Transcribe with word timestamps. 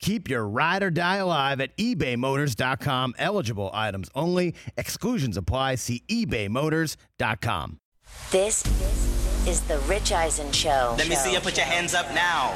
Keep 0.00 0.28
your 0.28 0.46
ride 0.46 0.82
or 0.82 0.90
die 0.90 1.16
alive 1.16 1.60
at 1.60 1.76
ebaymotors.com. 1.76 3.14
Eligible 3.18 3.70
items 3.72 4.10
only. 4.14 4.54
Exclusions 4.76 5.36
apply. 5.36 5.76
See 5.76 6.02
ebaymotors.com. 6.08 7.80
This 8.30 8.64
is 9.46 9.60
the 9.62 9.78
Rich 9.80 10.12
Eisen 10.12 10.52
Show. 10.52 10.94
Let 10.98 11.08
me 11.08 11.14
see 11.14 11.32
you 11.32 11.40
put 11.40 11.56
your 11.56 11.66
hands 11.66 11.94
up 11.94 12.06
now. 12.14 12.54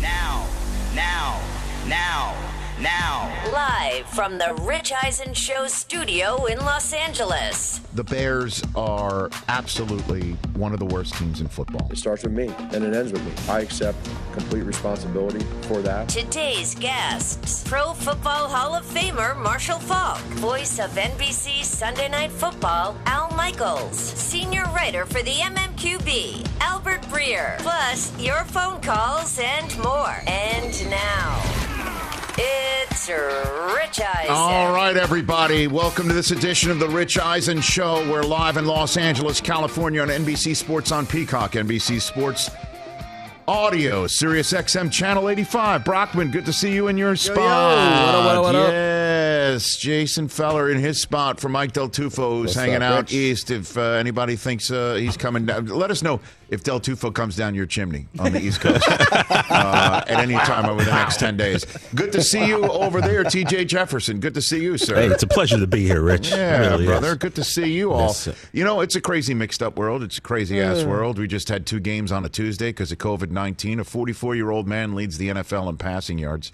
Now. 0.00 0.48
Now. 0.94 1.40
Now. 1.86 2.57
Now. 2.80 3.34
Live 3.52 4.06
from 4.06 4.38
the 4.38 4.54
Rich 4.60 4.92
Eisen 5.02 5.34
Show 5.34 5.66
studio 5.66 6.44
in 6.44 6.58
Los 6.58 6.92
Angeles. 6.92 7.80
The 7.94 8.04
Bears 8.04 8.62
are 8.76 9.30
absolutely 9.48 10.32
one 10.54 10.72
of 10.72 10.78
the 10.78 10.86
worst 10.86 11.14
teams 11.14 11.40
in 11.40 11.48
football. 11.48 11.88
It 11.90 11.98
starts 11.98 12.22
with 12.22 12.32
me 12.32 12.54
and 12.72 12.84
it 12.84 12.94
ends 12.94 13.10
with 13.10 13.24
me. 13.24 13.32
I 13.48 13.60
accept 13.60 13.98
complete 14.32 14.62
responsibility 14.62 15.44
for 15.62 15.82
that. 15.82 16.08
Today's 16.08 16.76
guests 16.76 17.64
Pro 17.66 17.94
Football 17.94 18.48
Hall 18.48 18.74
of 18.74 18.84
Famer 18.84 19.36
Marshall 19.36 19.80
Faulk, 19.80 20.20
voice 20.38 20.78
of 20.78 20.90
NBC 20.90 21.64
Sunday 21.64 22.08
Night 22.08 22.30
Football, 22.30 22.96
Al 23.06 23.30
Michaels, 23.30 23.98
senior 23.98 24.64
writer 24.66 25.04
for 25.04 25.22
the 25.22 25.32
MMQB, 25.32 26.46
Albert 26.60 27.02
Breer, 27.02 27.58
plus 27.58 28.16
your 28.20 28.44
phone 28.44 28.80
calls 28.80 29.38
and 29.40 29.76
more. 29.78 30.22
And 30.28 30.90
now. 30.90 31.97
It's 32.40 33.08
Rich 33.08 34.00
Eisen. 34.00 34.30
All 34.30 34.72
right, 34.72 34.96
everybody. 34.96 35.66
Welcome 35.66 36.06
to 36.08 36.14
this 36.14 36.30
edition 36.30 36.70
of 36.70 36.78
the 36.78 36.88
Rich 36.88 37.18
Eisen 37.18 37.60
Show. 37.60 38.08
We're 38.08 38.22
live 38.22 38.56
in 38.56 38.64
Los 38.64 38.96
Angeles, 38.96 39.40
California 39.40 40.00
on 40.02 40.08
NBC 40.08 40.54
Sports 40.54 40.92
on 40.92 41.04
Peacock, 41.04 41.52
NBC 41.52 42.00
Sports 42.00 42.50
Audio, 43.48 44.06
Sirius 44.06 44.52
XM 44.52 44.92
Channel 44.92 45.28
85. 45.30 45.84
Brockman, 45.84 46.30
good 46.30 46.44
to 46.46 46.52
see 46.52 46.72
you 46.72 46.86
in 46.88 46.96
your 46.96 47.16
spot. 47.16 47.38
What 47.38 47.44
up, 47.46 48.24
what 48.24 48.36
up, 48.36 48.42
what 48.44 48.54
up? 48.54 48.68
yes, 48.70 49.76
Jason 49.78 50.28
Feller 50.28 50.70
in 50.70 50.78
his 50.78 51.00
spot 51.00 51.40
for 51.40 51.48
Mike 51.48 51.72
Del 51.72 51.88
Tufo, 51.88 52.30
who's 52.38 52.48
What's 52.48 52.54
hanging 52.56 52.76
up, 52.76 52.82
out 52.82 52.98
Rich? 53.04 53.14
east. 53.14 53.50
If 53.50 53.76
uh, 53.76 53.80
anybody 53.80 54.36
thinks 54.36 54.70
uh, 54.70 54.94
he's 54.94 55.16
coming 55.16 55.46
down, 55.46 55.66
let 55.66 55.90
us 55.90 56.02
know 56.02 56.20
if 56.48 56.64
Del 56.64 56.80
Tufo 56.80 57.14
comes 57.14 57.36
down 57.36 57.54
your 57.54 57.66
chimney 57.66 58.06
on 58.18 58.32
the 58.32 58.40
East 58.40 58.60
Coast 58.60 58.82
uh, 58.88 60.04
at 60.06 60.18
any 60.18 60.34
time 60.34 60.66
over 60.66 60.82
the 60.82 60.90
next 60.90 61.18
10 61.18 61.36
days. 61.36 61.64
Good 61.94 62.12
to 62.12 62.22
see 62.22 62.46
you 62.46 62.64
over 62.64 63.00
there, 63.00 63.24
TJ 63.24 63.66
Jefferson. 63.66 64.20
Good 64.20 64.34
to 64.34 64.42
see 64.42 64.62
you, 64.62 64.78
sir. 64.78 64.94
Hey, 64.94 65.06
it's 65.08 65.22
a 65.22 65.26
pleasure 65.26 65.58
to 65.58 65.66
be 65.66 65.84
here, 65.84 66.00
Rich. 66.02 66.30
Yeah, 66.30 66.58
really 66.60 66.84
is. 66.84 66.90
brother. 66.90 67.16
Good 67.16 67.34
to 67.36 67.44
see 67.44 67.72
you 67.72 67.92
all. 67.92 68.06
Yes, 68.08 68.28
you 68.52 68.64
know, 68.64 68.80
it's 68.80 68.96
a 68.96 69.00
crazy 69.00 69.34
mixed 69.34 69.62
up 69.62 69.76
world. 69.76 70.02
It's 70.02 70.18
a 70.18 70.22
crazy 70.22 70.60
ass 70.60 70.84
world. 70.84 71.18
We 71.18 71.26
just 71.26 71.48
had 71.48 71.66
two 71.66 71.80
games 71.80 72.12
on 72.12 72.24
a 72.24 72.28
Tuesday 72.28 72.70
because 72.70 72.92
of 72.92 72.98
COVID 72.98 73.30
nineteen. 73.30 73.80
A 73.80 73.84
forty 73.84 74.12
four 74.12 74.34
year 74.34 74.50
old 74.50 74.66
man 74.66 74.94
leads 74.94 75.18
the 75.18 75.28
NFL 75.28 75.68
in 75.68 75.76
passing 75.76 76.18
yards. 76.18 76.52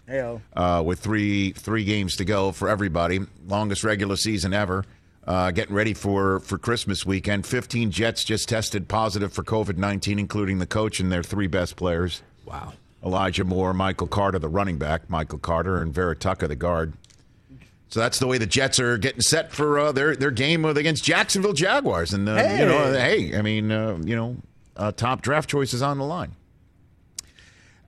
Uh, 0.55 0.83
with 0.84 1.00
three 1.00 1.53
three 1.53 1.84
games 1.84 2.17
to 2.17 2.25
go 2.25 2.53
for 2.53 2.69
everybody. 2.69 3.20
Longest 3.47 3.84
regular 3.84 4.17
season 4.17 4.53
ever. 4.53 4.84
Uh, 5.27 5.50
getting 5.50 5.75
ready 5.75 5.94
for, 5.94 6.41
for 6.41 6.58
Christmas 6.58 7.06
weekend. 7.06 7.47
15 7.47 7.91
Jets 7.91 8.25
just 8.25 8.48
tested 8.48 8.89
positive 8.89 9.33
for 9.33 9.42
COVID 9.42 9.78
19, 9.78 10.19
including 10.19 10.58
the 10.58 10.66
coach 10.66 11.00
and 11.00 11.11
their 11.11 11.22
three 11.22 11.47
best 11.47 11.77
players. 11.77 12.22
Wow. 12.44 12.75
Elijah 13.03 13.44
Moore, 13.44 13.75
Michael 13.75 14.06
Carter, 14.06 14.38
the 14.38 14.49
running 14.49 14.78
back, 14.78 15.09
Michael 15.09 15.38
Carter, 15.38 15.81
and 15.81 15.93
Vera 15.93 16.16
Tucker, 16.16 16.49
the 16.49 16.56
guard. 16.56 16.94
So 17.88 18.00
that's 18.00 18.19
the 18.19 18.26
way 18.26 18.38
the 18.38 18.47
Jets 18.47 18.81
are 18.81 18.99
getting 18.99 19.21
set 19.21 19.53
for 19.53 19.78
uh, 19.78 19.93
their 19.93 20.16
their 20.16 20.31
game 20.31 20.65
against 20.65 21.04
Jacksonville 21.04 21.53
Jaguars, 21.53 22.12
and 22.12 22.28
uh, 22.28 22.32
you 22.32 22.66
know, 22.66 22.93
hey, 22.93 23.37
I 23.37 23.43
mean, 23.43 23.70
uh, 23.70 23.99
you 24.03 24.16
know, 24.16 24.37
uh, 24.76 24.91
top 24.91 25.22
draft 25.22 25.49
choices 25.49 25.81
on 25.81 25.99
the 25.99 26.04
line. 26.04 26.34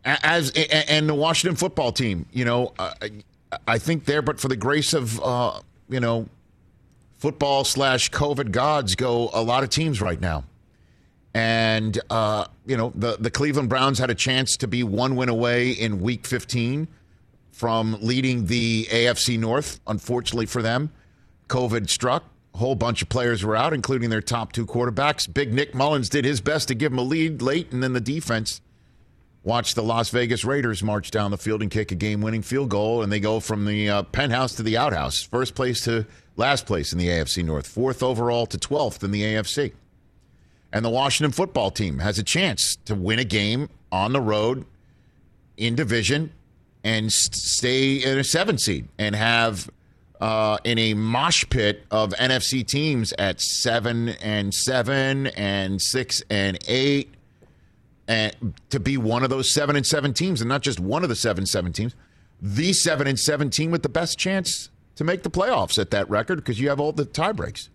As 0.05 0.51
and 0.51 1.09
the 1.09 1.15
Washington 1.15 1.57
football 1.57 1.91
team, 1.91 2.27
you 2.33 2.45
know, 2.45 2.73
uh, 2.79 2.95
I 3.67 3.79
think 3.79 4.05
there, 4.05 4.23
but 4.23 4.39
for 4.39 4.47
the 4.47 4.55
grace 4.55 4.95
of 4.95 5.21
uh, 5.21 5.61
you 5.89 5.99
know, 5.99 6.29
football 7.17 7.65
slash 7.65 8.11
COVID 8.11 8.51
gods, 8.51 8.95
go 8.95 9.31
a 9.33 9.43
lot 9.43 9.63
of 9.63 9.71
teams 9.71 10.01
right 10.01 10.21
now. 10.21 10.45
And 11.35 11.99
uh, 12.09 12.47
you 12.65 12.77
know, 12.77 12.93
the 12.95 13.17
the 13.21 13.31
Cleveland 13.31 13.69
Browns 13.69 13.99
had 13.99 14.11
a 14.11 14.15
chance 14.15 14.57
to 14.59 14.67
be 14.67 14.83
one 14.83 15.17
win 15.17 15.29
away 15.29 15.73
in 15.73 16.01
Week 16.01 16.27
15 16.27 16.89
from 17.53 17.99
leading 18.01 18.47
the 18.47 18.87
AFC 18.91 19.39
North. 19.39 19.81
Unfortunately 19.87 20.47
for 20.47 20.63
them, 20.63 20.93
COVID 21.49 21.91
struck. 21.91 22.25
A 22.55 22.59
whole 22.59 22.75
bunch 22.75 23.03
of 23.03 23.11
players 23.11 23.45
were 23.45 23.55
out, 23.55 23.75
including 23.75 24.09
their 24.09 24.23
top 24.23 24.53
two 24.53 24.65
quarterbacks. 24.65 25.33
Big 25.33 25.53
Nick 25.53 25.75
Mullens 25.75 26.09
did 26.09 26.25
his 26.25 26.41
best 26.41 26.69
to 26.69 26.75
give 26.75 26.91
them 26.91 26.99
a 26.99 27.03
lead 27.03 27.43
late, 27.43 27.71
and 27.71 27.83
then 27.83 27.93
the 27.93 28.01
defense 28.01 28.63
watched 29.47 29.77
the 29.77 29.83
Las 29.83 30.11
Vegas 30.11 30.45
Raiders 30.45 30.83
march 30.83 31.13
down 31.13 31.31
the 31.31 31.39
field 31.39 31.63
and 31.63 31.71
kick 31.71 31.93
a 31.93 31.95
game-winning 31.95 32.43
field 32.43 32.69
goal, 32.69 33.03
and 33.03 33.13
they 33.13 33.21
go 33.21 33.39
from 33.39 33.65
the 33.65 33.89
uh, 33.89 34.03
penthouse 34.03 34.57
to 34.57 34.63
the 34.65 34.77
outhouse, 34.77 35.23
first 35.23 35.55
place 35.55 35.83
to 35.85 36.05
last 36.37 36.67
place 36.67 36.93
in 36.93 36.99
the 36.99 37.07
AFC 37.07 37.45
North, 37.45 37.67
fourth 37.67 38.03
overall 38.03 38.47
to 38.47 38.59
12th 38.59 39.05
in 39.05 39.13
the 39.13 39.23
AFC. 39.23 39.73
And 40.73 40.85
the 40.85 40.91
Washington 40.91 41.31
football 41.31 41.71
team 41.71 42.01
has 42.01 42.19
a 42.19 42.25
chance 42.25 42.75
to 42.87 42.97
win 42.97 43.21
a 43.21 43.25
game 43.25 43.69
on 43.93 44.13
the 44.13 44.21
road 44.21 44.67
in 45.57 45.77
division 45.77 46.33
and 46.83 47.13
stay 47.13 48.03
in 48.03 48.19
a 48.19 48.25
seven 48.25 48.59
seed 48.59 48.89
and 48.99 49.15
have 49.15 49.71
uh, 50.21 50.59
in 50.65 50.77
a 50.79 50.95
mosh 50.95 51.45
pit 51.51 51.85
of 51.93 52.13
NFC 52.15 52.67
teams 52.67 53.15
at 53.17 53.41
seven 53.41 54.09
and 54.09 54.53
seven 54.53 55.29
and 55.29 55.81
six 55.81 56.21
and 56.31 56.59
eight, 56.67 57.15
and 58.09 58.55
to 58.71 58.79
be 58.79 58.97
one 58.97 59.23
of 59.23 59.31
those 59.31 59.51
seven 59.51 59.77
and 59.77 59.87
seven 59.87 60.13
teams, 60.15 60.41
and 60.41 60.49
not 60.49 60.63
just 60.63 60.79
one 60.81 61.03
of 61.03 61.09
the 61.09 61.17
seven 61.17 61.47
seven 61.47 61.73
teams, 61.73 61.95
the 62.41 62.73
seven 62.73 63.07
and 63.07 63.19
seven 63.19 63.51
team 63.51 63.71
with 63.71 63.83
the 63.83 63.89
best 63.89 64.19
chance 64.19 64.71
to 64.95 65.05
make 65.05 65.23
the 65.23 65.31
playoffs 65.31 65.79
at 65.79 65.91
that 65.91 66.09
record 66.09 66.37
because 66.37 66.61
you 66.61 66.69
have 66.69 66.81
all 66.81 66.93
the 66.93 67.05
tie 67.05 67.33
breaks 67.33 67.71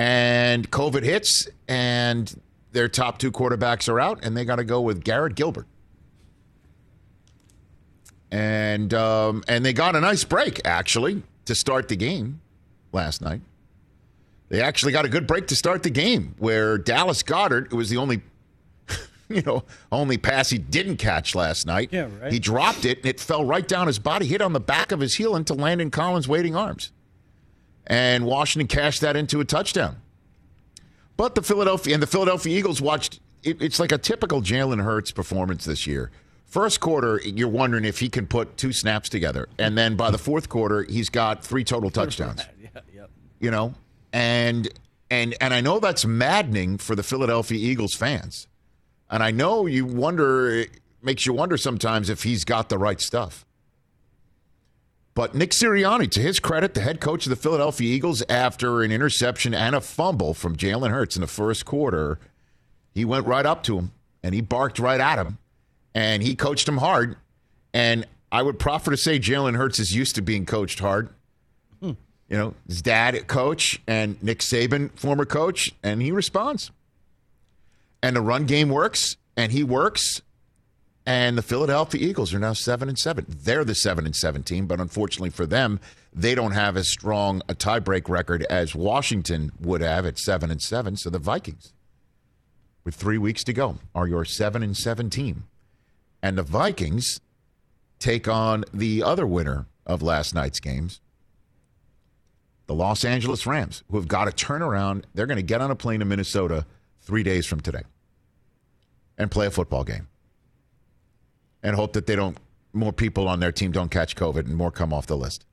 and 0.00 0.70
COVID 0.70 1.02
hits, 1.02 1.46
and 1.68 2.40
their 2.72 2.88
top 2.88 3.18
two 3.18 3.30
quarterbacks 3.30 3.86
are 3.86 4.00
out, 4.00 4.24
and 4.24 4.34
they 4.34 4.46
got 4.46 4.56
to 4.56 4.64
go 4.64 4.80
with 4.80 5.04
Garrett 5.04 5.34
Gilbert. 5.34 5.66
And 8.30 8.94
um, 8.94 9.44
and 9.46 9.62
they 9.62 9.74
got 9.74 9.94
a 9.96 10.00
nice 10.00 10.24
break 10.24 10.58
actually 10.64 11.22
to 11.44 11.54
start 11.54 11.88
the 11.88 11.96
game 11.96 12.40
last 12.92 13.20
night. 13.20 13.42
They 14.48 14.62
actually 14.62 14.92
got 14.92 15.04
a 15.04 15.08
good 15.10 15.26
break 15.26 15.48
to 15.48 15.56
start 15.56 15.82
the 15.82 15.90
game 15.90 16.34
where 16.38 16.78
Dallas 16.78 17.22
Goedert 17.22 17.74
was 17.74 17.90
the 17.90 17.98
only 17.98 18.22
you 19.34 19.42
know 19.42 19.64
only 19.90 20.18
pass 20.18 20.50
he 20.50 20.58
didn't 20.58 20.96
catch 20.96 21.34
last 21.34 21.66
night. 21.66 21.90
Yeah, 21.92 22.08
right. 22.20 22.32
He 22.32 22.38
dropped 22.38 22.84
it 22.84 22.98
and 22.98 23.06
it 23.06 23.20
fell 23.20 23.44
right 23.44 23.66
down 23.66 23.86
his 23.86 23.98
body, 23.98 24.26
hit 24.26 24.42
on 24.42 24.52
the 24.52 24.60
back 24.60 24.92
of 24.92 25.00
his 25.00 25.14
heel 25.14 25.36
into 25.36 25.54
Landon 25.54 25.90
Collins' 25.90 26.28
waiting 26.28 26.54
arms 26.56 26.92
and 27.90 28.24
Washington 28.24 28.68
cashed 28.68 29.00
that 29.00 29.16
into 29.16 29.40
a 29.40 29.44
touchdown. 29.44 29.96
But 31.16 31.34
the 31.34 31.42
Philadelphia 31.42 31.92
and 31.92 32.02
the 32.02 32.06
Philadelphia 32.06 32.56
Eagles 32.56 32.80
watched. 32.80 33.20
It, 33.42 33.60
it's 33.60 33.80
like 33.80 33.90
a 33.92 33.98
typical 33.98 34.40
Jalen 34.40 34.82
Hurts 34.82 35.10
performance 35.10 35.64
this 35.64 35.86
year. 35.86 36.10
First 36.46 36.80
quarter, 36.80 37.20
you're 37.24 37.48
wondering 37.48 37.84
if 37.84 37.98
he 37.98 38.08
can 38.08 38.26
put 38.26 38.56
two 38.56 38.72
snaps 38.72 39.08
together, 39.08 39.48
and 39.58 39.76
then 39.76 39.96
by 39.96 40.10
the 40.10 40.18
fourth 40.18 40.48
quarter, 40.48 40.84
he's 40.84 41.08
got 41.08 41.44
three 41.44 41.64
total 41.64 41.90
touchdowns. 41.90 42.42
You 43.42 43.50
know, 43.50 43.72
and 44.12 44.68
and 45.10 45.34
and 45.40 45.54
I 45.54 45.62
know 45.62 45.80
that's 45.80 46.04
maddening 46.04 46.76
for 46.76 46.94
the 46.94 47.02
Philadelphia 47.02 47.56
Eagles 47.58 47.94
fans, 47.94 48.48
and 49.10 49.22
I 49.22 49.30
know 49.30 49.66
you 49.66 49.84
wonder 49.84 50.50
it 50.50 50.70
makes 51.02 51.26
you 51.26 51.32
wonder 51.32 51.56
sometimes 51.56 52.08
if 52.08 52.22
he's 52.22 52.44
got 52.44 52.68
the 52.68 52.78
right 52.78 53.00
stuff. 53.00 53.44
But 55.14 55.34
Nick 55.34 55.50
Sirianni, 55.50 56.10
to 56.12 56.20
his 56.20 56.38
credit, 56.38 56.74
the 56.74 56.80
head 56.80 57.00
coach 57.00 57.26
of 57.26 57.30
the 57.30 57.36
Philadelphia 57.36 57.92
Eagles, 57.92 58.22
after 58.28 58.82
an 58.82 58.92
interception 58.92 59.52
and 59.52 59.74
a 59.74 59.80
fumble 59.80 60.34
from 60.34 60.56
Jalen 60.56 60.90
Hurts 60.90 61.16
in 61.16 61.20
the 61.20 61.26
first 61.26 61.66
quarter, 61.66 62.18
he 62.92 63.04
went 63.04 63.26
right 63.26 63.44
up 63.44 63.62
to 63.64 63.76
him 63.78 63.92
and 64.22 64.34
he 64.34 64.40
barked 64.40 64.78
right 64.78 65.00
at 65.00 65.18
him 65.18 65.38
and 65.94 66.22
he 66.22 66.36
coached 66.36 66.68
him 66.68 66.78
hard. 66.78 67.16
And 67.74 68.06
I 68.30 68.42
would 68.42 68.58
proffer 68.58 68.92
to 68.92 68.96
say 68.96 69.18
Jalen 69.18 69.56
Hurts 69.56 69.78
is 69.78 69.94
used 69.94 70.14
to 70.14 70.22
being 70.22 70.46
coached 70.46 70.78
hard. 70.78 71.08
Hmm. 71.80 71.92
You 72.28 72.36
know, 72.36 72.54
his 72.68 72.80
dad, 72.80 73.26
coach, 73.26 73.80
and 73.88 74.22
Nick 74.22 74.38
Saban, 74.38 74.90
former 74.96 75.24
coach, 75.24 75.74
and 75.82 76.00
he 76.00 76.12
responds. 76.12 76.70
And 78.02 78.16
the 78.16 78.22
run 78.22 78.46
game 78.46 78.68
works, 78.70 79.16
and 79.36 79.52
he 79.52 79.62
works, 79.62 80.22
And 81.06 81.36
the 81.36 81.42
Philadelphia 81.42 82.08
Eagles 82.08 82.34
are 82.34 82.38
now 82.38 82.52
seven 82.52 82.88
and 82.88 82.98
seven. 82.98 83.24
They're 83.28 83.64
the 83.64 83.74
seven 83.74 84.04
and 84.04 84.14
seventeen, 84.14 84.66
but 84.66 84.80
unfortunately 84.80 85.30
for 85.30 85.46
them, 85.46 85.80
they 86.12 86.34
don't 86.34 86.52
have 86.52 86.76
as 86.76 86.88
strong 86.88 87.42
a 87.48 87.54
tiebreak 87.54 88.08
record 88.08 88.42
as 88.44 88.74
Washington 88.74 89.50
would 89.60 89.80
have 89.80 90.04
at 90.04 90.18
seven 90.18 90.50
and 90.50 90.60
seven. 90.60 90.96
So 90.96 91.10
the 91.10 91.18
Vikings, 91.18 91.72
with 92.84 92.94
three 92.94 93.18
weeks 93.18 93.42
to 93.44 93.52
go, 93.52 93.78
are 93.94 94.06
your 94.06 94.24
seven 94.24 94.62
and 94.62 94.76
seven 94.76 95.08
team. 95.10 95.44
And 96.22 96.36
the 96.36 96.42
Vikings 96.42 97.20
take 97.98 98.28
on 98.28 98.64
the 98.72 99.02
other 99.02 99.26
winner 99.26 99.66
of 99.86 100.02
last 100.02 100.34
night's 100.34 100.60
games, 100.60 101.00
the 102.66 102.74
Los 102.74 103.04
Angeles 103.04 103.46
Rams, 103.46 103.82
who 103.90 103.96
have 103.96 104.06
got 104.06 104.26
to 104.26 104.32
turn 104.32 104.62
around. 104.62 105.06
They're 105.14 105.26
going 105.26 105.36
to 105.36 105.42
get 105.42 105.60
on 105.60 105.70
a 105.70 105.76
plane 105.76 106.00
to 106.00 106.04
Minnesota 106.04 106.66
three 107.10 107.24
days 107.24 107.44
from 107.44 107.60
today 107.60 107.82
and 109.18 109.32
play 109.32 109.46
a 109.46 109.50
football 109.50 109.82
game 109.82 110.06
and 111.60 111.74
hope 111.74 111.92
that 111.94 112.06
they 112.06 112.14
don't 112.14 112.38
more 112.72 112.92
people 112.92 113.26
on 113.26 113.40
their 113.40 113.50
team 113.50 113.72
don't 113.72 113.90
catch 113.90 114.14
COVID 114.14 114.46
and 114.46 114.54
more 114.54 114.70
come 114.70 114.92
off 114.92 115.08
the 115.08 115.16
list. 115.16 115.44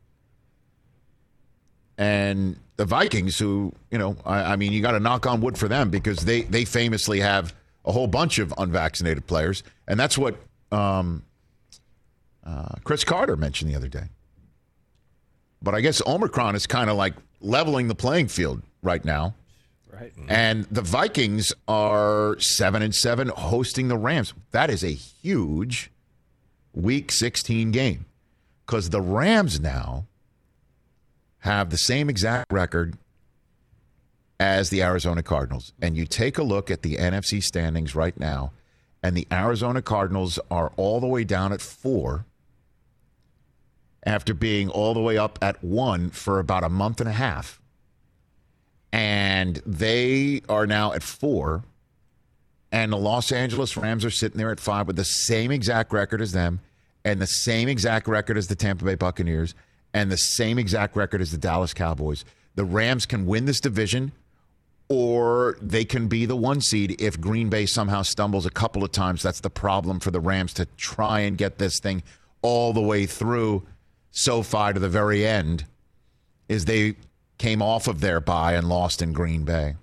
And 1.97 2.59
the 2.75 2.85
Vikings, 2.85 3.39
who 3.39 3.73
you 3.89 3.97
know, 3.97 4.15
I, 4.23 4.53
I 4.53 4.55
mean, 4.55 4.71
you 4.71 4.83
got 4.83 4.91
to 4.91 4.99
knock 4.99 5.25
on 5.25 5.41
wood 5.41 5.57
for 5.57 5.67
them 5.67 5.89
because 5.89 6.19
they 6.19 6.43
they 6.43 6.63
famously 6.63 7.21
have 7.21 7.55
a 7.85 7.91
whole 7.91 8.05
bunch 8.05 8.37
of 8.37 8.53
unvaccinated 8.59 9.25
players, 9.25 9.63
and 9.87 9.99
that's 9.99 10.15
what 10.15 10.35
um, 10.71 11.23
uh, 12.45 12.75
Cris 12.83 13.03
Carter 13.03 13.35
mentioned 13.35 13.71
the 13.71 13.75
other 13.75 13.87
day. 13.87 14.09
But 15.63 15.73
I 15.73 15.81
guess 15.81 16.03
Omicron 16.05 16.53
is 16.53 16.67
kind 16.67 16.91
of 16.91 16.97
like 16.97 17.15
leveling 17.41 17.87
the 17.87 17.95
playing 17.95 18.27
field 18.27 18.61
right 18.83 19.03
now. 19.03 19.33
Right. 19.99 20.15
Mm-hmm. 20.15 20.31
And 20.31 20.65
the 20.65 20.81
Vikings 20.81 21.53
are 21.67 22.39
seven 22.39 22.81
and 22.81 22.93
seven 22.93 23.29
hosting 23.29 23.87
the 23.87 23.97
Rams. 23.97 24.33
That 24.51 24.69
is 24.69 24.83
a 24.83 24.93
huge 24.93 25.91
week 26.73 27.11
16 27.11 27.71
game 27.71 28.05
because 28.65 28.89
the 28.89 29.01
Rams 29.01 29.59
now 29.59 30.05
have 31.39 31.69
the 31.69 31.77
same 31.77 32.09
exact 32.09 32.51
record 32.51 32.97
as 34.39 34.69
the 34.69 34.83
Arizona 34.83 35.23
Cardinals. 35.23 35.73
And 35.81 35.97
you 35.97 36.05
take 36.05 36.37
a 36.37 36.43
look 36.43 36.69
at 36.69 36.83
the 36.83 36.97
NFC 36.97 37.41
standings 37.41 37.95
right 37.95 38.17
now, 38.19 38.51
and 39.01 39.15
the 39.15 39.27
Arizona 39.31 39.81
Cardinals 39.81 40.37
are 40.51 40.71
all 40.77 40.99
the 40.99 41.07
way 41.07 41.23
down 41.23 41.53
at 41.53 41.61
four 41.61 42.25
after 44.03 44.33
being 44.33 44.69
all 44.69 44.93
the 44.93 45.01
way 45.01 45.17
up 45.17 45.39
at 45.41 45.63
one 45.63 46.09
for 46.09 46.39
about 46.39 46.63
a 46.63 46.69
month 46.69 46.99
and 46.99 47.09
a 47.09 47.13
half. 47.13 47.61
And 48.91 49.61
they 49.65 50.41
are 50.47 50.65
now 50.65 50.93
at 50.93 51.03
four. 51.03 51.63
And 52.71 52.91
the 52.91 52.97
Los 52.97 53.31
Angeles 53.31 53.77
Rams 53.77 54.03
are 54.03 54.09
sitting 54.09 54.37
there 54.37 54.51
at 54.51 54.59
five 54.59 54.87
with 54.87 54.95
the 54.95 55.05
same 55.05 55.51
exact 55.51 55.93
record 55.93 56.21
as 56.21 56.31
them, 56.33 56.59
and 57.05 57.21
the 57.21 57.27
same 57.27 57.69
exact 57.69 58.07
record 58.07 58.37
as 58.37 58.47
the 58.47 58.55
Tampa 58.55 58.83
Bay 58.83 58.95
Buccaneers, 58.95 59.55
and 59.93 60.11
the 60.11 60.17
same 60.17 60.59
exact 60.59 60.95
record 60.95 61.21
as 61.21 61.31
the 61.31 61.37
Dallas 61.37 61.73
Cowboys. 61.73 62.25
The 62.55 62.65
Rams 62.65 63.05
can 63.05 63.25
win 63.25 63.45
this 63.45 63.61
division, 63.61 64.11
or 64.89 65.57
they 65.61 65.85
can 65.85 66.07
be 66.07 66.25
the 66.25 66.35
one 66.35 66.59
seed 66.59 67.01
if 67.01 67.19
Green 67.19 67.49
Bay 67.49 67.65
somehow 67.65 68.01
stumbles 68.01 68.45
a 68.45 68.49
couple 68.49 68.83
of 68.83 68.91
times. 68.91 69.23
That's 69.23 69.39
the 69.39 69.49
problem 69.49 69.99
for 69.99 70.11
the 70.11 70.19
Rams 70.19 70.53
to 70.55 70.65
try 70.77 71.21
and 71.21 71.37
get 71.37 71.57
this 71.57 71.79
thing 71.79 72.03
all 72.41 72.73
the 72.73 72.81
way 72.81 73.05
through 73.05 73.63
so 74.11 74.43
far 74.43 74.73
to 74.73 74.79
the 74.79 74.89
very 74.89 75.25
end, 75.25 75.65
is 76.49 76.65
they 76.65 76.95
came 77.37 77.61
off 77.61 77.87
of 77.87 78.01
their 78.01 78.19
bye 78.19 78.53
and 78.53 78.67
lost 78.67 79.01
in 79.01 79.13
Green 79.13 79.43
Bay. 79.43 79.75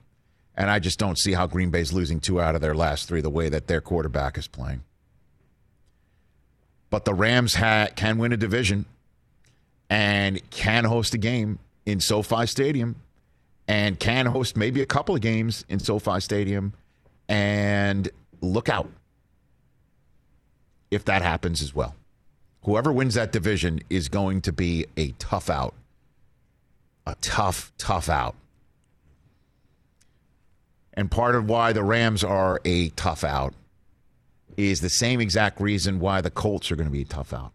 And 0.56 0.71
I 0.71 0.79
just 0.79 0.99
don't 0.99 1.19
see 1.19 1.33
how 1.33 1.47
Green 1.47 1.71
Bay's 1.71 1.93
losing 1.93 2.21
two 2.21 2.41
out 2.41 2.55
of 2.55 2.61
their 2.61 2.75
last 2.75 3.09
three 3.09 3.21
the 3.21 3.31
way 3.31 3.49
that 3.49 3.67
their 3.67 3.81
quarterback 3.81 4.39
is 4.39 4.47
playing. 4.47 4.83
But 6.91 7.05
the 7.05 7.15
Rams 7.15 7.56
ha- 7.56 7.89
can 7.97 8.19
win 8.19 8.33
a 8.33 8.37
division 8.37 8.85
and 9.91 10.49
can 10.51 10.85
host 10.85 11.15
a 11.15 11.19
game 11.19 11.59
in 11.87 12.01
SoFi 12.01 12.47
Stadium 12.47 12.97
and 13.67 13.99
can 13.99 14.27
host 14.27 14.57
maybe 14.57 14.81
a 14.81 14.87
couple 14.87 15.15
of 15.15 15.21
games 15.21 15.65
in 15.69 15.81
SoFi 15.81 16.21
Stadium. 16.21 16.73
And 17.29 18.09
look 18.41 18.69
out 18.69 18.89
if 20.91 21.05
that 21.07 21.23
happens 21.23 21.62
as 21.62 21.75
well. 21.75 21.97
Whoever 22.62 22.93
wins 22.93 23.15
that 23.15 23.33
division 23.33 23.81
is 23.91 24.09
going 24.09 24.41
to 24.43 24.53
be 24.53 24.87
a 24.97 25.11
tough 25.12 25.50
out. 25.50 25.75
A 27.06 27.15
tough, 27.21 27.73
tough 27.79 28.09
out. 28.09 28.35
And 30.95 31.11
part 31.11 31.35
of 31.35 31.49
why 31.49 31.73
the 31.73 31.83
Rams 31.83 32.23
are 32.23 32.61
a 32.65 32.89
tough 32.91 33.25
out 33.25 33.53
is 34.56 34.81
the 34.81 34.89
same 34.89 35.21
exact 35.21 35.61
reason 35.61 35.99
why 35.99 36.21
the 36.21 36.31
Colts 36.31 36.71
are 36.71 36.77
going 36.77 36.89
to 36.89 36.93
be 36.93 37.03
a 37.03 37.06
tough 37.06 37.33
out. 37.33 37.53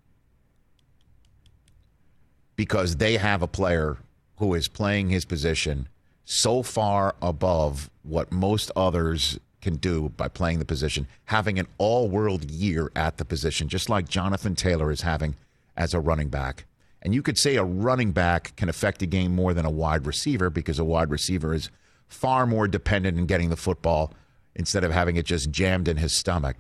Because 2.56 2.98
they 2.98 3.18
have 3.18 3.42
a 3.42 3.48
player 3.48 3.98
who 4.38 4.54
is 4.54 4.68
playing 4.68 5.10
his 5.10 5.26
position 5.26 5.88
so 6.26 6.62
far 6.62 7.16
above 7.22 7.90
what 8.04 8.32
most 8.32 8.72
others 8.76 9.40
can 9.62 9.76
do 9.78 10.10
by 10.16 10.28
playing 10.28 10.60
the 10.60 10.66
position, 10.66 11.08
having 11.26 11.60
an 11.60 11.68
all 11.78 12.10
world 12.10 12.50
year 12.50 12.92
at 12.96 13.18
the 13.18 13.26
position, 13.26 13.68
just 13.68 13.90
like 13.90 14.08
Jonathan 14.08 14.56
Taylor 14.56 14.92
is 14.92 15.02
having 15.02 15.36
as 15.76 15.94
a 15.94 16.00
running 16.00 16.30
back. 16.30 16.66
And 17.02 17.14
you 17.14 17.22
could 17.22 17.38
say 17.38 17.56
a 17.56 17.64
running 17.64 18.12
back 18.12 18.56
can 18.56 18.70
affect 18.70 19.02
a 19.02 19.06
game 19.06 19.34
more 19.34 19.54
than 19.54 19.66
a 19.66 19.72
wide 19.72 20.06
receiver 20.06 20.50
because 20.50 20.80
a 20.80 20.86
wide 20.86 21.10
receiver 21.10 21.54
is 21.54 21.70
far 22.08 22.46
more 22.46 22.68
dependent 22.68 23.18
in 23.18 23.26
getting 23.26 23.50
the 23.50 23.56
football 23.56 24.14
instead 24.56 24.84
of 24.84 24.92
having 24.92 25.16
it 25.16 25.26
just 25.26 25.52
jammed 25.52 25.88
in 25.88 25.98
his 25.98 26.12
stomach. 26.12 26.58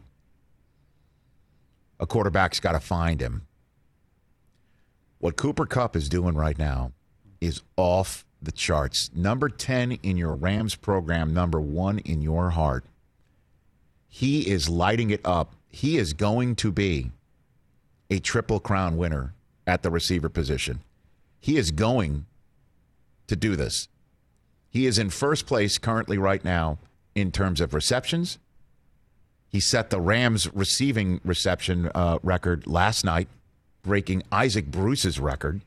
A 1.99 2.07
quarterback's 2.07 2.59
got 2.61 2.71
to 2.71 2.79
find 2.79 3.21
him. 3.21 3.45
What 5.17 5.35
Cooper 5.35 5.65
Kupp 5.65 5.97
is 5.97 6.07
doing 6.07 6.35
right 6.35 6.57
now 6.57 6.93
is 7.41 7.61
off 7.75 8.25
the 8.41 8.53
charts. 8.53 9.11
Number 9.13 9.49
10 9.49 9.93
in 10.03 10.15
your 10.15 10.33
Rams 10.33 10.75
program, 10.75 11.33
number 11.33 11.59
one 11.59 11.99
in 11.99 12.21
your 12.21 12.51
heart. 12.51 12.85
He 14.07 14.49
is 14.49 14.69
lighting 14.69 15.09
it 15.09 15.21
up. 15.25 15.55
He 15.67 15.97
is 15.97 16.13
going 16.13 16.55
to 16.57 16.71
be 16.71 17.11
a 18.09 18.19
triple 18.19 18.61
crown 18.61 18.95
winner 18.95 19.33
at 19.69 19.83
the 19.83 19.91
receiver 19.91 20.29
position. 20.29 20.81
He 21.39 21.55
is 21.55 21.71
going 21.71 22.25
to 23.27 23.35
do 23.35 23.55
this. 23.55 23.87
He 24.69 24.87
is 24.87 24.97
in 24.97 25.11
first 25.11 25.45
place 25.45 25.77
currently 25.77 26.17
right 26.17 26.43
now 26.43 26.79
in 27.15 27.31
terms 27.31 27.61
of 27.61 27.73
receptions. 27.73 28.39
He 29.47 29.59
set 29.59 29.91
the 29.91 30.01
Rams 30.01 30.51
receiving 30.53 31.21
reception 31.23 31.89
uh, 31.93 32.17
record 32.23 32.67
last 32.67 33.05
night, 33.05 33.27
breaking 33.83 34.23
Isaac 34.31 34.65
Bruce's 34.67 35.19
record. 35.19 35.61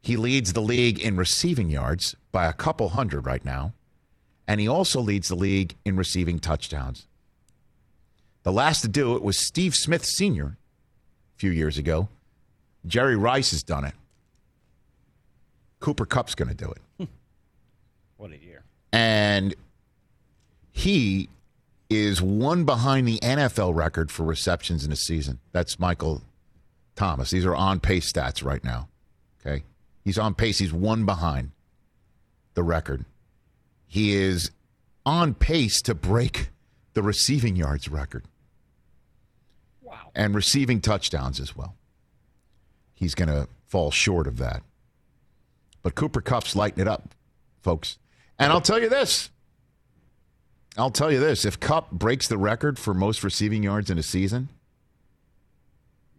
He 0.00 0.16
leads 0.16 0.52
the 0.52 0.62
league 0.62 1.00
in 1.00 1.16
receiving 1.16 1.68
yards 1.68 2.14
by 2.30 2.46
a 2.46 2.52
couple 2.52 2.90
hundred 2.90 3.26
right 3.26 3.44
now, 3.44 3.72
and 4.46 4.60
he 4.60 4.68
also 4.68 5.00
leads 5.00 5.28
the 5.28 5.34
league 5.34 5.74
in 5.84 5.96
receiving 5.96 6.38
touchdowns. 6.38 7.06
The 8.44 8.52
last 8.52 8.82
to 8.82 8.88
do 8.88 9.16
it 9.16 9.22
was 9.22 9.36
Steve 9.36 9.74
Smith 9.74 10.04
Sr. 10.04 10.56
a 11.34 11.38
few 11.38 11.50
years 11.50 11.78
ago. 11.78 12.08
Jerry 12.86 13.16
Rice 13.16 13.50
has 13.50 13.62
done 13.62 13.84
it. 13.84 13.94
Cooper 15.80 16.06
Kupp's 16.06 16.34
going 16.34 16.48
to 16.48 16.54
do 16.54 16.70
it. 16.70 16.82
Hmm. 16.98 17.04
What 18.16 18.32
a 18.32 18.38
year. 18.38 18.64
And 18.92 19.54
he 20.72 21.28
is 21.88 22.20
one 22.20 22.64
behind 22.64 23.06
the 23.06 23.18
NFL 23.18 23.74
record 23.74 24.10
for 24.10 24.24
receptions 24.24 24.84
in 24.84 24.92
a 24.92 24.96
season. 24.96 25.38
That's 25.52 25.78
Michael 25.78 26.22
Thomas. 26.94 27.30
These 27.30 27.44
are 27.44 27.54
on 27.54 27.80
pace 27.80 28.10
stats 28.10 28.44
right 28.44 28.64
now. 28.64 28.88
Okay. 29.40 29.64
He's 30.04 30.18
on 30.18 30.34
pace. 30.34 30.58
He's 30.58 30.72
one 30.72 31.04
behind 31.04 31.50
the 32.54 32.62
record. 32.62 33.04
He 33.86 34.14
is 34.14 34.50
on 35.04 35.34
pace 35.34 35.80
to 35.82 35.94
break 35.94 36.50
the 36.94 37.02
receiving 37.02 37.54
yards 37.54 37.88
record. 37.88 38.24
Wow. 39.82 40.10
And 40.14 40.34
receiving 40.34 40.80
touchdowns 40.80 41.38
as 41.38 41.54
well. 41.54 41.74
He's 42.96 43.14
going 43.14 43.28
to 43.28 43.46
fall 43.68 43.92
short 43.92 44.26
of 44.26 44.38
that. 44.38 44.62
But 45.82 45.94
Cooper 45.94 46.20
Kupp's 46.20 46.56
lighting 46.56 46.80
it 46.80 46.88
up, 46.88 47.14
folks. 47.62 47.98
And 48.38 48.50
I'll 48.50 48.60
tell 48.60 48.80
you 48.80 48.88
this. 48.88 49.30
I'll 50.76 50.90
tell 50.90 51.12
you 51.12 51.20
this. 51.20 51.44
If 51.44 51.60
Kupp 51.60 51.92
breaks 51.92 52.26
the 52.26 52.38
record 52.38 52.78
for 52.78 52.92
most 52.92 53.22
receiving 53.22 53.62
yards 53.62 53.90
in 53.90 53.98
a 53.98 54.02
season, 54.02 54.48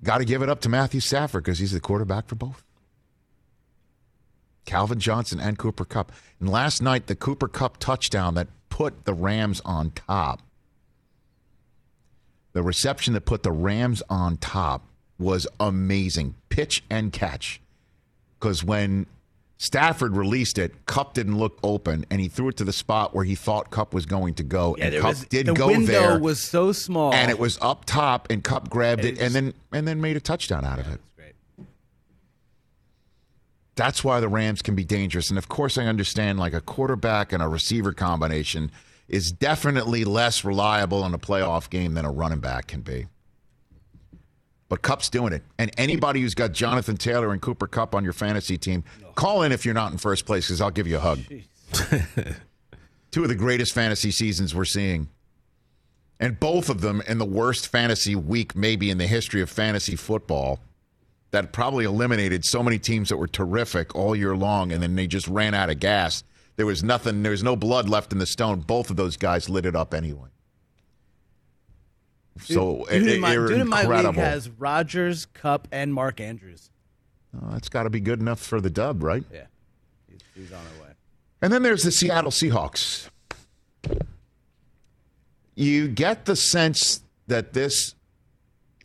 got 0.03 0.19
to 0.19 0.25
give 0.25 0.41
it 0.41 0.49
up 0.49 0.61
to 0.61 0.69
Matthew 0.69 0.99
Stafford 0.99 1.43
because 1.43 1.59
he's 1.59 1.73
the 1.73 1.79
quarterback 1.79 2.27
for 2.27 2.35
both. 2.35 2.63
Calvin 4.65 4.99
Johnson 4.99 5.39
and 5.39 5.57
Cooper 5.57 5.85
Kupp. 5.85 6.11
And 6.39 6.49
last 6.49 6.81
night, 6.81 7.07
the 7.07 7.15
Cooper 7.15 7.47
Kupp 7.47 7.77
touchdown 7.77 8.35
that 8.35 8.47
put 8.69 9.05
the 9.05 9.13
Rams 9.13 9.61
on 9.65 9.91
top, 9.91 10.41
the 12.53 12.63
reception 12.63 13.13
that 13.13 13.25
put 13.25 13.43
the 13.43 13.51
Rams 13.51 14.03
on 14.09 14.37
top 14.37 14.86
was 15.19 15.47
amazing. 15.59 16.35
Pitch 16.49 16.83
and 16.89 17.11
catch. 17.11 17.61
Because 18.39 18.63
when 18.63 19.07
Stafford 19.57 20.15
released 20.15 20.57
it. 20.57 20.85
Kupp 20.85 21.13
didn't 21.13 21.37
look 21.37 21.57
open, 21.63 22.05
and 22.09 22.21
he 22.21 22.27
threw 22.27 22.49
it 22.49 22.57
to 22.57 22.63
the 22.63 22.73
spot 22.73 23.15
where 23.15 23.25
he 23.25 23.35
thought 23.35 23.71
Kupp 23.71 23.93
was 23.93 24.05
going 24.05 24.35
to 24.35 24.43
go. 24.43 24.75
Yeah, 24.77 24.85
and 24.85 24.95
Kupp 24.97 25.09
was, 25.09 25.25
did 25.25 25.47
the 25.47 25.53
go 25.53 25.67
window 25.67 25.91
there, 25.91 26.19
was 26.19 26.39
so 26.39 26.71
small, 26.71 27.13
and 27.13 27.31
it 27.31 27.39
was 27.39 27.57
up 27.61 27.85
top, 27.85 28.27
and 28.29 28.43
Kupp 28.43 28.69
grabbed 28.69 29.03
it, 29.03 29.17
it 29.17 29.21
and 29.21 29.33
then 29.33 29.53
and 29.73 29.87
then 29.87 29.99
made 29.99 30.15
a 30.15 30.19
touchdown 30.19 30.63
out 30.63 30.79
of 30.79 30.87
it. 30.87 31.01
great. 31.15 31.33
That's 33.75 34.03
why 34.03 34.19
the 34.19 34.29
Rams 34.29 34.61
can 34.61 34.75
be 34.75 34.83
dangerous. 34.83 35.29
And 35.29 35.39
of 35.39 35.49
course, 35.49 35.77
I 35.77 35.85
understand 35.85 36.39
like 36.39 36.53
a 36.53 36.61
quarterback 36.61 37.33
and 37.33 37.41
a 37.41 37.47
receiver 37.47 37.93
combination 37.93 38.71
is 39.07 39.31
definitely 39.31 40.05
less 40.05 40.43
reliable 40.43 41.03
in 41.05 41.13
a 41.13 41.19
playoff 41.19 41.69
game 41.69 41.95
than 41.95 42.05
a 42.05 42.11
running 42.11 42.39
back 42.39 42.67
can 42.67 42.81
be. 42.81 43.07
But 44.69 44.81
Kupp's 44.81 45.09
doing 45.09 45.33
it. 45.33 45.43
And 45.57 45.71
anybody 45.77 46.21
who's 46.21 46.35
got 46.35 46.51
Jonathan 46.51 46.97
Taylor 46.97 47.31
and 47.31 47.41
Cooper 47.41 47.67
Kupp 47.67 47.95
on 47.95 48.03
your 48.03 48.13
fantasy 48.13 48.57
team, 48.57 48.83
call 49.15 49.43
in 49.43 49.51
if 49.51 49.65
you're 49.65 49.73
not 49.73 49.91
in 49.91 49.97
first 49.97 50.25
place 50.25 50.47
because 50.47 50.59
I'll 50.61 50.71
give 50.71 50.87
you 50.87 50.97
a 50.97 50.99
hug. 50.99 51.19
Two 53.11 53.23
of 53.23 53.29
the 53.29 53.35
greatest 53.35 53.73
fantasy 53.73 54.11
seasons 54.11 54.53
we're 54.53 54.65
seeing. 54.65 55.09
And 56.19 56.39
both 56.39 56.69
of 56.69 56.81
them 56.81 57.01
in 57.07 57.17
the 57.17 57.25
worst 57.25 57.67
fantasy 57.67 58.15
week, 58.15 58.55
maybe 58.55 58.89
in 58.89 58.97
the 58.97 59.07
history 59.07 59.41
of 59.41 59.49
fantasy 59.49 59.95
football 59.95 60.59
that 61.31 61.51
probably 61.51 61.85
eliminated 61.85 62.43
so 62.45 62.63
many 62.63 62.79
teams 62.79 63.09
that 63.09 63.17
were 63.17 63.27
terrific 63.27 63.95
all 63.95 64.15
year 64.15 64.35
long 64.35 64.71
and 64.71 64.81
then 64.81 64.95
they 64.95 65.07
just 65.07 65.27
ran 65.27 65.53
out 65.53 65.69
of 65.69 65.79
gas. 65.79 66.23
There 66.55 66.65
was 66.65 66.83
nothing, 66.83 67.21
there 67.21 67.31
was 67.31 67.43
no 67.43 67.55
blood 67.55 67.87
left 67.87 68.11
in 68.11 68.19
the 68.19 68.25
stone. 68.25 68.61
Both 68.61 68.89
of 68.89 68.95
those 68.95 69.17
guys 69.17 69.49
lit 69.49 69.65
it 69.65 69.75
up 69.75 69.93
anyway. 69.93 70.29
So 72.43 72.85
dude, 72.89 72.93
it, 72.93 72.93
eh, 72.93 72.97
in 72.97 73.17
eh, 73.17 73.19
my, 73.19 73.33
dude 73.35 73.51
in 73.51 73.67
my 73.67 73.83
league 73.83 74.15
has 74.15 74.49
Rodgers, 74.49 75.25
Kupp, 75.27 75.67
and 75.71 75.93
Mark 75.93 76.19
Andrews. 76.19 76.69
Oh, 77.35 77.51
that's 77.51 77.69
got 77.69 77.83
to 77.83 77.89
be 77.89 77.99
good 77.99 78.19
enough 78.19 78.39
for 78.39 78.61
the 78.61 78.69
dub, 78.69 79.03
right? 79.03 79.23
Yeah, 79.31 79.45
he's, 80.09 80.21
he's 80.35 80.51
on 80.51 80.59
our 80.59 80.83
way. 80.83 80.93
And 81.41 81.53
then 81.53 81.63
there's 81.63 81.83
the 81.83 81.91
Seattle 81.91 82.31
Seahawks. 82.31 83.09
You 85.55 85.87
get 85.87 86.25
the 86.25 86.35
sense 86.35 87.01
that 87.27 87.53
this 87.53 87.95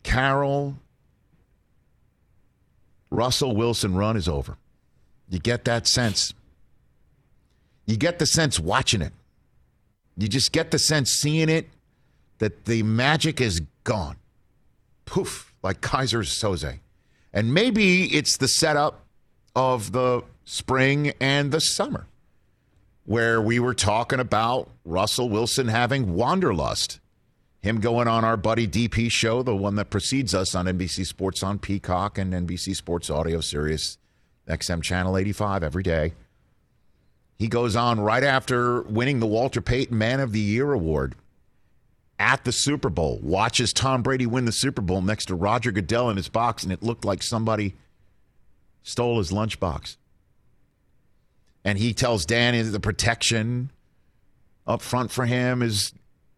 Carroll 0.03 0.75
Russell 3.09 3.55
Wilson 3.55 3.93
run 3.93 4.17
is 4.17 4.27
over. 4.27 4.57
You 5.29 5.39
get 5.39 5.65
that 5.65 5.87
sense. 5.87 6.33
You 7.85 7.97
get 7.97 8.19
the 8.19 8.25
sense 8.25 8.59
watching 8.59 9.01
it. 9.01 9.13
You 10.17 10.27
just 10.27 10.51
get 10.51 10.71
the 10.71 10.79
sense 10.79 11.11
seeing 11.11 11.49
it 11.49 11.69
that 12.43 12.65
the 12.65 12.83
magic 12.83 13.39
is 13.39 13.61
gone. 13.85 14.17
Poof, 15.05 15.53
like 15.63 15.79
Keyser 15.79 16.25
Soze. 16.25 16.79
And 17.31 17.53
maybe 17.53 18.13
it's 18.13 18.35
the 18.35 18.49
setup 18.49 19.05
of 19.55 19.93
the 19.93 20.25
spring 20.43 21.13
and 21.21 21.53
the 21.53 21.61
summer 21.61 22.05
where 23.05 23.41
we 23.41 23.59
were 23.61 23.73
talking 23.73 24.19
about 24.19 24.69
Russell 24.83 25.29
Wilson 25.29 25.69
having 25.69 26.15
wanderlust. 26.15 26.99
Him 27.61 27.79
going 27.79 28.09
on 28.09 28.25
our 28.25 28.35
buddy 28.35 28.67
DP 28.67 29.09
show, 29.09 29.41
the 29.41 29.55
one 29.55 29.75
that 29.75 29.89
precedes 29.89 30.35
us 30.35 30.53
on 30.53 30.65
NBC 30.65 31.05
Sports 31.05 31.43
on 31.43 31.59
Peacock 31.59 32.17
and 32.17 32.33
NBC 32.33 32.75
Sports 32.75 33.09
Audio 33.09 33.39
Sirius 33.39 33.97
XM 34.49 34.83
Channel 34.83 35.15
85 35.15 35.63
every 35.63 35.83
day. 35.83 36.13
He 37.37 37.47
goes 37.47 37.77
on 37.77 38.01
right 38.01 38.23
after 38.23 38.81
winning 38.81 39.21
the 39.21 39.27
Walter 39.27 39.61
Payton 39.61 39.97
Man 39.97 40.19
of 40.19 40.33
the 40.33 40.41
Year 40.41 40.73
award 40.73 41.15
at 42.19 42.43
the 42.45 42.51
Super 42.51 42.89
Bowl, 42.89 43.19
watches 43.21 43.73
Tom 43.73 44.01
Brady 44.01 44.25
win 44.25 44.45
the 44.45 44.51
Super 44.51 44.81
Bowl 44.81 45.01
next 45.01 45.25
to 45.25 45.35
Roger 45.35 45.71
Goodell 45.71 46.09
in 46.09 46.17
his 46.17 46.29
box, 46.29 46.63
and 46.63 46.71
it 46.71 46.83
looked 46.83 47.05
like 47.05 47.23
somebody 47.23 47.75
stole 48.83 49.17
his 49.17 49.31
lunchbox. 49.31 49.97
And 51.65 51.77
he 51.77 51.93
tells 51.93 52.25
Dan 52.25 52.55
is 52.55 52.71
the 52.71 52.79
protection 52.79 53.71
up 54.67 54.81
front 54.81 55.11
for 55.11 55.25
him 55.25 55.61
is 55.61 55.93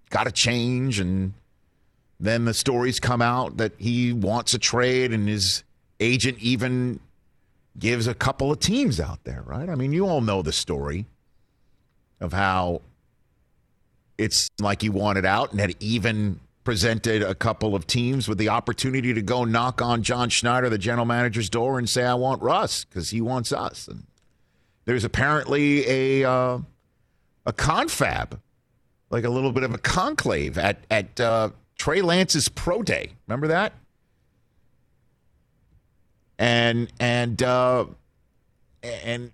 got 0.10 0.26
to 0.26 0.32
change 0.32 1.00
and 1.00 1.34
then 2.20 2.46
the 2.46 2.54
stories 2.54 3.00
come 3.00 3.22
out 3.22 3.58
that 3.58 3.74
he 3.78 4.14
wants 4.14 4.54
a 4.54 4.60
trade 4.60 5.12
and 5.12 5.28
his 5.28 5.64
agent 6.00 6.38
even 6.40 7.00
gives 7.78 8.08
a 8.08 8.14
couple 8.14 8.52
of 8.52 8.60
teams 8.60 9.00
out 9.00 9.24
there 9.26 9.44
right? 9.46 9.70
I 9.70 9.76
mean 9.76 9.92
you 9.92 10.08
all 10.08 10.22
know 10.22 10.42
the 10.42 10.52
story 10.52 11.06
of 12.20 12.34
how 12.34 12.82
it's 14.18 14.50
like 14.60 14.82
he 14.82 14.90
wanted 14.90 15.26
out 15.26 15.52
and 15.52 15.60
had 15.60 15.76
even 15.80 16.40
presented 16.64 17.22
a 17.22 17.36
couple 17.36 17.76
of 17.76 17.86
teams 17.86 18.28
with 18.28 18.38
the 18.38 18.50
opportunity 18.50 19.14
to 19.14 19.22
go 19.22 19.44
knock 19.44 19.82
on 19.82 20.02
john 20.02 20.30
schneider 20.30 20.70
the 20.70 20.78
general 20.78 21.06
manager's 21.06 21.50
door 21.50 21.78
and 21.78 21.88
say 21.88 22.04
i 22.04 22.14
want 22.14 22.42
russ 22.42 22.86
because 22.86 23.12
he 23.12 23.22
wants 23.22 23.52
us 23.52 23.88
and 23.88 24.04
there's 24.86 25.04
apparently 25.04 25.88
a 25.88 26.30
uh, 26.30 26.60
a 27.46 27.54
confab, 27.54 28.40
like 29.10 29.24
a 29.24 29.30
little 29.30 29.52
bit 29.52 29.64
of 29.64 29.74
a 29.74 29.78
conclave 29.78 30.58
at 30.58 30.78
at 30.90 31.20
uh, 31.20 31.50
Trey 31.78 32.02
Lance's 32.02 32.48
pro 32.48 32.82
day. 32.82 33.12
Remember 33.28 33.48
that? 33.48 33.74
And 36.38 36.92
and 37.00 37.42
uh, 37.42 37.86
and 38.84 39.32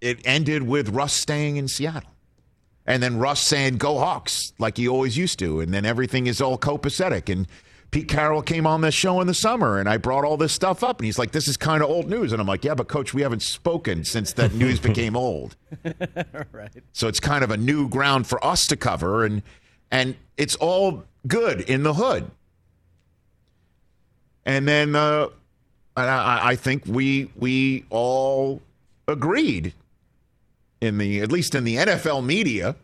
it 0.00 0.20
ended 0.24 0.62
with 0.62 0.88
Russ 0.88 1.12
staying 1.12 1.56
in 1.56 1.68
Seattle, 1.68 2.10
and 2.88 3.02
then 3.02 3.18
Russ 3.18 3.38
saying 3.40 3.76
"Go 3.76 3.98
Hawks" 3.98 4.54
like 4.58 4.78
he 4.78 4.88
always 4.88 5.16
used 5.16 5.38
to, 5.38 5.60
and 5.60 5.72
then 5.72 5.84
everything 5.84 6.26
is 6.26 6.40
all 6.40 6.58
copacetic 6.58 7.30
and. 7.30 7.46
Pete 7.90 8.06
Carroll 8.06 8.42
came 8.42 8.66
on 8.66 8.82
this 8.82 8.92
show 8.92 9.18
in 9.22 9.26
the 9.26 9.32
summer 9.32 9.78
and 9.78 9.88
I 9.88 9.96
brought 9.96 10.22
all 10.22 10.36
this 10.36 10.52
stuff 10.52 10.84
up 10.84 10.98
and 10.98 11.06
he's 11.06 11.18
like, 11.18 11.32
This 11.32 11.48
is 11.48 11.56
kind 11.56 11.82
of 11.82 11.88
old 11.88 12.06
news. 12.06 12.34
And 12.34 12.40
I'm 12.42 12.46
like, 12.46 12.62
Yeah, 12.62 12.74
but 12.74 12.86
coach, 12.86 13.14
we 13.14 13.22
haven't 13.22 13.40
spoken 13.40 14.04
since 14.04 14.34
that 14.34 14.52
news 14.52 14.78
became 14.78 15.16
old. 15.16 15.56
right. 16.52 16.68
So 16.92 17.08
it's 17.08 17.18
kind 17.18 17.42
of 17.42 17.50
a 17.50 17.56
new 17.56 17.88
ground 17.88 18.26
for 18.26 18.44
us 18.44 18.66
to 18.66 18.76
cover 18.76 19.24
and 19.24 19.40
and 19.90 20.16
it's 20.36 20.54
all 20.56 21.04
good 21.26 21.62
in 21.62 21.82
the 21.82 21.94
hood. 21.94 22.30
And 24.44 24.68
then 24.68 24.94
uh 24.94 25.28
I, 25.96 26.50
I 26.50 26.56
think 26.56 26.82
we 26.84 27.30
we 27.36 27.86
all 27.88 28.60
agreed 29.06 29.72
in 30.80 30.98
the 30.98 31.20
at 31.20 31.32
least 31.32 31.54
in 31.54 31.64
the 31.64 31.76
NFL 31.76 32.24
media 32.24 32.76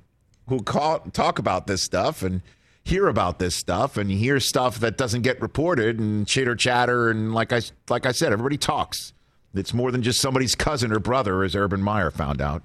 who 0.49 0.63
call, 0.63 1.01
talk 1.13 1.39
about 1.39 1.67
this 1.67 1.83
stuff 1.83 2.23
and 2.23 2.43
hear 2.83 3.09
about 3.09 3.39
this 3.39 3.55
stuff 3.55 3.97
and 3.97 4.11
hear 4.11 4.39
stuff 4.39 4.79
that 4.81 4.99
doesn't 4.99 5.23
get 5.23 5.41
reported 5.41 5.99
and 5.99 6.27
chitter 6.27 6.55
chatter 6.55 7.11
and 7.11 7.35
like 7.35 7.53
I 7.53 7.63
like 7.89 8.07
I 8.07 8.13
said, 8.13 8.33
everybody 8.33 8.59
talks. 8.59 9.13
It's 9.55 9.73
more 9.73 9.93
than 9.93 10.03
just 10.03 10.21
somebody's 10.21 10.55
cousin 10.55 10.93
or 10.93 10.99
brother, 10.99 11.45
as 11.45 11.55
Urban 11.55 11.81
Meyer 11.81 12.11
found 12.11 12.41
out. 12.41 12.63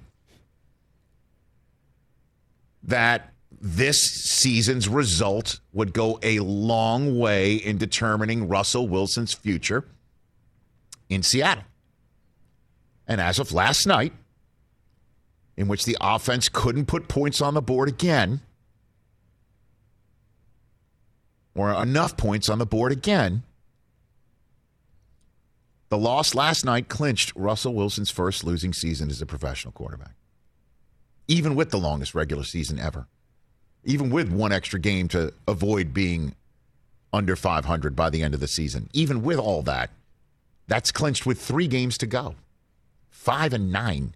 That 2.82 3.32
this 3.60 4.02
season's 4.02 4.88
result 4.88 5.60
would 5.72 5.92
go 5.92 6.18
a 6.22 6.40
long 6.40 7.18
way 7.18 7.54
in 7.54 7.78
determining 7.78 8.48
Russell 8.48 8.88
Wilson's 8.88 9.34
future 9.34 9.84
in 11.08 11.22
Seattle. 11.22 11.64
And 13.06 13.20
as 13.20 13.38
of 13.38 13.52
last 13.52 13.86
night, 13.86 14.12
in 15.56 15.68
which 15.68 15.84
the 15.84 15.96
offense 16.00 16.48
couldn't 16.48 16.86
put 16.86 17.08
points 17.08 17.40
on 17.40 17.54
the 17.54 17.62
board 17.62 17.88
again, 17.88 18.40
or 21.54 21.70
enough 21.82 22.16
points 22.16 22.48
on 22.48 22.58
the 22.58 22.66
board 22.66 22.92
again. 22.92 23.42
The 25.90 25.98
loss 25.98 26.34
last 26.34 26.64
night 26.64 26.88
clinched 26.88 27.34
Russell 27.34 27.74
Wilson's 27.74 28.10
first 28.10 28.44
losing 28.44 28.72
season 28.72 29.10
as 29.10 29.20
a 29.20 29.26
professional 29.26 29.72
quarterback, 29.72 30.14
even 31.26 31.56
with 31.56 31.70
the 31.70 31.78
longest 31.78 32.14
regular 32.14 32.44
season 32.44 32.78
ever, 32.78 33.08
even 33.84 34.08
with 34.10 34.30
one 34.30 34.52
extra 34.52 34.78
game 34.78 35.08
to 35.08 35.32
avoid 35.48 35.92
being 35.92 36.34
under 37.12 37.34
500 37.34 37.96
by 37.96 38.08
the 38.08 38.22
end 38.22 38.34
of 38.34 38.40
the 38.40 38.46
season. 38.48 38.88
Even 38.92 39.22
with 39.22 39.38
all 39.38 39.62
that, 39.62 39.90
that's 40.68 40.92
clinched 40.92 41.26
with 41.26 41.40
three 41.40 41.66
games 41.66 41.98
to 41.98 42.06
go 42.06 42.36
five 43.08 43.52
and 43.52 43.70
nine. 43.70 44.14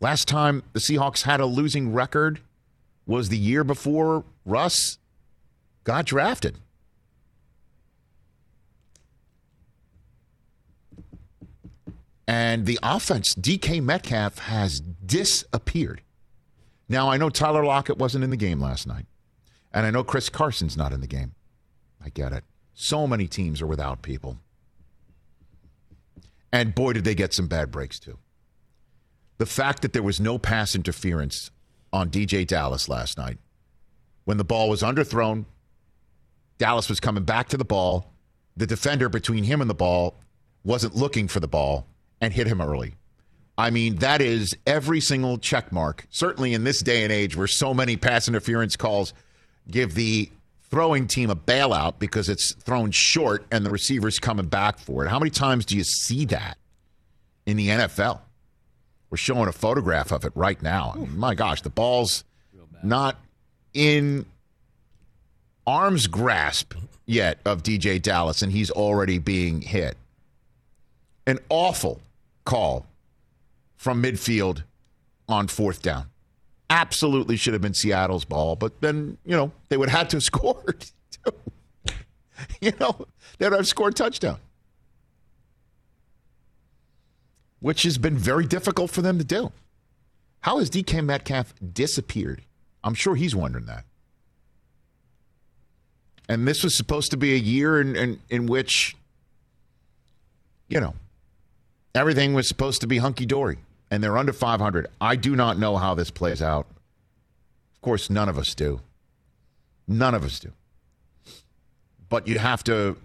Last 0.00 0.26
time 0.28 0.62
the 0.72 0.80
Seahawks 0.80 1.22
had 1.22 1.40
a 1.40 1.46
losing 1.46 1.92
record 1.92 2.40
was 3.06 3.28
the 3.28 3.36
year 3.36 3.64
before 3.64 4.24
Russ 4.46 4.98
got 5.84 6.06
drafted. 6.06 6.58
And 12.26 12.64
the 12.64 12.78
offense, 12.82 13.34
DK 13.34 13.82
Metcalf, 13.82 14.38
has 14.38 14.80
disappeared. 14.80 16.02
Now, 16.88 17.10
I 17.10 17.16
know 17.16 17.28
Tyler 17.28 17.64
Lockett 17.64 17.98
wasn't 17.98 18.22
in 18.22 18.30
the 18.30 18.36
game 18.36 18.60
last 18.60 18.86
night. 18.86 19.06
And 19.72 19.84
I 19.84 19.90
know 19.90 20.04
Chris 20.04 20.28
Carson's 20.28 20.76
not 20.76 20.92
in 20.92 21.00
the 21.00 21.06
game. 21.06 21.34
I 22.04 22.08
get 22.08 22.32
it. 22.32 22.44
So 22.72 23.06
many 23.06 23.26
teams 23.26 23.60
are 23.60 23.66
without 23.66 24.02
people. 24.02 24.38
And 26.52 26.74
boy, 26.74 26.92
did 26.92 27.04
they 27.04 27.14
get 27.14 27.34
some 27.34 27.48
bad 27.48 27.70
breaks, 27.70 27.98
too. 27.98 28.18
The 29.40 29.46
fact 29.46 29.80
that 29.80 29.94
there 29.94 30.02
was 30.02 30.20
no 30.20 30.36
pass 30.36 30.74
interference 30.74 31.50
on 31.94 32.10
DeeJay 32.10 32.46
Dallas 32.46 32.90
last 32.90 33.16
night 33.16 33.38
when 34.24 34.36
the 34.36 34.44
ball 34.44 34.68
was 34.68 34.82
underthrown, 34.82 35.46
Dallas 36.58 36.90
was 36.90 37.00
coming 37.00 37.24
back 37.24 37.48
to 37.48 37.56
the 37.56 37.64
ball. 37.64 38.12
The 38.58 38.66
defender 38.66 39.08
between 39.08 39.44
him 39.44 39.62
and 39.62 39.70
the 39.70 39.74
ball 39.74 40.16
wasn't 40.62 40.94
looking 40.94 41.26
for 41.26 41.40
the 41.40 41.48
ball, 41.48 41.86
and 42.20 42.34
hit 42.34 42.48
him 42.48 42.60
early. 42.60 42.96
I 43.56 43.70
mean, 43.70 43.96
that 43.96 44.20
is 44.20 44.54
every 44.66 45.00
single 45.00 45.38
check 45.38 45.72
mark. 45.72 46.06
Certainly 46.10 46.52
in 46.52 46.64
this 46.64 46.80
day 46.80 47.02
and 47.02 47.10
age 47.10 47.34
where 47.34 47.46
so 47.46 47.72
many 47.72 47.96
pass 47.96 48.28
interference 48.28 48.76
calls 48.76 49.14
give 49.70 49.94
the 49.94 50.30
throwing 50.64 51.06
team 51.06 51.30
a 51.30 51.34
bailout 51.34 51.98
because 51.98 52.28
it's 52.28 52.52
thrown 52.56 52.90
short 52.90 53.46
and 53.50 53.64
the 53.64 53.70
receiver's 53.70 54.18
coming 54.18 54.48
back 54.48 54.78
for 54.78 55.06
it. 55.06 55.08
How 55.08 55.18
many 55.18 55.30
times 55.30 55.64
do 55.64 55.78
you 55.78 55.84
see 55.84 56.26
that 56.26 56.58
in 57.46 57.56
the 57.56 57.68
NFL? 57.68 58.20
We're 59.10 59.16
showing 59.16 59.48
a 59.48 59.52
photograph 59.52 60.12
of 60.12 60.24
it 60.24 60.32
right 60.34 60.60
now. 60.62 60.92
I 60.94 60.98
mean, 60.98 61.18
my 61.18 61.34
gosh, 61.34 61.62
the 61.62 61.70
ball's 61.70 62.24
not 62.82 63.18
in 63.74 64.24
arm's 65.66 66.06
grasp 66.06 66.74
yet 67.06 67.38
of 67.44 67.62
DeeJay 67.62 68.00
Dallas, 68.02 68.42
and 68.42 68.52
he's 68.52 68.70
already 68.70 69.18
being 69.18 69.62
hit. 69.62 69.96
An 71.26 71.38
awful 71.48 72.00
call 72.44 72.86
from 73.76 74.02
midfield 74.02 74.62
on 75.28 75.48
fourth 75.48 75.82
down. 75.82 76.06
Absolutely 76.70 77.36
should 77.36 77.52
have 77.52 77.62
been 77.62 77.74
Seattle's 77.74 78.24
ball, 78.24 78.54
but 78.54 78.80
then, 78.80 79.18
you 79.24 79.36
know, 79.36 79.50
they 79.68 79.76
would 79.76 79.88
have 79.88 79.98
had 79.98 80.10
to 80.10 80.16
have 80.16 80.22
scored. 80.24 80.86
you 82.60 82.72
know, 82.78 83.06
they 83.38 83.48
would 83.48 83.56
have 83.56 83.66
scored 83.66 83.96
touchdown. 83.96 84.38
Which 87.60 87.82
has 87.82 87.98
been 87.98 88.16
very 88.16 88.46
difficult 88.46 88.90
for 88.90 89.02
them 89.02 89.18
to 89.18 89.24
do. 89.24 89.52
How 90.40 90.58
has 90.58 90.70
DK 90.70 91.04
Metcalf 91.04 91.54
disappeared? 91.72 92.42
I'm 92.82 92.94
sure 92.94 93.14
he's 93.14 93.36
wondering 93.36 93.66
that. 93.66 93.84
And 96.28 96.46
this 96.46 96.62
was 96.62 96.74
supposed 96.74 97.10
to 97.10 97.16
be 97.16 97.34
a 97.34 97.38
year 97.38 97.80
in, 97.80 97.96
in, 97.96 98.20
in 98.30 98.46
which, 98.46 98.96
you 100.68 100.80
know, 100.80 100.94
everything 101.94 102.34
was 102.34 102.46
supposed 102.48 102.80
to 102.80 102.86
be 102.86 102.98
hunky 102.98 103.26
dory. 103.26 103.58
And 103.90 104.02
they're 104.02 104.16
under 104.16 104.32
500. 104.32 104.86
I 105.00 105.16
do 105.16 105.34
not 105.34 105.58
know 105.58 105.76
how 105.76 105.94
this 105.94 106.10
plays 106.10 106.40
out. 106.40 106.66
Of 107.74 107.80
course, 107.82 108.08
none 108.08 108.28
of 108.28 108.38
us 108.38 108.54
do. 108.54 108.80
None 109.88 110.14
of 110.14 110.24
us 110.24 110.38
do. 110.38 110.52
But 112.08 112.28
you 112.28 112.38
have 112.38 112.62
to 112.64 112.96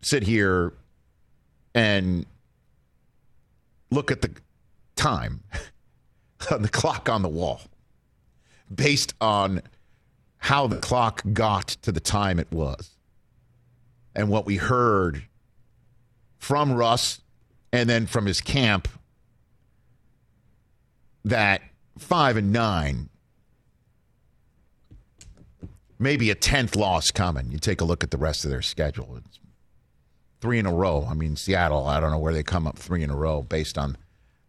sit 0.00 0.22
here 0.22 0.72
and 1.74 2.24
look 3.90 4.10
at 4.10 4.22
the 4.22 4.30
time 4.96 5.42
on 6.50 6.62
the 6.62 6.68
clock 6.68 7.08
on 7.08 7.22
the 7.22 7.28
wall 7.28 7.60
based 8.74 9.14
on 9.20 9.62
how 10.38 10.66
the 10.66 10.76
clock 10.76 11.22
got 11.32 11.68
to 11.68 11.90
the 11.90 12.00
time 12.00 12.38
it 12.38 12.50
was 12.50 12.90
and 14.14 14.28
what 14.28 14.46
we 14.46 14.56
heard 14.56 15.22
from 16.38 16.72
Russ 16.72 17.20
and 17.72 17.88
then 17.88 18.06
from 18.06 18.26
his 18.26 18.40
camp 18.40 18.88
that 21.24 21.60
five 21.98 22.36
and 22.36 22.52
nine 22.52 23.08
maybe 25.98 26.30
a 26.30 26.34
10th 26.34 26.76
loss 26.76 27.10
coming. 27.10 27.50
You 27.50 27.58
take 27.58 27.80
a 27.80 27.84
look 27.84 28.04
at 28.04 28.10
the 28.10 28.18
rest 28.18 28.44
of 28.44 28.50
their 28.50 28.62
schedule. 28.62 29.16
It's 29.16 29.40
three 30.40 30.58
in 30.58 30.66
a 30.66 30.72
row 30.72 31.06
i 31.10 31.14
mean 31.14 31.36
seattle 31.36 31.86
i 31.86 32.00
don't 32.00 32.10
know 32.10 32.18
where 32.18 32.32
they 32.32 32.42
come 32.42 32.66
up 32.66 32.78
three 32.78 33.02
in 33.02 33.10
a 33.10 33.16
row 33.16 33.42
based 33.42 33.76
on 33.76 33.96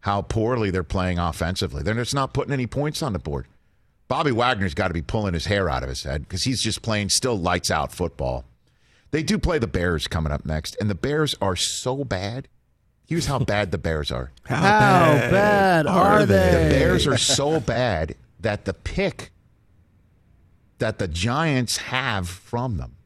how 0.00 0.22
poorly 0.22 0.70
they're 0.70 0.82
playing 0.82 1.18
offensively 1.18 1.82
they're 1.82 1.94
just 1.94 2.14
not 2.14 2.32
putting 2.32 2.52
any 2.52 2.66
points 2.66 3.02
on 3.02 3.12
the 3.12 3.18
board 3.18 3.46
Bobby 4.10 4.32
Wagner's 4.32 4.74
got 4.74 4.88
to 4.88 4.94
be 4.94 5.02
pulling 5.02 5.34
his 5.34 5.46
hair 5.46 5.70
out 5.70 5.84
of 5.84 5.88
his 5.88 6.02
head 6.02 6.22
because 6.22 6.42
he's 6.42 6.60
just 6.60 6.82
playing 6.82 7.10
still 7.10 7.38
lights 7.38 7.70
out 7.70 7.92
football. 7.92 8.44
They 9.12 9.22
do 9.22 9.38
play 9.38 9.60
the 9.60 9.68
Bears 9.68 10.08
coming 10.08 10.32
up 10.32 10.44
next, 10.44 10.76
and 10.80 10.90
the 10.90 10.96
Bears 10.96 11.36
are 11.40 11.54
so 11.54 12.02
bad. 12.02 12.48
Here's 13.06 13.26
how 13.26 13.38
bad 13.38 13.70
the 13.70 13.78
Bears 13.78 14.10
are. 14.10 14.32
How 14.44 15.14
bad 15.14 15.86
are 15.86 16.26
they? 16.26 16.64
The? 16.64 16.70
Bears 16.70 17.06
are 17.06 17.16
so 17.18 17.60
bad 17.60 18.16
that 18.40 18.64
the 18.64 18.74
pick 18.74 19.30
that 20.78 20.98
the 20.98 21.06
Giants 21.06 21.76
have 21.76 22.28
from 22.28 22.78
them 22.78 22.96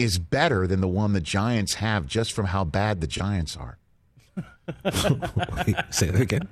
is 0.00 0.18
better 0.18 0.66
than 0.66 0.80
the 0.80 0.88
one 0.88 1.12
the 1.12 1.20
Giants 1.20 1.74
have 1.74 2.06
just 2.06 2.32
from 2.32 2.46
how 2.46 2.64
bad 2.64 3.00
the 3.02 3.06
Giants 3.06 3.56
are. 3.56 3.76
Wait, 4.84 5.76
say 5.90 6.06
that 6.08 6.20
again. 6.20 6.48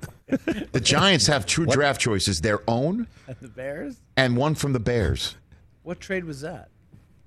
The 0.73 0.81
Giants 0.81 1.27
have 1.29 1.47
true 1.47 1.65
draft 1.65 2.01
choices, 2.01 2.43
their 2.43 2.61
own 2.69 3.07
and 3.27 3.37
the 3.41 3.49
Bears? 3.49 3.97
and 4.17 4.37
one 4.37 4.55
from 4.55 4.75
the 4.75 4.81
Bears. 4.81 5.37
What 5.83 5.99
trade 6.01 6.25
was 6.25 6.43
that? 6.43 6.69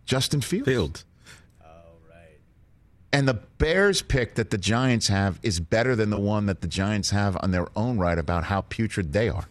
Justin 0.06 0.42
Fields. 0.42 0.68
Field. 0.68 1.04
Oh, 1.64 1.68
and 3.12 3.28
the 3.28 3.34
Bears 3.34 4.02
pick 4.04 4.36
that 4.36 4.52
the 4.52 4.58
Giants 4.58 5.08
have 5.08 5.40
is 5.42 5.60
better 5.60 5.96
than 5.96 6.12
the 6.12 6.20
one 6.20 6.46
that 6.46 6.62
the 6.62 6.68
Giants 6.68 7.10
have 7.10 7.36
on 7.42 7.52
their 7.52 7.68
own 7.76 7.98
right 7.98 8.20
about 8.20 8.44
how 8.44 8.62
putrid 8.62 9.14
they 9.14 9.30
are. 9.30 9.48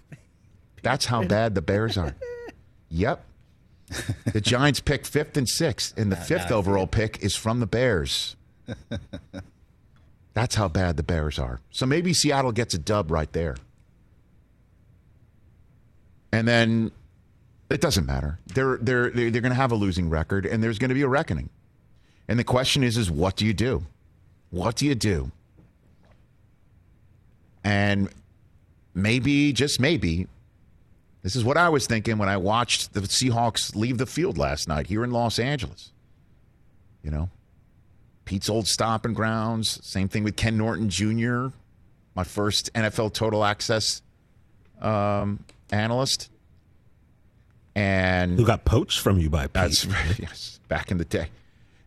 That's 0.82 1.06
how 1.06 1.24
bad 1.24 1.54
the 1.56 1.62
Bears 1.62 1.98
are. 1.98 2.14
Yep. 2.90 3.24
The 4.32 4.40
Giants 4.40 4.80
pick 4.80 5.04
fifth 5.04 5.36
and 5.36 5.48
sixth, 5.48 5.98
and 5.98 6.10
the 6.12 6.16
fifth 6.16 6.50
overall 6.50 6.86
pick 6.86 7.22
is 7.22 7.34
from 7.34 7.60
the 7.60 7.66
Bears. 7.66 8.36
That's 10.34 10.54
how 10.54 10.68
bad 10.68 10.96
the 10.96 11.02
Bears 11.02 11.38
are. 11.38 11.60
So 11.70 11.86
maybe 11.86 12.12
Seattle 12.12 12.52
gets 12.52 12.74
a 12.74 12.78
dub 12.78 13.10
right 13.10 13.32
there. 13.32 13.56
And 16.32 16.46
then 16.46 16.92
it 17.68 17.80
doesn't 17.80 18.06
matter. 18.06 18.38
They're 18.54 18.78
they're 18.80 19.10
they're, 19.10 19.30
they're 19.30 19.40
going 19.40 19.50
to 19.50 19.56
have 19.56 19.72
a 19.72 19.76
losing 19.76 20.08
record, 20.08 20.46
and 20.46 20.62
there's 20.62 20.78
going 20.78 20.90
to 20.90 20.94
be 20.94 21.02
a 21.02 21.08
reckoning. 21.08 21.50
And 22.28 22.38
the 22.38 22.44
question 22.44 22.84
is, 22.84 22.96
is 22.96 23.10
what 23.10 23.36
do 23.36 23.44
you 23.44 23.52
do? 23.52 23.86
What 24.50 24.76
do 24.76 24.86
you 24.86 24.94
do? 24.94 25.32
And 27.64 28.08
maybe, 28.94 29.52
just 29.52 29.80
maybe, 29.80 30.28
this 31.22 31.36
is 31.36 31.44
what 31.44 31.56
I 31.56 31.68
was 31.68 31.86
thinking 31.86 32.18
when 32.18 32.28
I 32.28 32.36
watched 32.36 32.94
the 32.94 33.00
Seahawks 33.00 33.74
leave 33.76 33.98
the 33.98 34.06
field 34.06 34.38
last 34.38 34.68
night 34.68 34.86
here 34.86 35.04
in 35.04 35.10
Los 35.10 35.38
Angeles. 35.38 35.92
You 37.02 37.10
know, 37.10 37.30
Pete's 38.24 38.48
old 38.48 38.66
stomping 38.66 39.14
grounds. 39.14 39.84
Same 39.86 40.08
thing 40.08 40.24
with 40.24 40.36
Ken 40.36 40.56
Norton 40.56 40.88
Jr., 40.88 41.48
my 42.14 42.24
first 42.24 42.72
NFL 42.74 43.12
Total 43.12 43.44
Access 43.44 44.02
um, 44.80 45.44
analyst. 45.70 46.30
And 47.74 48.38
Who 48.38 48.44
got 48.44 48.64
poached 48.64 49.00
from 49.00 49.18
you 49.18 49.30
by 49.30 49.44
Pete? 49.44 49.52
that's. 49.54 49.86
Yes, 50.18 50.60
back 50.68 50.90
in 50.90 50.98
the 50.98 51.04
day. 51.04 51.28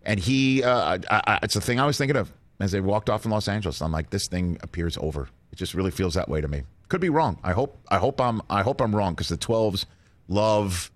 And 0.06 0.19
he, 0.19 0.63
uh, 0.63 1.00
I, 1.10 1.22
I, 1.28 1.39
it's 1.43 1.54
the 1.54 1.62
thing 1.62 1.80
I 1.80 1.86
was 1.86 1.98
thinking 1.98 2.17
of 2.17 2.32
as 2.60 2.72
they 2.72 2.82
walked 2.82 3.10
off 3.10 3.26
in 3.26 3.32
Los 3.32 3.48
Angeles. 3.48 3.82
I'm 3.82 3.91
like, 3.91 4.10
this 4.10 4.28
thing 4.28 4.58
appears 4.62 4.98
over. 5.00 5.30
It 5.52 5.56
just 5.56 5.74
really 5.74 5.91
feels 5.91 6.13
that 6.15 6.28
way 6.30 6.41
to 6.41 6.48
me. 6.48 6.63
Could 6.93 7.01
be 7.01 7.10
wrong. 7.10 7.39
I 7.43 7.53
hope. 7.53 7.79
I 7.89 7.97
hope 7.97 8.21
I'm. 8.21 8.39
I 8.51 8.62
hope 8.62 8.79
I'm 8.79 8.95
wrong 8.95 9.15
because 9.15 9.27
the 9.27 9.36
12s 9.36 9.86
love 10.27 10.91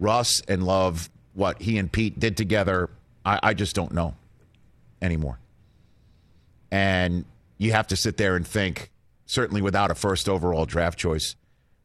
Russ 0.00 0.40
and 0.48 0.64
love 0.64 1.10
what 1.34 1.60
he 1.60 1.76
and 1.76 1.92
Pete 1.92 2.18
did 2.18 2.38
together. 2.38 2.88
I, 3.26 3.40
I 3.42 3.52
just 3.52 3.76
don't 3.76 3.92
know 3.92 4.14
anymore. 5.02 5.38
And 6.70 7.26
you 7.58 7.72
have 7.72 7.88
to 7.88 7.94
sit 7.96 8.16
there 8.16 8.36
and 8.36 8.46
think. 8.46 8.90
Certainly, 9.26 9.60
without 9.60 9.90
a 9.90 9.94
first 9.94 10.30
overall 10.30 10.64
draft 10.64 10.98
choice, 10.98 11.36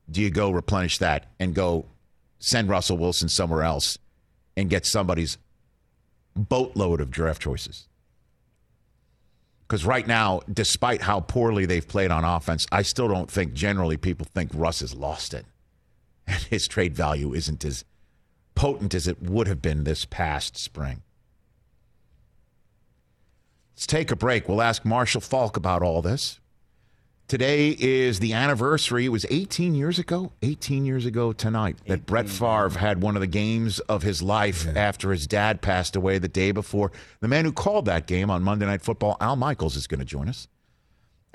do 0.09 0.21
you 0.21 0.29
go 0.29 0.51
replenish 0.51 0.97
that 0.99 1.25
and 1.37 1.53
go 1.53 1.85
send 2.39 2.69
Russell 2.69 2.97
Wilson 2.97 3.27
somewhere 3.27 3.63
else 3.63 3.97
and 4.55 4.69
get 4.69 4.85
somebody's 4.85 5.37
boatload 6.33 7.01
of 7.01 7.11
draft 7.11 7.41
choices. 7.41 7.88
Because 9.69 9.85
right 9.85 10.07
now, 10.07 10.41
despite 10.51 11.03
how 11.03 11.19
poorly 11.19 11.67
they've 11.67 11.87
played 11.87 12.09
on 12.09 12.25
offense, 12.25 12.65
I 12.71 12.81
still 12.81 13.07
don't 13.07 13.29
think 13.29 13.53
generally 13.53 13.97
people 13.97 14.25
think 14.33 14.49
Russ 14.51 14.79
has 14.79 14.95
lost 14.95 15.31
it. 15.35 15.45
And 16.25 16.41
his 16.43 16.67
trade 16.67 16.95
value 16.95 17.35
isn't 17.35 17.63
as 17.63 17.85
potent 18.55 18.95
as 18.95 19.07
it 19.07 19.21
would 19.21 19.47
have 19.47 19.61
been 19.61 19.83
this 19.83 20.05
past 20.05 20.57
spring. 20.57 21.03
Let's 23.75 23.85
take 23.85 24.09
a 24.09 24.15
break. 24.15 24.49
We'll 24.49 24.61
ask 24.61 24.83
Marshall 24.83 25.21
Faulk 25.21 25.55
about 25.55 25.83
all 25.83 26.01
this. 26.01 26.39
Today 27.29 27.77
is 27.77 28.17
the 28.19 28.33
anniversary. 28.33 29.05
It 29.05 29.09
was 29.09 29.23
18 29.29 29.75
years 29.75 29.99
ago, 29.99 30.31
18 30.41 30.83
years 30.83 31.05
ago 31.05 31.31
tonight, 31.31 31.77
that 31.85 32.07
Brett 32.07 32.27
Favre 32.27 32.69
had 32.69 33.03
one 33.03 33.15
of 33.15 33.21
the 33.21 33.27
games 33.27 33.77
of 33.81 34.01
his 34.01 34.23
life 34.23 34.65
after 34.75 35.11
his 35.11 35.27
dad 35.27 35.61
passed 35.61 35.95
away 35.95 36.17
the 36.17 36.27
day 36.27 36.51
before. 36.51 36.91
The 37.19 37.27
man 37.27 37.45
who 37.45 37.51
called 37.51 37.85
that 37.85 38.07
game 38.07 38.31
on 38.31 38.41
Monday 38.41 38.65
Night 38.65 38.81
Football, 38.81 39.15
Al 39.21 39.35
Michaels, 39.35 39.75
is 39.75 39.85
going 39.85 39.99
to 39.99 40.05
join 40.05 40.27
us. 40.27 40.47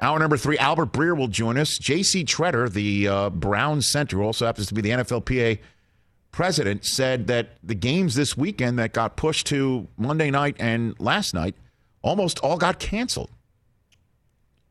Hour 0.02 0.18
number 0.18 0.37
three, 0.37 0.59
Albert 0.59 0.92
Breer 0.92 1.16
will 1.16 1.28
join 1.28 1.57
us. 1.57 1.78
J.C. 1.78 2.24
Tretter, 2.24 2.68
the 2.68 3.07
uh, 3.07 3.30
Browns 3.30 3.87
center, 3.87 4.16
who 4.16 4.24
also 4.24 4.46
happens 4.46 4.66
to 4.66 4.74
be 4.74 4.80
the 4.80 4.90
NFLPA 4.90 5.61
president, 6.33 6.85
said 6.85 7.28
that 7.28 7.50
the 7.62 7.76
games 7.76 8.16
this 8.16 8.37
weekend 8.37 8.80
that 8.80 8.92
got 8.94 9.16
pushed 9.16 9.46
to 9.46 9.87
Monday 9.96 10.33
night 10.33 10.57
and 10.59 10.98
last 10.98 11.35
night 11.35 11.54
almost 12.02 12.40
all 12.40 12.57
got 12.57 12.80
canceled 12.80 13.30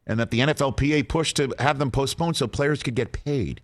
and 0.06 0.20
that 0.20 0.32
the 0.32 0.40
NFLPA 0.40 1.08
pushed 1.08 1.36
to 1.38 1.54
have 1.60 1.80
them 1.80 1.92
postponed 1.92 2.38
so 2.38 2.48
players 2.48 2.84
could 2.84 2.96
get 2.96 3.12
paid. 3.12 3.62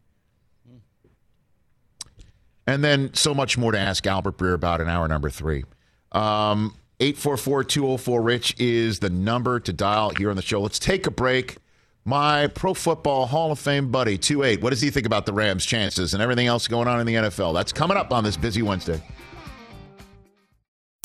And 2.65 2.83
then 2.83 3.13
so 3.13 3.33
much 3.33 3.57
more 3.57 3.71
to 3.71 3.79
ask 3.79 4.05
Albert 4.05 4.37
Breer 4.37 4.53
about 4.53 4.79
in 4.79 4.87
hour 4.87 5.07
number 5.07 5.29
three. 5.29 5.63
Um, 6.11 6.75
844 6.99 7.63
204 7.63 8.21
Rich 8.21 8.55
is 8.59 8.99
the 8.99 9.09
number 9.09 9.59
to 9.59 9.73
dial 9.73 10.11
here 10.11 10.29
on 10.29 10.35
the 10.35 10.41
show. 10.41 10.61
Let's 10.61 10.79
take 10.79 11.07
a 11.07 11.11
break. 11.11 11.57
my 12.05 12.47
Pro 12.47 12.73
Football 12.73 13.25
Hall 13.25 13.51
of 13.51 13.59
Fame 13.59 13.89
buddy, 13.89 14.17
2 14.17 14.43
8. 14.43 14.61
What 14.61 14.69
does 14.69 14.81
he 14.81 14.89
think 14.89 15.05
about 15.05 15.25
the 15.25 15.33
Rams' 15.33 15.65
chances 15.65 16.13
and 16.13 16.21
everything 16.21 16.47
else 16.47 16.67
going 16.67 16.87
on 16.87 16.99
in 16.99 17.07
the 17.07 17.15
NFL? 17.15 17.53
That's 17.53 17.71
coming 17.71 17.97
up 17.97 18.13
on 18.13 18.23
this 18.23 18.37
busy 18.37 18.61
Wednesday. 18.61 19.01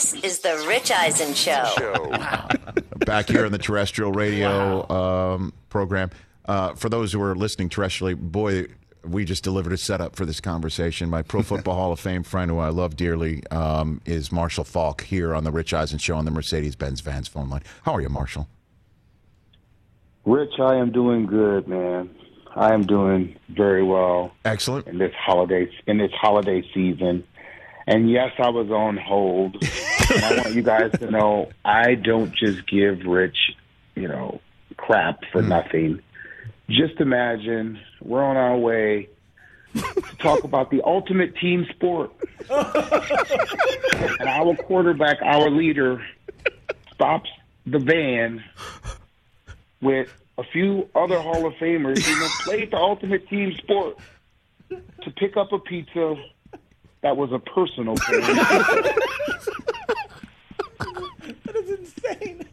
This 0.00 0.14
is 0.24 0.38
the 0.38 0.64
Rich 0.66 0.90
Eisen 0.90 1.34
Show. 1.34 1.62
Back 3.04 3.28
here 3.28 3.44
in 3.44 3.52
the 3.52 3.58
terrestrial 3.58 4.12
radio 4.12 4.90
um, 4.90 5.52
program. 5.68 6.08
Uh, 6.46 6.72
for 6.72 6.88
those 6.88 7.12
who 7.12 7.20
are 7.20 7.34
listening 7.34 7.68
terrestrially, 7.68 8.16
boy, 8.16 8.64
we 9.04 9.26
just 9.26 9.44
delivered 9.44 9.74
a 9.74 9.76
setup 9.76 10.16
for 10.16 10.24
this 10.24 10.40
conversation. 10.40 11.10
My 11.10 11.20
Pro 11.20 11.42
Football 11.42 11.74
Hall 11.74 11.92
of 11.92 12.00
Fame 12.00 12.22
friend, 12.22 12.50
who 12.50 12.56
I 12.60 12.70
love 12.70 12.96
dearly, 12.96 13.46
um, 13.48 14.00
is 14.06 14.32
Marshall 14.32 14.64
Faulk 14.64 15.02
here 15.02 15.34
on 15.34 15.44
the 15.44 15.50
Rich 15.50 15.74
Eisen 15.74 15.98
Show 15.98 16.16
on 16.16 16.24
the 16.24 16.30
Mercedes 16.30 16.76
Benz 16.76 17.02
Vans 17.02 17.28
phone 17.28 17.50
line. 17.50 17.62
How 17.82 17.92
are 17.92 18.00
you, 18.00 18.08
Marshall? 18.08 18.48
Rich, 20.24 20.58
I 20.60 20.76
am 20.76 20.92
doing 20.92 21.26
good, 21.26 21.68
man. 21.68 22.08
I 22.56 22.72
am 22.72 22.86
doing 22.86 23.36
very 23.50 23.82
well. 23.82 24.32
Excellent. 24.46 24.86
In 24.86 24.96
this 24.96 25.12
holiday 25.14 25.70
in 25.86 25.98
this 25.98 26.12
holiday 26.12 26.64
season. 26.72 27.22
And 27.90 28.08
yes, 28.08 28.30
I 28.38 28.50
was 28.50 28.70
on 28.70 28.96
hold. 28.96 29.56
and 30.14 30.24
I 30.24 30.36
want 30.36 30.54
you 30.54 30.62
guys 30.62 30.92
to 31.00 31.10
know 31.10 31.50
I 31.64 31.96
don't 31.96 32.32
just 32.32 32.64
give 32.68 33.04
Rich, 33.04 33.56
you 33.96 34.06
know, 34.06 34.40
crap 34.76 35.24
for 35.32 35.42
hmm. 35.42 35.48
nothing. 35.48 36.00
Just 36.68 37.00
imagine 37.00 37.80
we're 38.00 38.22
on 38.22 38.36
our 38.36 38.56
way 38.56 39.08
to 39.74 40.16
talk 40.20 40.44
about 40.44 40.70
the 40.70 40.82
ultimate 40.84 41.34
team 41.38 41.66
sport. 41.70 42.12
and 42.48 44.28
our 44.28 44.54
quarterback, 44.54 45.18
our 45.22 45.50
leader, 45.50 46.00
stops 46.94 47.28
the 47.66 47.80
van 47.80 48.44
with 49.82 50.08
a 50.38 50.44
few 50.44 50.88
other 50.94 51.20
Hall 51.20 51.44
of 51.44 51.54
Famers 51.54 51.98
who 52.04 52.22
have 52.22 52.30
played 52.44 52.70
the 52.70 52.76
ultimate 52.76 53.28
team 53.28 53.52
sport 53.58 53.98
to 54.68 55.10
pick 55.16 55.36
up 55.36 55.52
a 55.52 55.58
pizza 55.58 56.14
that 57.02 57.16
was 57.16 57.32
a 57.32 57.38
personal 57.38 57.96
thing. 57.96 58.20
That 61.44 61.56
is 61.56 61.70
insane. 61.70 62.46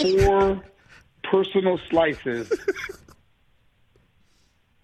Four 0.00 0.62
personal 1.22 1.78
slices. 1.90 2.52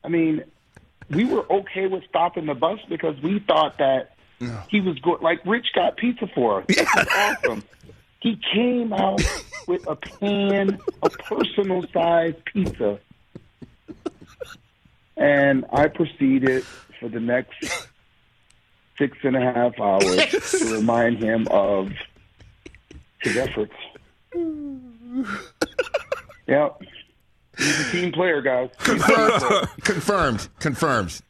I 0.03 0.09
mean, 0.09 0.43
we 1.11 1.25
were 1.25 1.51
okay 1.53 1.87
with 1.87 2.05
stopping 2.09 2.47
the 2.47 2.55
bus 2.55 2.79
because 2.89 3.21
we 3.23 3.41
thought 3.41 3.79
that 3.79 4.17
he 4.69 4.81
was 4.81 4.99
good. 5.01 5.21
Like 5.21 5.45
Rich 5.45 5.69
got 5.75 5.97
pizza 5.97 6.27
for 6.35 6.61
us. 6.61 6.67
This 6.69 6.81
is 6.81 7.07
awesome. 7.15 7.63
He 8.21 8.39
came 8.53 8.93
out 8.93 9.23
with 9.67 9.87
a 9.87 9.97
pan 9.97 10.79
a 11.03 11.11
personal 11.11 11.85
sized 11.93 12.45
pizza. 12.47 12.99
And 15.21 15.65
I 15.73 15.87
proceeded 15.89 16.65
for 16.99 17.09
the 17.11 17.21
next 17.21 17.89
six 18.99 19.19
and 19.23 19.37
a 19.37 19.41
half 19.41 19.79
hours 19.79 20.51
to 20.51 20.73
remind 20.75 21.23
him 21.23 21.47
of 21.51 21.93
his 23.21 23.37
efforts. 23.37 23.75
Yep. 26.47 26.81
He's 27.59 27.81
a 27.89 27.91
team 27.93 28.13
player, 28.13 28.41
guys. 28.41 28.71
He's 28.87 28.89
a 28.89 29.07
team 29.07 29.17
player. 29.17 29.29
Confirmed. 29.39 29.69
confirmed. 29.85 30.49
Confirmed 30.59 31.21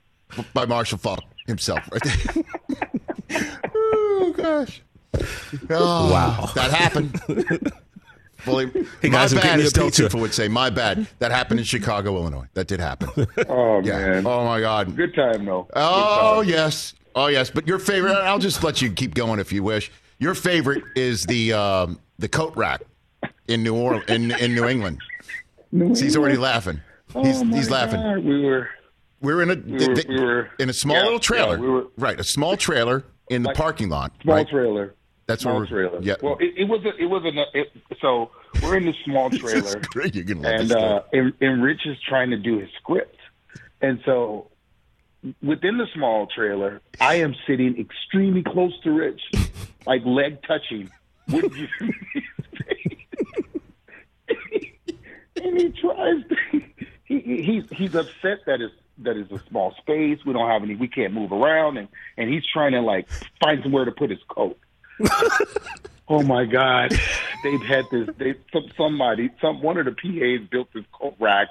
by 0.55 0.67
Marshall 0.67 0.99
Faulk 0.99 1.25
himself. 1.49 1.81
Right 1.91 2.03
there. 2.05 3.49
oh 3.75 4.35
gosh. 4.37 4.83
Oh, 5.69 6.13
Wow. 6.13 6.51
That 6.55 6.71
happened. 6.71 7.21
Fully, 8.41 8.67
Hey, 9.03 9.09
my 9.09 9.09
guys, 9.11 9.33
I'm 9.33 9.39
bad, 9.39 9.45
getting 9.45 9.67
as 9.67 9.77
a 9.77 9.81
pizza. 9.83 10.03
Tufo 10.09 10.21
would 10.21 10.35
say. 10.35 10.49
My 10.49 10.71
bad. 10.71 11.07
That 11.19 11.31
happened 11.31 11.61
in 11.61 11.65
Chicago, 11.67 12.17
Illinois. 12.17 12.47
That 12.55 12.67
did 12.67 12.81
happen. 12.81 13.27
Oh 13.49 13.81
Yeah. 13.85 13.99
man. 13.99 14.27
Oh 14.27 14.45
my 14.45 14.61
God. 14.61 14.97
Good 14.97 15.15
time 15.15 15.45
though. 15.45 15.63
Good 15.65 15.73
Oh 15.77 16.41
time. 16.43 16.49
yes. 16.51 16.95
Oh 17.15 17.27
yes. 17.27 17.51
But 17.51 17.67
your 17.67 17.79
favorite? 17.79 18.15
I'll 18.15 18.39
just 18.39 18.63
let 18.65 18.81
you 18.83 18.91
keep 18.93 19.15
going 19.15 19.41
if 19.41 19.53
you 19.53 19.63
wish. 19.63 19.91
Your 20.19 20.35
favorite 20.35 20.85
is 20.97 21.25
the 21.27 21.53
um, 21.53 21.99
the 22.19 22.29
coat 22.29 22.55
rack 22.57 22.83
in 23.49 23.63
New 23.63 23.75
Orleans 23.75 24.05
in, 24.09 24.31
in 24.33 24.55
New 24.55 24.67
England. 24.67 24.99
New 25.73 25.95
See, 25.95 26.05
he's 26.05 26.17
already 26.17 26.37
laughing. 26.37 26.81
Oh, 27.15 27.25
He's 27.25 27.43
my 27.43 27.57
he's 27.57 27.71
laughing. 27.71 28.01
God. 28.01 28.25
We 28.25 28.45
were 28.45 28.69
We 29.21 29.35
were 29.35 29.43
in 29.43 29.51
a 29.51 29.55
We 29.55 29.87
were- 29.89 29.95
we 30.09 30.21
were- 30.21 30.51
in 30.59 30.69
a 30.69 30.73
small 30.73 30.97
yeah, 30.97 31.03
little 31.03 31.15
yeah, 31.15 31.19
trailer. 31.21 31.59
we 31.59 31.69
were- 31.69 31.87
right, 31.97 32.19
a 32.21 32.25
small 32.25 32.57
trailer 32.57 33.05
in 33.31 33.43
the 33.43 33.49
Like- 33.49 33.57
parking 33.57 33.89
lot. 33.89 34.13
small 34.23 34.37
right? 34.37 34.49
trailer. 34.49 34.95
That's 35.31 35.43
small 35.43 35.65
trailer. 35.65 36.01
Yeah. 36.03 36.17
Well, 36.21 36.37
it, 36.41 36.55
it 36.57 36.65
was 36.65 36.85
a, 36.85 36.97
it 37.01 37.07
was 37.07 37.23
a 37.25 37.57
it, 37.57 37.73
so 38.01 38.33
we're 38.61 38.77
in 38.77 38.85
this 38.85 38.97
small 39.05 39.31
trailer, 39.39 39.81
great. 39.91 40.17
You're 40.17 40.25
gonna 40.25 40.49
and 40.49 40.73
uh, 40.73 41.03
and, 41.13 41.33
and 41.41 41.63
Rich 41.63 41.87
is 41.87 41.97
trying 42.09 42.31
to 42.31 42.37
do 42.37 42.59
his 42.59 42.69
script, 42.81 43.17
and 43.81 44.01
so 44.05 44.51
within 45.41 45.79
the 45.79 45.87
small 45.95 46.27
trailer, 46.27 46.81
I 47.01 47.15
am 47.17 47.37
sitting 47.47 47.79
extremely 47.79 48.43
close 48.43 48.73
to 48.83 48.91
Rich, 48.91 49.21
like 49.87 50.05
leg 50.05 50.39
touching. 50.43 50.91
Would 51.29 51.55
you? 51.55 51.69
and 55.37 55.61
he 55.61 55.69
tries. 55.81 56.25
To, 56.29 56.37
he, 57.05 57.21
he 57.21 57.43
he's 57.43 57.63
he's 57.71 57.95
upset 57.95 58.41
that 58.47 58.61
is 58.61 58.73
that 58.99 59.17
is 59.17 59.31
a 59.31 59.41
small 59.49 59.77
space. 59.79 60.19
We 60.27 60.33
don't 60.33 60.51
have 60.51 60.65
any. 60.65 60.75
We 60.75 60.89
can't 60.89 61.13
move 61.13 61.31
around, 61.31 61.77
and 61.77 61.87
and 62.17 62.29
he's 62.29 62.43
trying 62.53 62.73
to 62.73 62.81
like 62.81 63.07
find 63.41 63.63
somewhere 63.63 63.85
to 63.85 63.93
put 63.93 64.11
his 64.11 64.19
coat. 64.29 64.59
oh 66.09 66.23
my 66.23 66.45
God! 66.45 66.93
They've 67.43 67.63
had 67.63 67.85
this. 67.91 68.09
They 68.19 68.35
some, 68.53 68.71
somebody 68.77 69.31
some 69.41 69.63
one 69.63 69.79
of 69.79 69.87
the 69.87 69.93
PAs 69.93 70.49
built 70.51 70.73
this 70.73 70.85
coat 70.93 71.15
rack, 71.19 71.49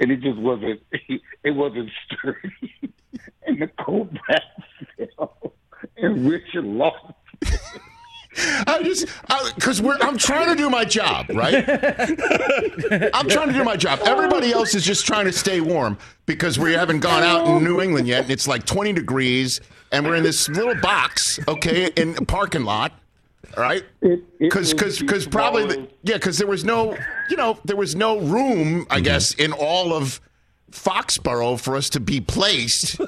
and 0.00 0.10
it 0.10 0.20
just 0.20 0.38
wasn't. 0.38 0.80
It 1.44 1.54
wasn't 1.54 1.90
sturdy, 2.04 2.74
and 3.46 3.62
the 3.62 3.68
coat 3.78 4.10
rack 4.28 4.42
fell, 4.96 5.52
and 5.96 6.28
Richard 6.28 6.64
lost. 6.64 7.14
I 8.66 8.82
just 8.82 9.06
because 9.54 9.80
we're 9.80 9.96
I'm 10.00 10.18
trying 10.18 10.48
to 10.48 10.56
do 10.56 10.68
my 10.68 10.84
job, 10.84 11.30
right? 11.30 11.64
I'm 13.14 13.28
trying 13.28 13.48
to 13.48 13.54
do 13.54 13.64
my 13.64 13.76
job. 13.76 14.00
Everybody 14.04 14.52
else 14.52 14.74
is 14.74 14.84
just 14.84 15.06
trying 15.06 15.26
to 15.26 15.32
stay 15.32 15.60
warm 15.60 15.98
because 16.26 16.58
we 16.58 16.72
haven't 16.72 17.00
gone 17.00 17.22
out 17.22 17.46
in 17.46 17.64
New 17.64 17.80
England 17.80 18.08
yet, 18.08 18.22
and 18.22 18.30
it's 18.30 18.48
like 18.48 18.66
20 18.66 18.92
degrees, 18.92 19.60
and 19.96 20.06
we're 20.06 20.16
in 20.16 20.22
this 20.22 20.48
little 20.48 20.74
box, 20.76 21.40
okay, 21.48 21.90
in 21.96 22.16
a 22.16 22.24
parking 22.24 22.64
lot. 22.64 22.92
All 23.56 23.62
right, 23.62 23.84
because 24.38 24.72
because 24.72 24.98
because 24.98 25.26
probably 25.26 25.66
the, 25.66 25.88
yeah, 26.02 26.14
because 26.14 26.38
there 26.38 26.46
was 26.46 26.64
no 26.64 26.96
you 27.30 27.36
know 27.36 27.58
there 27.64 27.76
was 27.76 27.94
no 27.94 28.18
room 28.18 28.86
I 28.90 28.96
mm-hmm. 28.96 29.04
guess 29.04 29.34
in 29.34 29.52
all 29.52 29.94
of 29.94 30.20
Foxborough 30.70 31.58
for 31.58 31.76
us 31.76 31.88
to 31.90 32.00
be 32.00 32.20
placed 32.20 33.00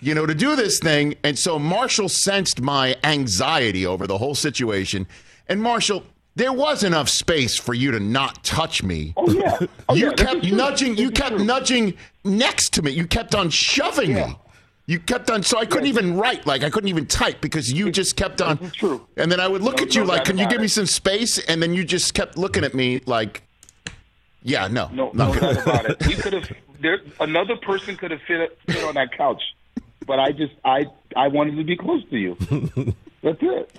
you 0.00 0.14
know, 0.14 0.26
to 0.26 0.34
do 0.34 0.56
this 0.56 0.78
thing. 0.78 1.14
And 1.22 1.38
so 1.38 1.58
Marshall 1.58 2.08
sensed 2.08 2.60
my 2.60 2.96
anxiety 3.04 3.86
over 3.86 4.06
the 4.06 4.18
whole 4.18 4.34
situation. 4.34 5.06
And 5.48 5.62
Marshall, 5.62 6.04
there 6.36 6.52
was 6.52 6.82
enough 6.82 7.08
space 7.08 7.56
for 7.56 7.74
you 7.74 7.90
to 7.90 8.00
not 8.00 8.42
touch 8.42 8.82
me. 8.82 9.12
Oh 9.16 9.30
yeah, 9.30 9.58
oh, 9.88 9.94
you 9.94 10.06
yeah, 10.06 10.12
kept 10.14 10.44
is 10.44 10.48
true. 10.48 10.56
nudging. 10.56 10.96
You 10.96 11.10
is 11.10 11.18
kept 11.18 11.36
true. 11.36 11.44
nudging 11.44 11.94
next 12.24 12.72
to 12.74 12.82
me. 12.82 12.92
You 12.92 13.06
kept 13.06 13.34
on 13.34 13.50
shoving 13.50 14.14
me. 14.14 14.36
You 14.90 14.98
kept 14.98 15.30
on, 15.30 15.44
so 15.44 15.56
I 15.56 15.66
couldn't 15.66 15.86
even 15.86 16.16
write. 16.16 16.48
Like 16.48 16.64
I 16.64 16.70
couldn't 16.70 16.88
even 16.88 17.06
type 17.06 17.40
because 17.40 17.72
you 17.72 17.92
just 17.92 18.16
kept 18.16 18.42
on. 18.42 18.72
true. 18.72 19.06
And 19.16 19.30
then 19.30 19.38
I 19.38 19.46
would 19.46 19.62
look 19.62 19.76
No- 19.76 19.84
at 19.84 19.94
you 19.94 20.00
no 20.02 20.08
like, 20.08 20.24
"Can 20.24 20.36
you 20.36 20.48
give 20.48 20.60
me 20.60 20.66
some 20.66 20.86
space?" 20.86 21.38
And 21.38 21.62
then 21.62 21.74
you 21.74 21.84
just 21.84 22.12
kept 22.12 22.36
looking 22.36 22.64
at 22.64 22.74
me 22.74 23.00
like, 23.06 23.44
"Yeah, 24.42 24.66
no, 24.66 24.88
No, 24.92 25.12
no 25.14 25.32
doubt 25.32 25.62
about 25.62 25.84
it. 25.90 26.04
We 26.08 26.14
could 26.22 26.32
have. 26.32 26.50
There, 26.80 26.98
another 27.20 27.54
person 27.54 27.96
could 27.96 28.10
have 28.10 28.20
fit, 28.26 28.58
fit 28.66 28.82
on 28.82 28.94
that 28.94 29.16
couch, 29.16 29.40
but 30.06 30.18
I 30.18 30.32
just, 30.32 30.54
I, 30.64 30.86
I 31.14 31.28
wanted 31.28 31.56
to 31.58 31.62
be 31.62 31.76
close 31.76 32.02
to 32.10 32.16
you. 32.18 32.34
That's 33.22 33.38
it. 33.42 33.70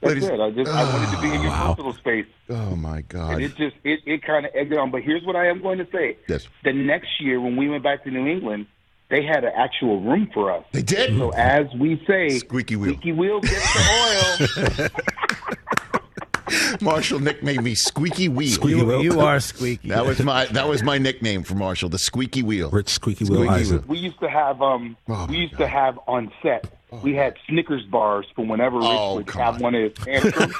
That's 0.00 0.14
Ladies- 0.14 0.24
it. 0.24 0.40
I 0.40 0.50
just, 0.50 0.68
I 0.70 0.82
wanted 0.84 1.14
to 1.14 1.22
be 1.22 1.32
in 1.32 1.42
your 1.42 1.52
oh, 1.52 1.74
personal 1.76 1.92
space, 1.92 2.26
Oh 2.50 2.74
my 2.74 3.02
god! 3.02 3.34
and 3.34 3.42
it 3.42 3.54
just, 3.56 3.76
it, 3.84 4.00
it 4.04 4.22
kind 4.22 4.46
of 4.46 4.52
egged 4.56 4.72
it 4.72 4.78
on. 4.78 4.90
But 4.90 5.02
here's 5.02 5.22
what 5.24 5.36
I 5.36 5.46
am 5.46 5.62
going 5.62 5.78
to 5.78 5.86
say. 5.92 6.16
Yes. 6.28 6.48
The 6.64 6.72
next 6.72 7.20
year, 7.20 7.40
when 7.40 7.56
we 7.56 7.68
went 7.68 7.84
back 7.84 8.02
to 8.04 8.10
New 8.10 8.26
England, 8.26 8.66
they 9.10 9.22
had 9.24 9.44
an 9.44 9.52
actual 9.56 10.00
room 10.00 10.28
for 10.34 10.52
us. 10.52 10.64
They 10.72 10.82
did. 10.82 11.16
So 11.16 11.30
as 11.30 11.66
we 11.78 12.02
say, 12.06 12.28
Squeaky 12.38 12.76
wheel. 12.76 12.92
squeaky 12.92 13.12
wheel 13.12 13.40
gets 13.40 13.72
the 13.74 14.82
oil. 14.84 14.88
Marshall 16.80 17.20
nicknamed 17.20 17.62
me 17.64 17.74
Squeaky 17.74 18.28
Wheel. 18.28 18.48
Squeaky 18.50 18.78
You, 18.78 18.84
wheel. 18.86 19.02
you 19.02 19.20
are 19.20 19.38
squeaky. 19.40 19.88
That 19.88 20.06
was 20.06 20.22
my 20.22 20.46
that 20.46 20.66
was 20.68 20.82
my 20.82 20.96
nickname 21.06 21.42
for 21.42 21.54
Marshall, 21.54 21.88
the 21.90 21.98
Squeaky 21.98 22.42
Wheel. 22.42 22.70
Rich 22.70 22.88
Squeaky 22.88 23.24
Will 23.24 23.36
Squeaky 23.44 23.52
Eisen. 23.52 23.76
Wheel. 23.78 23.84
we 23.88 23.98
used 23.98 24.18
to 24.20 24.30
have 24.30 24.62
um 24.62 24.96
Oh, 25.08 25.26
we 25.28 25.36
my 25.36 25.42
used 25.42 25.56
to 25.58 25.66
have 25.66 25.98
on 26.06 26.32
set 26.42 26.72
we 27.02 27.14
had 27.14 27.36
Snickers 27.48 27.82
bars 27.84 28.26
for 28.34 28.46
whenever 28.46 28.76
Rich 28.78 28.86
Oh, 28.88 29.16
would 29.16 29.26
come 29.26 29.42
have 29.42 29.54
on. 29.56 29.60
one 29.60 29.74
of 29.74 29.82
his 29.82 29.92
tantrums. 30.04 30.54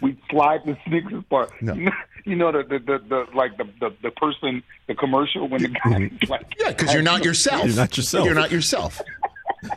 We'd 0.00 0.18
slide 0.30 0.60
the 0.64 0.76
Snickers 0.86 1.22
bar. 1.24 1.48
No. 1.60 1.74
You 1.74 1.84
know, 1.84 1.92
you 2.24 2.36
know 2.36 2.52
the, 2.52 2.62
the, 2.62 2.78
the, 2.78 2.98
the 3.08 3.26
like 3.36 3.56
the, 3.58 3.64
the 3.80 3.94
the 4.02 4.10
person 4.12 4.62
the 4.86 4.94
commercial 4.94 5.48
when 5.48 5.62
the 5.62 5.68
guy 5.68 6.10
like 6.28 6.46
Yeah, 6.58 6.68
because 6.68 6.92
you're 6.92 7.02
not 7.02 7.24
yourself. 7.24 7.66
You're 7.66 7.76
not 7.76 7.96
yourself. 7.96 8.24
You're 8.24 8.34
not 8.34 8.50
yourself. 8.50 9.00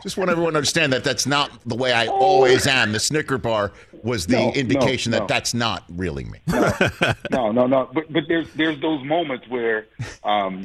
Just 0.02 0.16
want 0.18 0.30
everyone 0.30 0.52
to 0.52 0.58
understand 0.58 0.92
that 0.92 1.02
that's 1.04 1.26
not 1.26 1.50
the 1.66 1.74
way 1.74 1.92
I 1.92 2.08
always 2.08 2.66
am. 2.66 2.92
The 2.92 3.00
Snicker 3.00 3.38
bar 3.38 3.72
was 4.02 4.26
the 4.26 4.36
No, 4.36 4.44
no, 4.48 4.52
indication 4.52 5.12
no. 5.12 5.18
that 5.18 5.28
that's 5.28 5.54
not 5.54 5.84
really 5.88 6.24
me. 6.24 6.38
no 7.30 7.50
no 7.52 7.66
no 7.66 7.88
but 7.92 8.12
but 8.12 8.24
there's 8.28 8.48
there's 8.54 8.78
those 8.80 9.02
moments 9.04 9.46
where 9.48 9.86
um 10.24 10.64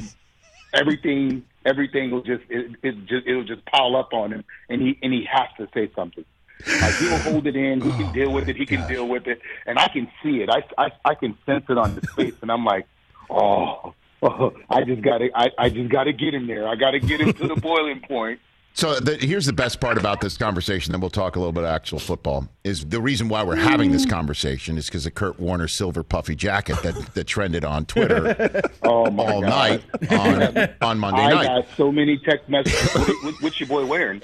everything 0.74 1.44
everything 1.66 2.12
will 2.12 2.22
just 2.22 2.44
it, 2.50 2.72
it 2.84 3.06
just 3.06 3.26
it'll 3.28 3.44
just 3.44 3.66
pile 3.66 3.96
up 3.96 4.14
on 4.14 4.32
him 4.34 4.44
and 4.70 4.82
he 4.82 4.98
and 5.02 5.14
he 5.14 5.26
has 5.32 5.48
to 5.58 5.68
say 5.74 5.90
something. 5.96 6.26
Like 6.66 6.96
he'll 6.98 7.18
hold 7.20 7.48
it 7.48 7.56
in, 7.56 7.82
he 7.82 7.90
Oh, 7.90 7.98
can 7.98 8.14
deal 8.14 8.34
with 8.34 8.48
it, 8.50 8.56
he 8.56 8.66
can 8.66 8.88
deal 8.88 9.08
with 9.08 9.28
it, 9.28 9.42
and 9.66 9.78
I 9.78 9.88
can 9.88 10.08
see 10.22 10.42
it. 10.42 10.50
I, 10.50 10.64
I, 10.78 10.92
I 11.06 11.16
can 11.16 11.38
sense 11.46 11.66
it 11.70 11.78
on 11.78 11.96
his 11.96 12.04
face, 12.16 12.34
and 12.42 12.52
I'm 12.52 12.66
like, 12.66 12.88
oh, 13.30 13.94
oh 14.22 14.54
I 14.70 14.84
just 14.84 15.02
got 15.02 15.20
to, 15.20 15.30
I, 15.36 15.50
I 15.58 15.70
just 15.70 15.90
got 15.90 16.06
to 16.06 16.14
get 16.14 16.34
him 16.34 16.48
there. 16.48 16.68
I 16.68 16.76
got 16.76 16.92
to 16.92 17.00
get 17.00 17.22
him 17.22 17.34
to 17.34 17.48
the 17.48 17.56
boiling 17.56 18.02
point. 18.02 18.40
So 18.76 19.00
the, 19.00 19.16
here's 19.18 19.46
the 19.46 19.54
best 19.54 19.80
part 19.80 20.00
about 20.00 20.20
this 20.20 20.36
conversation. 20.36 20.92
Then 20.92 21.00
we'll 21.00 21.12
talk 21.12 21.36
a 21.36 21.40
little 21.40 21.54
bit 21.54 21.64
of 21.64 21.70
actual 21.70 22.00
football. 22.00 22.48
Is 22.64 22.86
the 22.86 23.00
reason 23.00 23.30
why 23.30 23.44
we're 23.44 23.56
having 23.56 23.92
this 23.92 24.06
mm. 24.06 24.10
conversation 24.10 24.80
is 24.80 24.88
because 24.88 25.06
of 25.06 25.14
Kurt 25.14 25.40
Warner's 25.40 25.74
silver 25.74 26.02
puffy 26.02 26.36
jacket 26.36 26.82
that, 26.82 26.96
that 27.14 27.26
trended 27.26 27.64
on 27.64 27.86
Twitter 27.86 28.62
Oh 28.82 29.12
my 29.12 29.24
all 29.24 29.42
God. 29.42 29.84
night 30.02 30.12
on, 30.12 30.70
on 30.82 31.00
Monday 31.00 31.22
I 31.22 31.34
night. 31.34 31.46
got 31.46 31.66
so 31.78 31.92
many 31.92 32.18
text 32.18 32.50
messages. 32.50 32.94
what, 32.96 33.24
what, 33.24 33.42
what's 33.42 33.60
your 33.60 33.70
boy 33.70 33.86
wearing? 33.86 34.24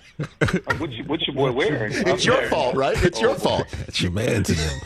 What's 0.77 0.93
your, 0.93 1.05
what's 1.05 1.27
your 1.27 1.35
boy 1.35 1.51
wearing? 1.51 1.93
It's 1.93 2.25
your 2.25 2.41
fault, 2.47 2.75
right? 2.75 3.01
It's 3.03 3.21
your 3.21 3.31
oh. 3.31 3.35
fault. 3.35 3.67
It's 3.87 4.01
your 4.01 4.11
man 4.11 4.43
to 4.43 4.53
them. 4.53 4.79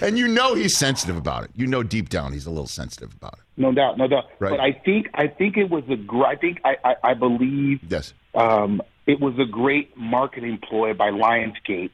And 0.00 0.18
you 0.18 0.28
know 0.28 0.54
he's 0.54 0.76
sensitive 0.76 1.16
about 1.16 1.44
it. 1.44 1.50
You 1.56 1.66
know 1.66 1.82
deep 1.82 2.08
down 2.08 2.32
he's 2.32 2.46
a 2.46 2.50
little 2.50 2.66
sensitive 2.66 3.12
about 3.14 3.34
it. 3.34 3.40
No 3.56 3.72
doubt, 3.72 3.98
no 3.98 4.06
doubt. 4.08 4.24
Right. 4.38 4.50
But 4.50 4.60
I 4.60 4.72
think 4.72 5.08
I 5.14 5.26
think 5.26 5.56
it 5.56 5.68
was 5.70 5.84
a 5.90 5.96
gr- 5.96 6.24
I 6.26 6.36
think 6.36 6.60
I 6.64 6.76
I, 6.84 6.94
I 7.10 7.14
believe 7.14 7.80
Yes. 7.88 8.14
um, 8.34 8.80
it 9.06 9.20
was 9.20 9.38
a 9.38 9.44
great 9.44 9.96
marketing 9.96 10.58
ploy 10.62 10.94
by 10.94 11.10
Lionsgate 11.10 11.90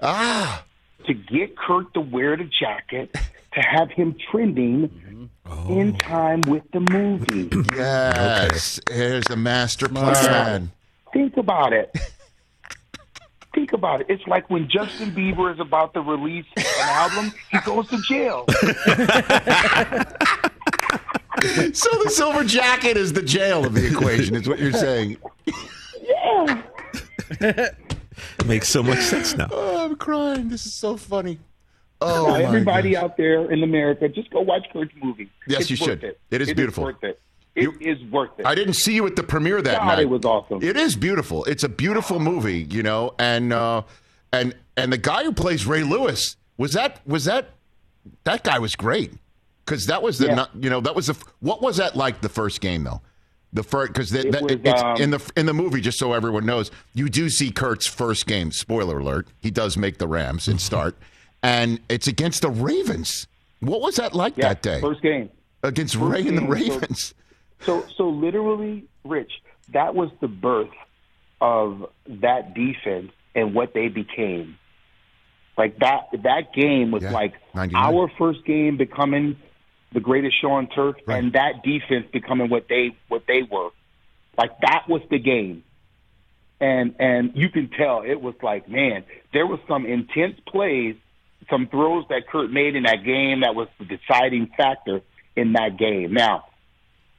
Ah, 0.00 0.64
to 1.06 1.14
get 1.14 1.56
Kurt 1.56 1.94
to 1.94 2.00
wear 2.00 2.36
the 2.36 2.44
jacket 2.44 3.12
to 3.14 3.60
have 3.60 3.90
him 3.90 4.16
trending 4.30 5.30
in 5.68 5.96
time 5.98 6.40
with 6.42 6.64
the 6.72 6.80
movie. 6.80 7.48
yes. 7.76 8.80
Here's 8.90 9.24
the 9.24 9.36
master 9.36 9.88
plan. 9.88 10.72
Think 11.12 11.36
about 11.36 11.72
it. 11.72 11.96
Think 13.54 13.72
about 13.72 14.00
it. 14.00 14.06
It's 14.08 14.26
like 14.26 14.50
when 14.50 14.68
Justin 14.68 15.12
Bieber 15.12 15.52
is 15.52 15.60
about 15.60 15.94
to 15.94 16.00
release 16.00 16.46
an 16.56 16.64
album, 16.80 17.32
he 17.50 17.58
goes 17.60 17.88
to 17.88 17.98
jail. 18.02 18.44
So 21.74 21.90
the 22.02 22.08
silver 22.10 22.42
jacket 22.44 22.96
is 22.96 23.12
the 23.12 23.20
jail 23.20 23.66
of 23.66 23.74
the 23.74 23.86
equation, 23.86 24.34
is 24.34 24.48
what 24.48 24.58
you're 24.58 24.72
saying. 24.72 25.18
Yeah. 26.00 26.62
Makes 28.46 28.68
so 28.68 28.82
much 28.82 29.00
sense 29.00 29.36
now. 29.36 29.48
Oh, 29.50 29.84
I'm 29.84 29.96
crying. 29.96 30.48
This 30.48 30.64
is 30.64 30.72
so 30.72 30.96
funny. 30.96 31.38
Oh, 32.00 32.26
Now, 32.26 32.30
my 32.32 32.42
everybody 32.44 32.90
goodness. 32.90 33.02
out 33.04 33.16
there 33.18 33.50
in 33.50 33.62
America, 33.62 34.08
just 34.08 34.30
go 34.30 34.40
watch 34.40 34.64
Kurt's 34.72 34.92
movie. 35.02 35.28
Yes, 35.46 35.62
It's 35.62 35.70
you 35.72 35.76
worth 35.80 36.00
should. 36.00 36.04
It, 36.04 36.20
It 36.30 36.40
is 36.40 36.54
beautiful. 36.54 36.84
worth 36.84 37.02
it. 37.56 37.68
It 37.68 37.82
is 37.98 38.02
worth 38.10 38.30
it. 38.38 38.46
I 38.46 38.54
didn't 38.54 38.74
see 38.74 38.94
you 38.94 39.06
at 39.06 39.16
the 39.16 39.22
premiere 39.22 39.62
that 39.62 39.78
God, 39.78 39.86
night. 39.86 39.98
it 40.00 40.08
was 40.08 40.24
awesome. 40.24 40.62
It 40.62 40.76
is 40.76 40.96
beautiful. 40.96 41.44
It's 41.44 41.64
a 41.64 41.68
beautiful 41.68 42.18
movie, 42.18 42.66
you 42.70 42.82
know, 42.82 43.14
and 43.18 43.52
uh, 43.52 43.82
and 44.32 44.54
and 44.76 44.92
the 44.92 44.98
guy 44.98 45.24
who 45.24 45.32
plays 45.32 45.66
Ray 45.66 45.82
Lewis 45.84 46.36
was 46.56 46.72
that 46.72 47.00
was 47.06 47.24
that 47.26 47.50
that 48.24 48.44
guy 48.44 48.58
was 48.58 48.76
great 48.76 49.12
because 49.64 49.86
that 49.86 50.02
was 50.02 50.18
the 50.18 50.26
Yeah. 50.26 50.46
you 50.60 50.68
know 50.70 50.80
that 50.80 50.94
was 50.94 51.06
the 51.06 51.16
what 51.40 51.62
was 51.62 51.76
that 51.78 51.96
like 51.96 52.20
the 52.20 52.28
first 52.28 52.60
game 52.60 52.84
though 52.84 53.00
the 53.52 53.62
first 53.62 53.92
because 53.92 54.12
It 54.12 54.26
it's 54.34 54.82
um, 54.82 54.96
in 55.00 55.10
the 55.10 55.32
in 55.36 55.46
the 55.46 55.54
movie 55.54 55.80
just 55.80 55.98
so 55.98 56.12
everyone 56.12 56.44
knows 56.44 56.70
you 56.92 57.08
do 57.08 57.30
see 57.30 57.50
Kurt's 57.50 57.86
first 57.86 58.26
game 58.26 58.50
spoiler 58.50 58.98
alert 58.98 59.28
he 59.40 59.50
does 59.50 59.76
make 59.76 59.98
the 59.98 60.08
Rams 60.08 60.48
and 60.48 60.60
start 60.60 60.96
and 61.42 61.80
it's 61.88 62.08
against 62.08 62.42
the 62.42 62.50
Ravens 62.50 63.26
what 63.60 63.80
was 63.80 63.96
that 63.96 64.12
like 64.14 64.36
yeah, 64.36 64.48
that 64.48 64.62
day 64.62 64.80
First 64.80 65.00
game. 65.02 65.30
against 65.62 65.94
first 65.94 66.12
Ray 66.12 66.26
and 66.28 66.36
the 66.36 66.46
Ravens 66.46 67.14
So, 67.66 67.86
so 67.96 68.08
literally, 68.08 68.84
Rich, 69.04 69.32
that 69.72 69.94
was 69.94 70.10
the 70.20 70.28
birth 70.28 70.70
of 71.40 71.90
that 72.06 72.54
defense 72.54 73.12
and 73.34 73.54
what 73.54 73.74
they 73.74 73.88
became. 73.88 74.58
Like 75.56 75.78
that, 75.78 76.08
that 76.24 76.52
game 76.54 76.90
was 76.90 77.02
Yeah, 77.02 77.12
like 77.12 77.34
99. 77.54 77.94
our 77.94 78.10
first 78.18 78.44
game 78.44 78.76
becoming 78.76 79.36
the 79.92 80.00
greatest 80.00 80.40
show 80.40 80.50
on 80.50 80.66
turf, 80.66 80.96
and 81.06 81.32
that 81.34 81.62
defense 81.62 82.06
becoming 82.12 82.50
what 82.50 82.66
they 82.68 82.96
what 83.08 83.22
they 83.28 83.42
were. 83.42 83.70
Like 84.36 84.50
that 84.62 84.88
was 84.88 85.02
the 85.08 85.20
game, 85.20 85.62
and 86.60 86.96
and 86.98 87.30
you 87.36 87.48
can 87.48 87.70
tell 87.70 88.02
it 88.02 88.20
was 88.20 88.34
like, 88.42 88.68
man, 88.68 89.04
there 89.32 89.46
was 89.46 89.60
some 89.68 89.86
intense 89.86 90.40
plays, 90.48 90.96
some 91.48 91.68
throws 91.68 92.04
that 92.08 92.26
Kurt 92.26 92.50
made 92.50 92.74
in 92.74 92.82
that 92.82 93.04
game 93.04 93.42
that 93.42 93.54
was 93.54 93.68
the 93.78 93.84
deciding 93.84 94.48
factor 94.56 95.00
in 95.36 95.52
that 95.52 95.76
game. 95.78 96.12
Now, 96.12 96.46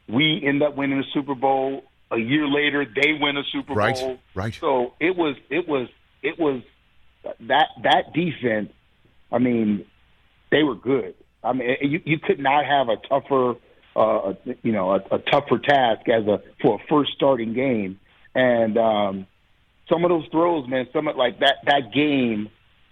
we 0.07 0.41
end 0.45 0.61
up 0.63 0.75
winning 0.75 0.99
the 0.99 1.05
Super 1.13 1.35
Bowl. 1.35 1.83
A 2.11 2.17
year 2.17 2.47
later, 2.47 2.85
they 2.85 3.13
win 3.19 3.35
a 3.37 3.43
Super 3.51 3.73
Right, 3.73 3.95
Bowl. 3.95 4.19
right. 4.35 4.53
So 4.59 4.93
it 4.99 5.15
was, 5.17 5.35
it 5.49 5.67
was, 5.67 5.87
it 6.21 6.39
was 6.39 6.61
that 7.41 7.69
that 7.83 8.13
defense. 8.13 8.71
I 9.31 9.39
mean, 9.39 9.85
they 10.51 10.63
were 10.63 10.75
good. 10.75 11.15
I 11.43 11.53
mean, 11.53 11.75
you 11.81 12.01
you 12.05 12.19
could 12.19 12.39
not 12.39 12.65
have 12.65 12.89
a 12.89 12.97
tougher, 12.97 13.55
uh, 13.95 14.33
you 14.61 14.71
know, 14.71 14.91
a, 14.91 15.15
a 15.15 15.19
tougher 15.19 15.57
task 15.57 16.07
as 16.07 16.25
a 16.27 16.41
for 16.61 16.75
a 16.79 16.87
first 16.87 17.13
starting 17.15 17.53
game. 17.53 17.99
And 18.35 18.77
um, 18.77 19.27
some 19.89 20.03
of 20.05 20.09
those 20.09 20.27
throws, 20.31 20.67
man, 20.67 20.87
some 20.93 21.07
of 21.07 21.15
like 21.15 21.39
that 21.39 21.57
that 21.65 21.91
game, 21.93 22.49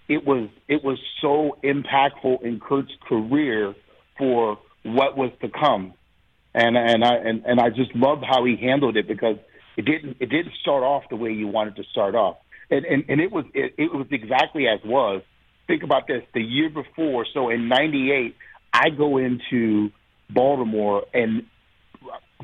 it 0.08 0.26
was 0.26 0.48
it 0.68 0.82
was 0.82 0.98
so 1.20 1.56
impactful 1.62 2.42
in 2.42 2.60
Kurt's 2.60 2.92
career 3.08 3.74
for 4.18 4.58
what 4.82 5.16
was 5.16 5.30
to 5.40 5.48
come 5.48 5.94
and 6.54 6.76
and 6.76 7.04
I 7.04 7.14
and, 7.16 7.44
and 7.44 7.60
I 7.60 7.70
just 7.70 7.94
love 7.94 8.20
how 8.22 8.44
he 8.44 8.56
handled 8.56 8.96
it 8.96 9.08
because 9.08 9.36
it 9.76 9.84
didn't 9.84 10.16
it 10.20 10.30
didn't 10.30 10.54
start 10.60 10.84
off 10.84 11.04
the 11.10 11.16
way 11.16 11.32
you 11.32 11.48
wanted 11.48 11.76
to 11.76 11.84
start 11.84 12.14
off, 12.14 12.36
and 12.70 12.84
and, 12.84 13.04
and 13.08 13.20
it 13.20 13.32
was 13.32 13.44
it, 13.54 13.74
it 13.76 13.92
was 13.92 14.06
exactly 14.10 14.66
as 14.68 14.80
was. 14.84 15.22
Think 15.66 15.82
about 15.82 16.06
this: 16.06 16.22
the 16.32 16.42
year 16.42 16.68
before, 16.68 17.26
so 17.32 17.50
in 17.50 17.68
'98, 17.68 18.36
I 18.72 18.90
go 18.90 19.18
into 19.18 19.90
Baltimore 20.30 21.04
and 21.12 21.46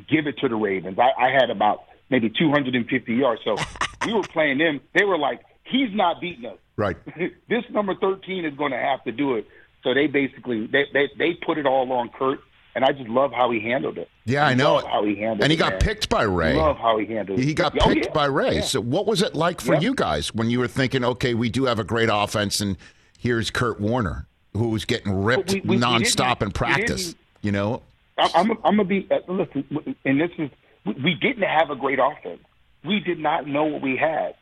give 0.09 0.27
it 0.27 0.39
to 0.39 0.49
the 0.49 0.55
Ravens. 0.55 0.97
I, 0.99 1.27
I 1.27 1.31
had 1.31 1.49
about 1.49 1.83
maybe 2.09 2.29
250 2.29 3.13
yards, 3.13 3.41
so 3.45 3.55
we 4.05 4.13
were 4.13 4.23
playing 4.23 4.57
them. 4.57 4.81
They 4.93 5.05
were 5.05 5.17
like, 5.17 5.41
"He's 5.63 5.93
not 5.93 6.19
beating 6.19 6.45
us." 6.45 6.57
right 6.77 6.97
this 7.49 7.63
number 7.69 7.95
13 7.95 8.45
is 8.45 8.55
going 8.55 8.71
to 8.71 8.77
have 8.77 9.03
to 9.03 9.11
do 9.11 9.35
it. 9.35 9.47
So 9.83 9.93
they 9.93 10.07
basically 10.07 10.67
they, 10.67 10.85
they 10.93 11.09
they 11.17 11.33
put 11.33 11.57
it 11.57 11.65
all 11.65 11.91
on 11.91 12.09
Kurt, 12.09 12.39
and 12.75 12.85
I 12.85 12.91
just 12.93 13.09
love 13.09 13.31
how 13.33 13.51
he 13.51 13.59
handled 13.61 13.97
it. 13.97 14.09
Yeah, 14.25 14.45
I 14.45 14.53
know 14.53 14.75
Love 14.75 14.83
how 14.85 15.03
he 15.03 15.15
handled 15.15 15.39
it. 15.41 15.43
and 15.43 15.51
he 15.51 15.57
it, 15.57 15.59
got 15.59 15.71
man. 15.73 15.79
picked 15.81 16.09
by 16.09 16.23
Ray. 16.23 16.53
Love 16.55 16.77
how 16.77 16.97
he 16.97 17.05
handled 17.05 17.39
it. 17.39 17.43
He 17.45 17.53
got 17.53 17.77
Oh, 17.81 17.87
picked 17.89 18.05
yeah. 18.07 18.11
by 18.13 18.25
Ray. 18.25 18.55
Yeah. 18.55 18.61
So, 18.61 18.79
what 18.81 19.05
was 19.07 19.21
it 19.21 19.35
like 19.35 19.59
for 19.61 19.73
Yeah. 19.73 19.79
you 19.81 19.95
guys 19.95 20.33
when 20.33 20.49
you 20.49 20.59
were 20.59 20.67
thinking, 20.67 21.03
okay, 21.03 21.33
we 21.33 21.49
do 21.49 21.65
have 21.65 21.79
a 21.79 21.83
great 21.83 22.09
offense, 22.11 22.61
and 22.61 22.77
here's 23.19 23.49
Kurt 23.49 23.79
Warner, 23.81 24.27
who 24.53 24.69
was 24.69 24.85
getting 24.85 25.11
ripped 25.23 25.53
we- 25.53 25.61
we- 25.61 25.75
we 25.75 25.81
nonstop 25.81 26.39
didn't- 26.39 26.43
in 26.43 26.51
practice? 26.51 27.15
You 27.41 27.51
know, 27.51 27.81
I'm 28.17 28.29
I'm, 28.35 28.51
I'm 28.51 28.57
gonna 28.77 28.83
be 28.85 29.07
uh, 29.11 29.19
listen, 29.27 29.65
and 30.05 30.21
this 30.21 30.31
is 30.37 30.49
we, 30.85 30.93
we 31.03 31.13
didn't 31.15 31.43
have 31.43 31.69
a 31.71 31.75
great 31.75 31.99
offense. 31.99 32.39
We 32.85 32.99
did 32.99 33.19
not 33.19 33.47
know 33.47 33.63
what 33.65 33.81
we 33.81 33.97
had. 33.97 34.35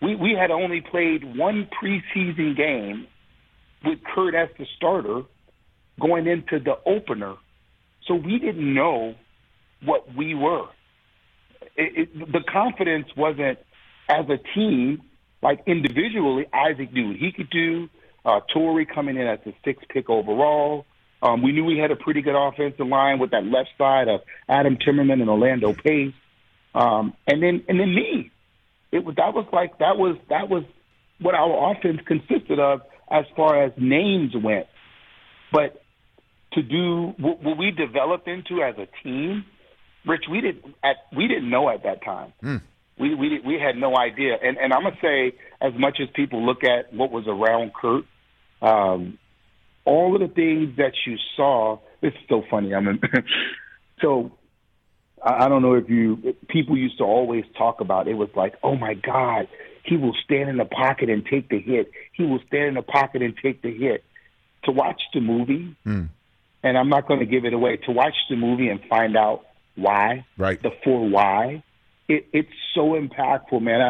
We 0.00 0.14
we 0.14 0.32
had 0.32 0.50
only 0.50 0.80
played 0.80 1.36
one 1.36 1.68
preseason 1.80 2.56
game 2.56 3.06
with 3.84 3.98
Kurt 4.14 4.34
as 4.34 4.48
the 4.58 4.66
starter 4.76 5.22
going 6.00 6.26
into 6.26 6.58
the 6.58 6.78
opener, 6.84 7.34
so 8.06 8.14
we 8.14 8.38
didn't 8.38 8.74
know 8.74 9.14
what 9.84 10.14
we 10.14 10.34
were. 10.34 10.66
It, 11.76 12.08
it, 12.14 12.32
the 12.32 12.40
confidence 12.40 13.08
wasn't 13.16 13.58
as 14.08 14.26
a 14.28 14.38
team, 14.54 15.02
like 15.42 15.62
individually. 15.66 16.46
Isaac 16.52 16.92
knew 16.92 17.08
what 17.08 17.16
he 17.16 17.32
could 17.32 17.50
do. 17.50 17.88
Uh, 18.24 18.40
Torrey 18.52 18.86
coming 18.86 19.16
in 19.16 19.26
as 19.26 19.38
the 19.44 19.54
sixth 19.64 19.86
pick 19.88 20.10
overall. 20.10 20.86
Um, 21.22 21.42
we 21.42 21.52
knew 21.52 21.64
we 21.64 21.78
had 21.78 21.90
a 21.90 21.96
pretty 21.96 22.22
good 22.22 22.36
offensive 22.36 22.86
line 22.86 23.18
with 23.18 23.30
that 23.30 23.44
left 23.44 23.70
side 23.78 24.08
of 24.08 24.20
Adam 24.48 24.76
Timmerman 24.76 25.20
and 25.20 25.30
Orlando 25.30 25.72
Pace, 25.72 26.12
um, 26.74 27.14
and 27.26 27.42
then 27.42 27.64
and 27.68 27.80
then 27.80 27.94
me. 27.94 28.30
It 28.92 29.04
was 29.04 29.16
that 29.16 29.34
was 29.34 29.46
like 29.52 29.78
that 29.78 29.96
was 29.96 30.16
that 30.28 30.48
was 30.48 30.64
what 31.20 31.34
our 31.34 31.72
offense 31.72 32.00
consisted 32.06 32.58
of 32.58 32.82
as 33.10 33.24
far 33.34 33.62
as 33.62 33.72
names 33.76 34.34
went. 34.36 34.66
But 35.52 35.82
to 36.56 36.62
do 36.62 37.14
what, 37.18 37.42
what 37.42 37.56
we 37.56 37.70
developed 37.70 38.26
into 38.26 38.62
as 38.62 38.74
a 38.78 38.88
team, 39.02 39.44
Rich, 40.06 40.24
we 40.30 40.40
didn't 40.40 40.74
at 40.82 40.96
we 41.16 41.28
didn't 41.28 41.50
know 41.50 41.68
at 41.68 41.82
that 41.84 42.04
time. 42.04 42.32
Hmm. 42.40 42.56
We 42.98 43.14
we 43.14 43.40
we 43.44 43.60
had 43.60 43.76
no 43.76 43.96
idea. 43.96 44.36
And 44.42 44.56
and 44.56 44.72
I'm 44.72 44.82
gonna 44.82 44.96
say, 45.02 45.34
as 45.60 45.72
much 45.78 45.98
as 46.00 46.08
people 46.14 46.44
look 46.44 46.64
at 46.64 46.92
what 46.92 47.10
was 47.10 47.26
around 47.26 47.72
Kurt, 47.74 48.04
um, 48.62 49.18
all 49.84 50.14
of 50.14 50.20
the 50.20 50.34
things 50.34 50.76
that 50.76 50.92
you 51.06 51.16
saw. 51.36 51.78
It's 52.02 52.16
so 52.28 52.42
funny. 52.50 52.74
I 52.74 52.80
mean, 52.80 53.00
so 54.00 54.32
I 55.24 55.44
I 55.44 55.48
don't 55.48 55.62
know 55.62 55.74
if 55.74 55.90
you 55.90 56.36
people 56.48 56.76
used 56.76 56.98
to 56.98 57.04
always 57.04 57.44
talk 57.58 57.80
about. 57.80 58.08
It 58.08 58.14
was 58.14 58.28
like, 58.36 58.54
oh 58.62 58.76
my 58.76 58.94
God, 58.94 59.48
he 59.84 59.96
will 59.96 60.14
stand 60.24 60.48
in 60.48 60.56
the 60.56 60.64
pocket 60.64 61.10
and 61.10 61.26
take 61.26 61.48
the 61.48 61.58
hit. 61.58 61.90
He 62.12 62.24
will 62.24 62.40
stand 62.46 62.68
in 62.68 62.74
the 62.74 62.82
pocket 62.82 63.22
and 63.22 63.34
take 63.42 63.62
the 63.62 63.76
hit. 63.76 64.04
To 64.64 64.72
watch 64.72 65.00
the 65.14 65.20
movie, 65.20 65.76
Hmm. 65.84 66.06
And 66.66 66.76
I'm 66.76 66.88
not 66.88 67.06
going 67.06 67.20
to 67.20 67.26
give 67.26 67.44
it 67.44 67.52
away. 67.52 67.76
To 67.76 67.92
watch 67.92 68.14
the 68.28 68.34
movie 68.34 68.68
and 68.68 68.80
find 68.88 69.16
out 69.16 69.46
why, 69.76 70.26
right? 70.36 70.60
The 70.60 70.70
for 70.82 71.08
why, 71.08 71.62
it, 72.08 72.26
it's 72.32 72.52
so 72.74 73.00
impactful, 73.00 73.62
man. 73.62 73.80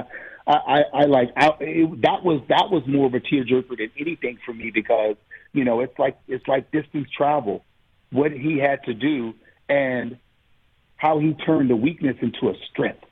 I, 0.47 0.53
I, 0.53 0.57
I, 0.57 0.83
I 0.93 1.05
like 1.07 1.31
I, 1.37 1.51
it, 1.61 2.03
that 2.03 2.23
was 2.23 2.43
that 2.49 2.71
was 2.71 2.83
more 2.87 3.07
of 3.07 3.15
a 3.15 3.21
tearjerker 3.21 3.79
than 3.79 3.91
anything 3.99 4.39
for 4.45 4.53
me 4.53 4.71
because 4.73 5.17
you 5.55 5.65
know 5.65 5.81
it's 5.81 5.99
like 5.99 6.19
it's 6.29 6.47
like 6.47 6.71
distance 6.71 7.09
travel, 7.17 7.65
what 8.13 8.31
he 8.31 8.59
had 8.59 8.85
to 8.85 8.95
do 8.95 9.33
and 9.71 10.19
how 10.97 11.19
he 11.19 11.33
turned 11.33 11.71
the 11.71 11.77
weakness 11.77 12.17
into 12.21 12.51
a 12.51 12.55
strength. 12.71 13.05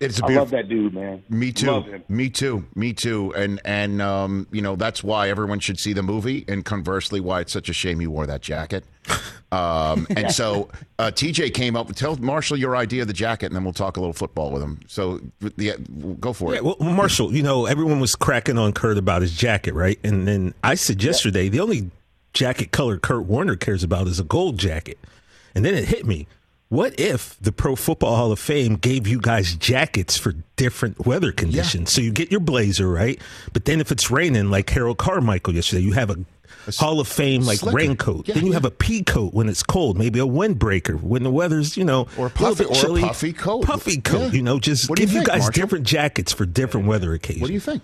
It's 0.00 0.18
a 0.18 0.24
I 0.24 0.28
beautiful. 0.28 0.42
love 0.44 0.50
that 0.52 0.68
dude, 0.70 0.94
man. 0.94 1.22
Me 1.28 1.52
too. 1.52 1.66
Love 1.66 1.84
him. 1.86 2.02
Me 2.08 2.30
too. 2.30 2.64
Me 2.74 2.92
too. 2.94 3.34
And 3.34 3.60
and 3.66 4.00
um, 4.00 4.46
you 4.50 4.62
know 4.62 4.74
that's 4.74 5.04
why 5.04 5.28
everyone 5.28 5.60
should 5.60 5.78
see 5.78 5.92
the 5.92 6.02
movie, 6.02 6.44
and 6.48 6.64
conversely, 6.64 7.20
why 7.20 7.40
it's 7.40 7.52
such 7.52 7.68
a 7.68 7.74
shame 7.74 8.00
you 8.00 8.10
wore 8.10 8.26
that 8.26 8.40
jacket. 8.40 8.84
Um, 9.52 10.06
and 10.16 10.32
so 10.32 10.70
uh, 10.98 11.10
TJ 11.10 11.52
came 11.52 11.76
up. 11.76 11.92
Tell 11.94 12.16
Marshall 12.16 12.56
your 12.56 12.76
idea 12.76 13.02
of 13.02 13.08
the 13.08 13.14
jacket, 13.14 13.46
and 13.46 13.54
then 13.56 13.62
we'll 13.64 13.72
talk 13.74 13.96
a 13.96 14.00
little 14.00 14.12
football 14.14 14.50
with 14.52 14.62
him. 14.62 14.80
So 14.86 15.20
the, 15.40 15.74
go 16.20 16.32
for 16.32 16.52
Yeah, 16.52 16.58
it. 16.58 16.64
well, 16.64 16.76
Marshall, 16.80 17.34
you 17.34 17.42
know, 17.42 17.66
everyone 17.66 18.00
was 18.00 18.14
cracking 18.16 18.56
on 18.58 18.72
Kurt 18.72 18.96
about 18.96 19.22
his 19.22 19.36
jacket, 19.36 19.74
right? 19.74 19.98
And 20.04 20.26
then 20.26 20.54
I 20.64 20.76
said 20.76 21.02
yesterday, 21.02 21.48
the 21.48 21.60
only 21.60 21.90
jacket 22.32 22.70
color 22.70 22.96
Kurt 22.98 23.24
Warner 23.24 23.56
cares 23.56 23.82
about 23.82 24.06
is 24.06 24.20
a 24.20 24.24
gold 24.24 24.56
jacket. 24.56 24.98
And 25.54 25.64
then 25.64 25.74
it 25.74 25.86
hit 25.86 26.06
me. 26.06 26.28
What 26.70 26.98
if 27.00 27.36
the 27.40 27.50
Pro 27.50 27.74
Football 27.74 28.14
Hall 28.14 28.30
of 28.30 28.38
Fame 28.38 28.76
gave 28.76 29.08
you 29.08 29.20
guys 29.20 29.56
jackets 29.56 30.16
for 30.16 30.34
different 30.54 31.04
weather 31.04 31.32
conditions? 31.32 31.92
So 31.92 32.00
you 32.00 32.12
get 32.12 32.30
your 32.30 32.38
blazer, 32.38 32.88
right? 32.88 33.20
But 33.52 33.64
then 33.64 33.80
if 33.80 33.90
it's 33.90 34.08
raining, 34.08 34.50
like 34.50 34.70
Harold 34.70 34.96
Carmichael 34.98 35.52
yesterday, 35.56 35.82
you 35.82 35.94
have 35.94 36.10
a 36.10 36.24
Hall 36.78 37.00
of 37.00 37.08
Fame 37.08 37.42
like 37.42 37.58
slicker. 37.58 37.76
raincoat. 37.76 38.28
Yeah, 38.28 38.34
then 38.34 38.44
you 38.44 38.50
yeah. 38.50 38.54
have 38.54 38.64
a 38.64 38.70
pea 38.70 39.02
coat 39.02 39.34
when 39.34 39.48
it's 39.48 39.64
cold, 39.64 39.98
maybe 39.98 40.20
a 40.20 40.24
windbreaker 40.26 41.00
when 41.02 41.24
the 41.24 41.30
weather's, 41.32 41.76
you 41.76 41.84
know, 41.84 42.06
Or 42.16 42.26
a 42.26 42.28
a 42.28 42.38
little 42.38 42.54
puffy- 42.54 42.64
bit 42.68 42.84
or 42.84 42.98
a 42.98 43.00
puffy 43.00 43.32
coat. 43.32 43.64
Puffy 43.64 44.00
coat, 44.00 44.20
Yeah. 44.26 44.30
you 44.30 44.42
know, 44.42 44.60
just 44.60 44.88
What 44.88 44.96
do 44.96 45.02
you 45.02 45.08
give 45.08 45.16
you, 45.16 45.24
guys 45.24 45.40
Marshall? 45.40 45.52
different 45.62 45.86
jackets 45.88 46.32
for 46.32 46.46
different 46.46 46.86
weather 46.86 47.12
occasions. 47.14 47.40
What 47.42 47.48
do 47.48 47.54
you 47.54 47.58
think? 47.60 47.82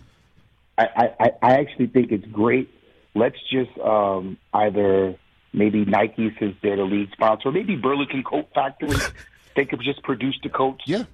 I, 0.78 0.86
I, 1.18 1.30
I 1.42 1.50
actually 1.54 1.88
think 1.88 2.12
it's 2.12 2.26
great. 2.26 2.70
Let's 3.16 3.38
just 3.50 3.76
um, 3.80 4.36
either 4.54 5.16
maybe 5.56 5.84
Nike 5.84 6.32
since 6.38 6.54
they're 6.62 6.76
the 6.76 6.84
lead 6.84 7.10
sponsor, 7.12 7.50
maybe 7.50 7.74
Burlington 7.74 8.22
Coat 8.22 8.48
Factory. 8.54 8.96
they 9.56 9.64
could 9.64 9.80
just 9.80 10.02
produce 10.04 10.38
the 10.42 10.50
coats. 10.50 10.84
Yeah. 10.86 11.04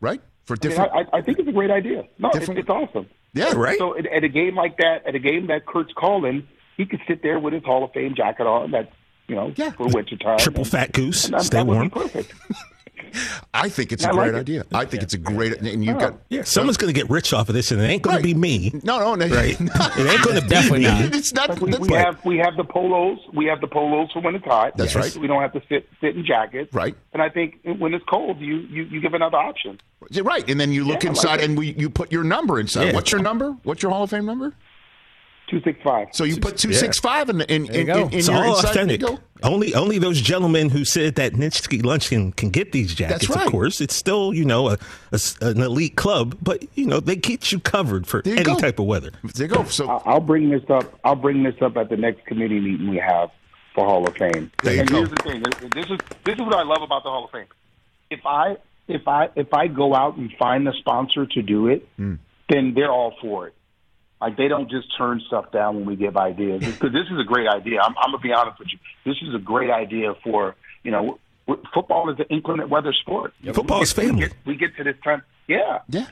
Right. 0.00 0.20
For 0.44 0.54
I, 0.54 0.66
mean, 0.66 0.70
different. 0.70 0.92
I, 1.12 1.18
I 1.18 1.22
think 1.22 1.38
it's 1.38 1.48
a 1.48 1.52
great 1.52 1.70
idea. 1.70 2.04
No, 2.18 2.30
it's, 2.34 2.48
it's 2.48 2.68
awesome. 2.68 3.08
Yeah, 3.34 3.52
right. 3.54 3.78
So 3.78 3.96
at, 3.96 4.06
at 4.06 4.24
a 4.24 4.28
game 4.28 4.54
like 4.54 4.78
that, 4.78 5.06
at 5.06 5.14
a 5.14 5.18
game 5.18 5.48
that 5.48 5.66
Kurt's 5.66 5.92
calling, 5.96 6.46
he 6.76 6.86
could 6.86 7.00
sit 7.06 7.22
there 7.22 7.38
with 7.38 7.52
his 7.52 7.62
Hall 7.64 7.84
of 7.84 7.92
Fame 7.92 8.14
jacket 8.14 8.46
on. 8.46 8.70
That 8.70 8.90
you 9.26 9.36
know 9.36 9.52
yeah. 9.56 9.72
for 9.72 9.88
wintertime. 9.88 10.38
Triple 10.38 10.62
and- 10.62 10.70
fat 10.70 10.92
goose, 10.92 11.26
and 11.26 11.34
that, 11.34 11.42
stay 11.42 11.58
that 11.58 11.66
would 11.66 11.74
warm. 11.74 11.88
Be 11.88 11.94
perfect. 11.94 12.32
I 13.58 13.68
think 13.68 13.92
it's 13.92 14.04
I 14.04 14.10
a 14.10 14.12
like 14.12 14.30
great 14.30 14.34
it. 14.36 14.40
idea. 14.40 14.64
I 14.72 14.84
think 14.84 15.02
it's 15.02 15.14
a 15.14 15.18
great. 15.18 15.58
And 15.60 15.84
you 15.84 15.94
got 15.94 16.14
oh, 16.14 16.20
Yeah, 16.28 16.42
someone's 16.44 16.76
going 16.76 16.92
to 16.92 16.98
get 16.98 17.10
rich 17.10 17.32
off 17.32 17.48
of 17.48 17.54
this, 17.54 17.70
and 17.70 17.80
it 17.80 17.84
ain't 17.84 18.02
going 18.02 18.16
to 18.16 18.22
be 18.22 18.34
me. 18.34 18.72
No, 18.84 18.98
no, 18.98 19.14
no. 19.14 19.26
Right? 19.26 19.60
it 19.60 19.60
ain't 19.60 20.22
going 20.22 20.36
to 20.36 20.42
be 20.42 20.48
Definitely 20.48 20.78
me. 20.80 20.84
not. 20.84 21.14
It's 21.14 21.32
not. 21.32 21.60
We, 21.60 21.70
that's 21.70 21.80
we 21.80 21.94
right. 21.94 22.04
have 22.06 22.24
we 22.24 22.38
have 22.38 22.56
the 22.56 22.64
polos. 22.64 23.18
We 23.34 23.46
have 23.46 23.60
the 23.60 23.66
polos 23.66 24.10
for 24.12 24.20
when 24.20 24.34
it's 24.34 24.44
hot. 24.44 24.76
That's 24.76 24.94
right. 24.94 25.14
We 25.16 25.26
don't 25.26 25.42
have 25.42 25.52
to 25.52 25.62
sit 25.68 25.88
sit 26.00 26.16
in 26.16 26.24
jackets. 26.24 26.72
Right. 26.72 26.96
And 27.12 27.22
I 27.22 27.28
think 27.28 27.60
when 27.64 27.94
it's 27.94 28.04
cold, 28.08 28.40
you 28.40 28.56
you, 28.58 28.84
you 28.84 29.00
give 29.00 29.14
another 29.14 29.36
option. 29.38 29.80
You're 30.10 30.24
right. 30.24 30.48
And 30.48 30.60
then 30.60 30.72
you 30.72 30.84
look 30.84 31.02
Yeah, 31.02 31.10
I 31.10 31.12
like 31.12 31.18
inside 31.24 31.40
and 31.40 31.58
we, 31.58 31.72
you 31.72 31.90
put 31.90 32.12
your 32.12 32.24
number 32.24 32.60
inside. 32.60 32.86
Yeah. 32.86 32.94
What's 32.94 33.12
your 33.12 33.22
number? 33.22 33.56
What's 33.64 33.82
your 33.82 33.90
Hall 33.92 34.04
of 34.04 34.10
Fame 34.10 34.26
number? 34.26 34.54
Two 35.48 35.60
six 35.62 35.78
five. 35.82 36.08
So 36.12 36.24
you 36.24 36.34
put 36.36 36.58
265 36.58 37.30
in, 37.30 37.40
in, 37.40 37.64
in, 37.66 37.66
in, 37.74 37.88
in, 37.90 38.12
It's 38.12 38.28
your 38.28 38.36
all 38.36 38.56
inside 38.56 38.70
authentic. 38.70 39.00
bingo? 39.00 39.18
Only 39.42 39.74
only 39.74 39.98
those 39.98 40.20
gentlemen 40.20 40.68
who 40.68 40.84
said 40.84 41.14
that 41.14 41.32
Nitschke 41.32 41.82
luncheon 41.84 42.32
can 42.32 42.50
get 42.50 42.72
these 42.72 42.94
jackets. 42.94 43.30
right. 43.30 43.46
Of 43.46 43.50
course, 43.52 43.80
it's 43.80 43.94
still 43.94 44.34
you 44.34 44.44
know 44.44 44.68
a, 44.68 44.72
a 45.10 45.14
s- 45.14 45.38
an 45.40 45.60
elite 45.62 45.96
club, 45.96 46.36
but 46.42 46.64
you 46.76 46.84
know 46.86 47.00
they 47.00 47.16
get 47.16 47.50
you 47.50 47.60
covered 47.60 48.06
for 48.06 48.20
you 48.26 48.32
any 48.34 48.42
go. 48.42 48.56
type 48.58 48.78
of 48.78 48.84
weather. 48.86 49.10
There 49.34 49.46
you 49.46 49.54
go. 49.54 49.64
So 49.64 49.88
I- 49.88 50.02
I'll 50.04 50.20
bring 50.20 50.50
this 50.50 50.68
up. 50.68 50.98
I'll 51.04 51.14
bring 51.16 51.42
this 51.44 51.54
up 51.62 51.76
at 51.78 51.88
the 51.88 51.96
next 51.96 52.26
committee 52.26 52.60
meeting 52.60 52.90
we 52.90 52.98
have 52.98 53.30
for 53.74 53.86
Hall 53.86 54.06
of 54.06 54.14
Fame. 54.16 54.50
There 54.62 54.74
you 54.74 54.80
and 54.80 54.90
go. 54.90 54.96
here's 54.96 55.10
the 55.10 55.16
thing. 55.22 55.42
This 55.72 55.86
is 55.88 55.98
this 56.24 56.34
is 56.34 56.40
what 56.40 56.54
I 56.56 56.62
love 56.64 56.82
about 56.82 57.04
the 57.04 57.10
Hall 57.10 57.24
of 57.24 57.30
Fame. 57.30 57.46
If 58.10 58.20
I 58.26 58.56
if 58.86 59.06
I 59.08 59.28
if 59.34 59.54
I 59.54 59.68
go 59.68 59.94
out 59.94 60.16
and 60.18 60.30
find 60.38 60.66
the 60.66 60.74
sponsor 60.80 61.24
to 61.24 61.42
do 61.42 61.68
it, 61.68 61.88
Hmm. 61.96 62.16
then 62.50 62.74
they're 62.74 62.90
all 62.92 63.14
for 63.22 63.46
it. 63.46 63.54
Like 64.20 64.36
they 64.36 64.48
don't 64.48 64.68
just 64.70 64.88
turn 64.96 65.20
stuff 65.26 65.52
down 65.52 65.76
when 65.76 65.84
we 65.86 65.96
give 65.96 66.16
ideas. 66.16 66.64
Because 66.64 66.92
this 66.92 67.06
is 67.10 67.20
a 67.20 67.24
great 67.24 67.46
idea. 67.48 67.80
I'm, 67.80 67.94
I'm 68.02 68.10
gonna 68.12 68.18
be 68.18 68.32
honest 68.32 68.58
with 68.58 68.68
you. 68.72 68.78
This 69.04 69.16
is 69.22 69.34
a 69.34 69.38
great 69.38 69.70
idea 69.70 70.14
for 70.24 70.56
you 70.82 70.90
know. 70.90 71.18
w- 71.46 71.64
Football 71.72 72.10
is 72.10 72.18
an 72.18 72.26
inclement 72.28 72.68
weather 72.68 72.92
sport. 72.92 73.32
Football 73.54 73.82
is 73.82 73.96
We 73.96 74.04
family. 74.06 74.20
get, 74.22 74.32
we 74.44 74.56
get 74.56 74.76
to 74.76 74.84
this 74.84 74.96
time. 75.04 75.22
Yeah, 75.46 75.78
yeah. 75.88 76.06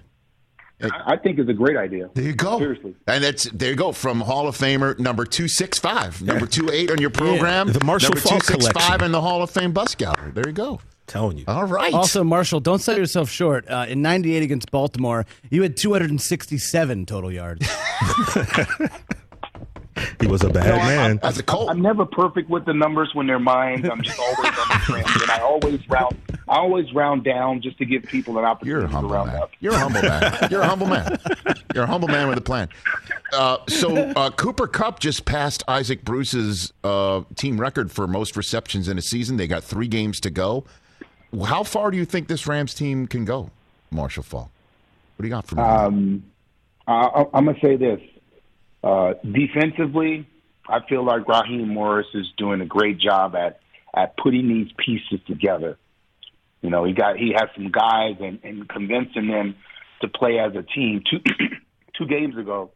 I, 0.82 1.14
I 1.14 1.16
think 1.16 1.38
it's 1.38 1.48
a 1.50 1.54
great 1.54 1.76
idea. 1.76 2.08
There 2.14 2.24
you 2.24 2.32
go. 2.34 2.58
Seriously. 2.58 2.94
And 3.06 3.24
that's 3.24 3.44
there 3.44 3.70
you 3.70 3.76
go 3.76 3.92
from 3.92 4.20
Hall 4.20 4.46
of 4.46 4.56
Famer 4.56 4.98
number 4.98 5.24
two 5.24 5.48
six 5.48 5.78
five, 5.78 6.22
number 6.22 6.46
two 6.46 6.70
eight 6.70 6.90
on 6.90 6.98
your 7.00 7.10
program, 7.10 7.72
The 7.72 7.84
Marshall 7.84 8.10
number 8.14 8.20
Faulk 8.20 8.42
two 8.44 8.46
six 8.60 8.66
five 8.68 8.72
collection. 8.74 9.04
in 9.06 9.12
the 9.12 9.20
Hall 9.20 9.42
of 9.42 9.50
Fame 9.50 9.72
bus 9.72 9.94
gallery. 9.94 10.30
There 10.32 10.46
you 10.46 10.52
go. 10.52 10.80
Telling 11.06 11.38
you. 11.38 11.44
All 11.46 11.64
right. 11.64 11.94
Also, 11.94 12.24
Marshall, 12.24 12.58
don't 12.60 12.80
sell 12.80 12.98
yourself 12.98 13.30
short. 13.30 13.68
Uh, 13.70 13.86
in 13.88 14.02
'98 14.02 14.42
against 14.42 14.70
Baltimore, 14.72 15.24
you 15.50 15.62
had 15.62 15.76
267 15.76 17.06
total 17.06 17.32
yards. 17.32 17.66
He 20.20 20.26
was 20.26 20.42
a 20.44 20.50
bad 20.50 20.66
No, 20.66 20.74
I- 20.74 20.86
man. 20.88 21.18
That's 21.22 21.38
a 21.38 21.42
Colt. 21.42 21.70
I'm 21.70 21.80
never 21.80 22.04
perfect 22.04 22.50
with 22.50 22.66
the 22.66 22.74
numbers 22.74 23.10
when 23.14 23.26
they're 23.26 23.38
mine. 23.38 23.90
I'm 23.90 24.02
just 24.02 24.18
always 24.18 24.38
on 24.38 24.68
the 24.68 24.80
trend, 24.84 25.06
and 25.22 25.30
I 25.30 25.38
always 25.40 25.88
round. 25.88 26.16
I 26.48 26.56
always 26.58 26.92
round 26.92 27.24
down 27.24 27.62
just 27.62 27.78
to 27.78 27.86
give 27.86 28.02
people 28.02 28.34
an 28.38 28.42
You're 28.42 28.46
a 28.46 28.50
opportunity 28.50 28.86
to 28.88 28.92
humble 28.92 29.10
round 29.10 29.32
man. 29.32 29.42
up. 29.42 29.50
You're 29.60 29.72
a 29.72 29.78
humble 29.78 30.02
man. 30.02 30.48
You're 30.50 30.60
a 30.60 30.66
humble 30.66 30.86
man. 30.86 31.18
You're 31.74 31.84
a 31.84 31.86
humble 31.86 32.08
man 32.08 32.28
with 32.28 32.36
a 32.36 32.42
plan. 32.42 32.68
Uh, 33.32 33.56
so 33.70 33.96
uh, 33.96 34.30
Cooper 34.30 34.66
Kupp 34.66 35.00
just 35.00 35.24
passed 35.24 35.62
Isaac 35.66 36.04
Bruce's 36.04 36.74
uh, 36.84 37.22
team 37.34 37.58
record 37.58 37.90
for 37.90 38.06
most 38.06 38.36
receptions 38.36 38.88
in 38.88 38.98
a 38.98 39.02
season. 39.02 39.38
They 39.38 39.46
got 39.48 39.64
three 39.64 39.88
games 39.88 40.20
to 40.20 40.30
go. 40.30 40.64
How 41.44 41.62
far 41.62 41.90
do 41.90 41.96
you 41.96 42.04
think 42.04 42.28
this 42.28 42.46
Rams 42.46 42.74
team 42.74 43.06
can 43.06 43.24
go, 43.24 43.50
Marshall 43.90 44.22
Faulk? 44.22 44.50
What 45.16 45.22
do 45.22 45.28
you 45.28 45.34
got 45.34 45.46
for 45.46 45.56
me? 45.56 45.62
Um, 45.62 46.24
I, 46.86 47.24
I'm 47.34 47.46
gonna 47.46 47.58
say 47.62 47.76
this: 47.76 48.00
uh, 48.84 49.14
defensively, 49.24 50.26
I 50.68 50.80
feel 50.88 51.04
like 51.04 51.26
Raheem 51.26 51.68
Morris 51.68 52.06
is 52.14 52.26
doing 52.36 52.60
a 52.60 52.66
great 52.66 52.98
job 52.98 53.34
at 53.34 53.60
at 53.94 54.16
putting 54.16 54.48
these 54.48 54.70
pieces 54.76 55.20
together. 55.26 55.78
You 56.62 56.70
know, 56.70 56.84
he 56.84 56.92
got 56.92 57.16
he 57.16 57.32
has 57.36 57.48
some 57.54 57.70
guys 57.70 58.16
and, 58.20 58.38
and 58.42 58.68
convincing 58.68 59.28
them 59.28 59.56
to 60.02 60.08
play 60.08 60.38
as 60.38 60.54
a 60.54 60.62
team. 60.62 61.02
Two 61.10 61.18
two 61.98 62.06
games 62.06 62.36
ago, 62.36 62.70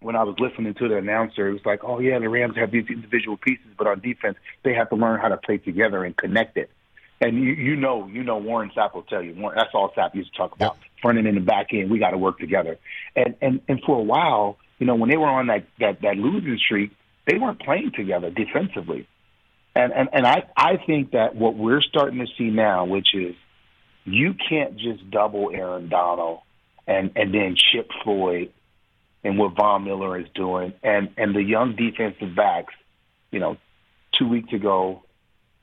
when 0.00 0.16
I 0.16 0.24
was 0.24 0.36
listening 0.38 0.74
to 0.74 0.88
the 0.88 0.96
announcer, 0.96 1.48
it 1.48 1.52
was 1.52 1.64
like, 1.64 1.84
"Oh 1.84 2.00
yeah, 2.00 2.18
the 2.18 2.28
Rams 2.28 2.56
have 2.56 2.70
these 2.70 2.86
individual 2.88 3.36
pieces, 3.36 3.66
but 3.76 3.86
on 3.86 4.00
defense, 4.00 4.36
they 4.64 4.74
have 4.74 4.88
to 4.90 4.96
learn 4.96 5.20
how 5.20 5.28
to 5.28 5.36
play 5.36 5.58
together 5.58 6.04
and 6.04 6.16
connect 6.16 6.56
it." 6.56 6.70
And 7.24 7.42
you 7.42 7.52
you 7.52 7.76
know 7.76 8.06
you 8.06 8.22
know 8.22 8.36
Warren 8.36 8.70
Sapp 8.76 8.94
will 8.94 9.02
tell 9.02 9.22
you 9.22 9.34
Warren, 9.34 9.56
that's 9.56 9.74
all 9.74 9.90
Sapp 9.96 10.14
used 10.14 10.32
to 10.32 10.38
talk 10.38 10.54
about 10.54 10.76
front 11.00 11.18
end 11.18 11.26
and 11.26 11.36
the 11.36 11.40
back 11.40 11.68
end. 11.72 11.90
We 11.90 11.98
got 11.98 12.10
to 12.10 12.18
work 12.18 12.38
together. 12.38 12.78
And 13.16 13.34
and 13.40 13.60
and 13.68 13.80
for 13.84 13.98
a 13.98 14.02
while, 14.02 14.58
you 14.78 14.86
know, 14.86 14.94
when 14.94 15.10
they 15.10 15.16
were 15.16 15.28
on 15.28 15.46
that 15.46 15.66
that 15.80 16.02
that 16.02 16.16
losing 16.16 16.58
streak, 16.58 16.92
they 17.26 17.38
weren't 17.38 17.60
playing 17.60 17.92
together 17.92 18.30
defensively. 18.30 19.08
And 19.74 19.92
and 19.92 20.08
and 20.12 20.26
I 20.26 20.44
I 20.56 20.76
think 20.76 21.12
that 21.12 21.34
what 21.34 21.56
we're 21.56 21.82
starting 21.82 22.18
to 22.20 22.26
see 22.38 22.50
now, 22.50 22.84
which 22.84 23.14
is 23.14 23.34
you 24.04 24.34
can't 24.34 24.76
just 24.76 25.10
double 25.10 25.50
Aaron 25.52 25.88
Donald 25.88 26.40
and 26.86 27.12
and 27.16 27.32
then 27.32 27.56
chip 27.56 27.90
Floyd 28.02 28.52
and 29.22 29.38
what 29.38 29.56
Von 29.56 29.84
Miller 29.84 30.18
is 30.18 30.26
doing 30.34 30.74
and 30.82 31.10
and 31.16 31.34
the 31.34 31.42
young 31.42 31.74
defensive 31.74 32.34
backs, 32.34 32.74
you 33.30 33.40
know, 33.40 33.56
two 34.18 34.28
weeks 34.28 34.52
ago, 34.52 35.02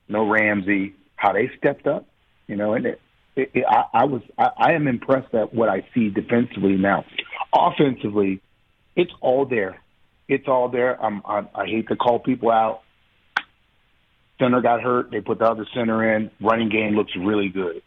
no 0.08 0.28
Ramsey, 0.28 0.96
how 1.22 1.34
they 1.34 1.52
stepped 1.56 1.86
up, 1.86 2.08
you 2.48 2.56
know, 2.56 2.74
and 2.74 2.88
it, 2.88 3.02
it, 3.36 3.52
it, 3.54 3.66
I, 3.70 3.84
I 3.94 4.06
was 4.06 4.24
I, 4.40 4.50
I 4.58 4.72
am 4.74 4.88
impressed 4.88 5.36
at 5.36 5.54
what 5.54 5.70
I 5.70 5.86
see 5.94 6.10
defensively 6.10 6.76
now. 6.78 7.06
Offensively, 7.54 8.42
it's 8.96 9.12
all 9.22 9.46
there. 9.46 9.80
It's 10.28 10.48
all 10.48 10.68
there. 10.68 11.00
I'm, 11.02 11.22
I, 11.24 11.46
I 11.54 11.66
hate 11.68 11.90
to 11.90 11.96
call 11.96 12.18
people 12.18 12.50
out. 12.50 12.82
Center 14.40 14.62
got 14.62 14.82
hurt. 14.82 15.12
They 15.12 15.22
put 15.22 15.38
the 15.38 15.46
other 15.46 15.68
center 15.76 16.16
in. 16.16 16.32
Running 16.42 16.70
game 16.70 16.96
looks 16.96 17.12
really 17.16 17.50
good. 17.50 17.84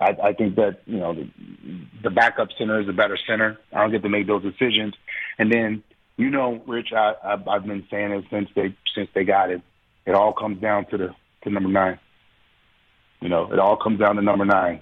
I, 0.00 0.16
I 0.22 0.32
think 0.32 0.54
that 0.54 0.82
you 0.86 0.98
know 0.98 1.14
the, 1.14 1.28
the 2.04 2.10
backup 2.10 2.48
center 2.56 2.80
is 2.80 2.88
a 2.88 2.92
better 2.92 3.18
center. 3.26 3.58
I 3.72 3.80
don't 3.80 3.90
get 3.90 4.04
to 4.04 4.08
make 4.08 4.28
those 4.28 4.44
decisions. 4.44 4.94
And 5.36 5.52
then 5.52 5.82
you 6.16 6.30
know, 6.30 6.62
Rich, 6.68 6.92
I, 6.92 7.14
I 7.24 7.32
I've 7.50 7.66
been 7.66 7.84
saying 7.90 8.12
it 8.12 8.24
since 8.30 8.48
they 8.54 8.76
since 8.94 9.08
they 9.14 9.24
got 9.24 9.50
it. 9.50 9.62
It 10.06 10.14
all 10.14 10.32
comes 10.32 10.60
down 10.60 10.86
to 10.90 10.96
the 10.96 11.14
to 11.42 11.50
number 11.50 11.68
nine. 11.68 11.98
You 13.22 13.28
know, 13.28 13.52
it 13.52 13.58
all 13.58 13.76
comes 13.76 14.00
down 14.00 14.16
to 14.16 14.22
number 14.22 14.44
nine, 14.44 14.80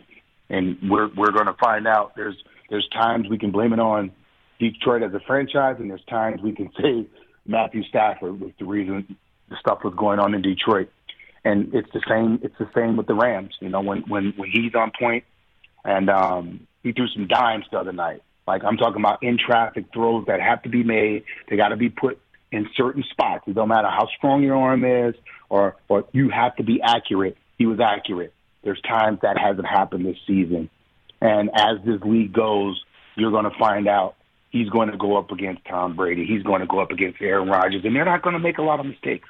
and 0.49 0.78
we're 0.88 1.11
we're 1.14 1.32
going 1.32 1.47
to 1.47 1.57
find 1.62 1.86
out. 1.86 2.16
There's 2.16 2.36
there's 2.70 2.88
times 2.88 3.28
we 3.28 3.38
can 3.38 3.51
blame 3.51 3.72
it 3.72 3.80
on 3.80 4.12
Detroit 4.59 5.03
as 5.03 5.12
a 5.12 5.20
franchise, 5.20 5.76
and 5.78 5.91
there's 5.91 6.05
times 6.09 6.41
we 6.43 6.53
can 6.53 6.70
say 6.80 7.07
Matthew 7.47 7.82
Stafford 7.84 8.41
was 8.41 8.53
the 8.59 8.64
reason 8.64 9.16
the 9.49 9.57
stuff 9.61 9.80
was 9.84 9.95
going 9.97 10.18
on 10.18 10.34
in 10.34 10.43
Detroit. 10.43 10.88
And 11.45 11.74
it's 11.74 11.91
the 11.93 12.03
same. 12.09 12.38
It's 12.43 12.57
the 12.59 12.68
same 12.74 12.97
with 12.97 13.07
the 13.07 13.14
Rams. 13.14 13.55
You 13.61 13.68
know, 13.68 13.80
when 13.80 14.03
when 14.09 14.32
when 14.36 14.51
he's 14.51 14.74
on 14.74 14.93
point, 14.99 15.24
and 15.84 16.09
um, 16.11 16.66
he 16.82 16.93
threw 16.93 17.09
some 17.09 17.26
dimes 17.26 17.64
the 17.70 17.78
other 17.78 17.93
night. 17.93 18.22
Like 18.47 18.62
I'm 18.64 18.76
talking 18.76 19.01
about 19.01 19.22
in 19.22 19.38
traffic 19.38 19.86
throws 19.93 20.26
that 20.26 20.41
have 20.41 20.62
to 20.62 20.68
be 20.68 20.82
made. 20.82 21.24
They 21.49 21.57
got 21.57 21.68
to 21.68 21.76
be 21.76 21.88
put 21.88 22.18
in 22.53 22.68
certain 22.76 23.05
spots. 23.11 23.45
It 23.47 23.55
don't 23.55 23.68
matter 23.68 23.88
how 23.88 24.09
strong 24.18 24.43
your 24.43 24.57
arm 24.57 24.84
is, 24.84 25.14
or 25.49 25.76
or 25.88 26.05
you 26.12 26.28
have 26.30 26.57
to 26.57 26.62
be 26.62 26.80
accurate. 26.82 27.36
He 27.61 27.66
was 27.66 27.78
accurate. 27.78 28.32
There's 28.64 28.80
times 28.80 29.18
that 29.20 29.36
hasn't 29.36 29.66
happened 29.66 30.06
this 30.06 30.16
season, 30.26 30.70
and 31.20 31.50
as 31.54 31.76
this 31.84 32.00
league 32.02 32.32
goes, 32.32 32.82
you're 33.16 33.30
going 33.30 33.44
to 33.44 33.58
find 33.58 33.86
out 33.86 34.14
he's 34.48 34.70
going 34.70 34.90
to 34.90 34.96
go 34.96 35.18
up 35.18 35.30
against 35.30 35.66
Tom 35.66 35.94
Brady. 35.94 36.24
He's 36.24 36.42
going 36.42 36.62
to 36.62 36.66
go 36.66 36.80
up 36.80 36.90
against 36.90 37.20
Aaron 37.20 37.50
Rodgers, 37.50 37.82
and 37.84 37.94
they're 37.94 38.06
not 38.06 38.22
going 38.22 38.32
to 38.32 38.40
make 38.40 38.56
a 38.56 38.62
lot 38.62 38.80
of 38.80 38.86
mistakes. 38.86 39.28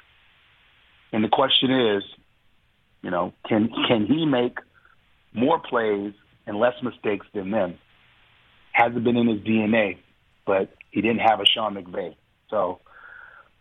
And 1.11 1.25
the 1.25 1.27
question 1.27 1.71
is, 1.71 2.03
you 3.01 3.11
know, 3.11 3.33
can 3.49 3.67
can 3.89 4.05
he 4.05 4.25
make 4.25 4.59
more 5.33 5.59
plays 5.59 6.13
and 6.47 6.57
less 6.57 6.75
mistakes 6.81 7.27
than 7.33 7.51
them? 7.51 7.79
Hasn't 8.71 9.03
been 9.03 9.17
in 9.17 9.27
his 9.27 9.41
DNA, 9.41 9.97
but 10.45 10.73
he 10.89 11.01
didn't 11.01 11.19
have 11.19 11.41
a 11.41 11.45
Sean 11.45 11.75
McVay. 11.75 12.15
So 12.49 12.79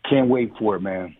can't 0.09 0.29
wait 0.29 0.53
for 0.61 0.77
it, 0.77 0.81
man. 0.81 1.17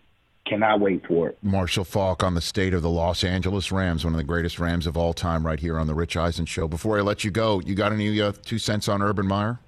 Cannot 0.51 0.81
wait 0.81 1.07
for 1.07 1.29
it. 1.29 1.39
Marshall 1.45 1.85
Faulk 1.85 2.25
on 2.25 2.35
the 2.35 2.41
state 2.41 2.75
of 2.75 2.83
the 2.83 2.91
Los 2.91 3.23
Angeles 3.23 3.71
Rams, 3.71 4.05
one 4.05 4.15
of 4.15 4.19
the 4.19 4.25
greatest 4.25 4.59
Rams 4.59 4.85
of 4.85 4.97
all 4.97 5.13
time, 5.13 5.47
right 5.47 5.61
here 5.61 5.79
on 5.79 5.87
the 5.87 5.95
Rich 5.95 6.17
Eisen 6.17 6.45
Show. 6.45 6.67
Before 6.67 6.99
I 6.99 7.03
let 7.03 7.23
you 7.23 7.31
go, 7.31 7.61
you 7.61 7.77
got 7.77 7.93
any 7.93 8.21
uh, 8.21 8.33
two 8.45 8.59
cents 8.59 8.89
on 8.89 9.01
Urban 9.01 9.29
Meyer? 9.29 9.61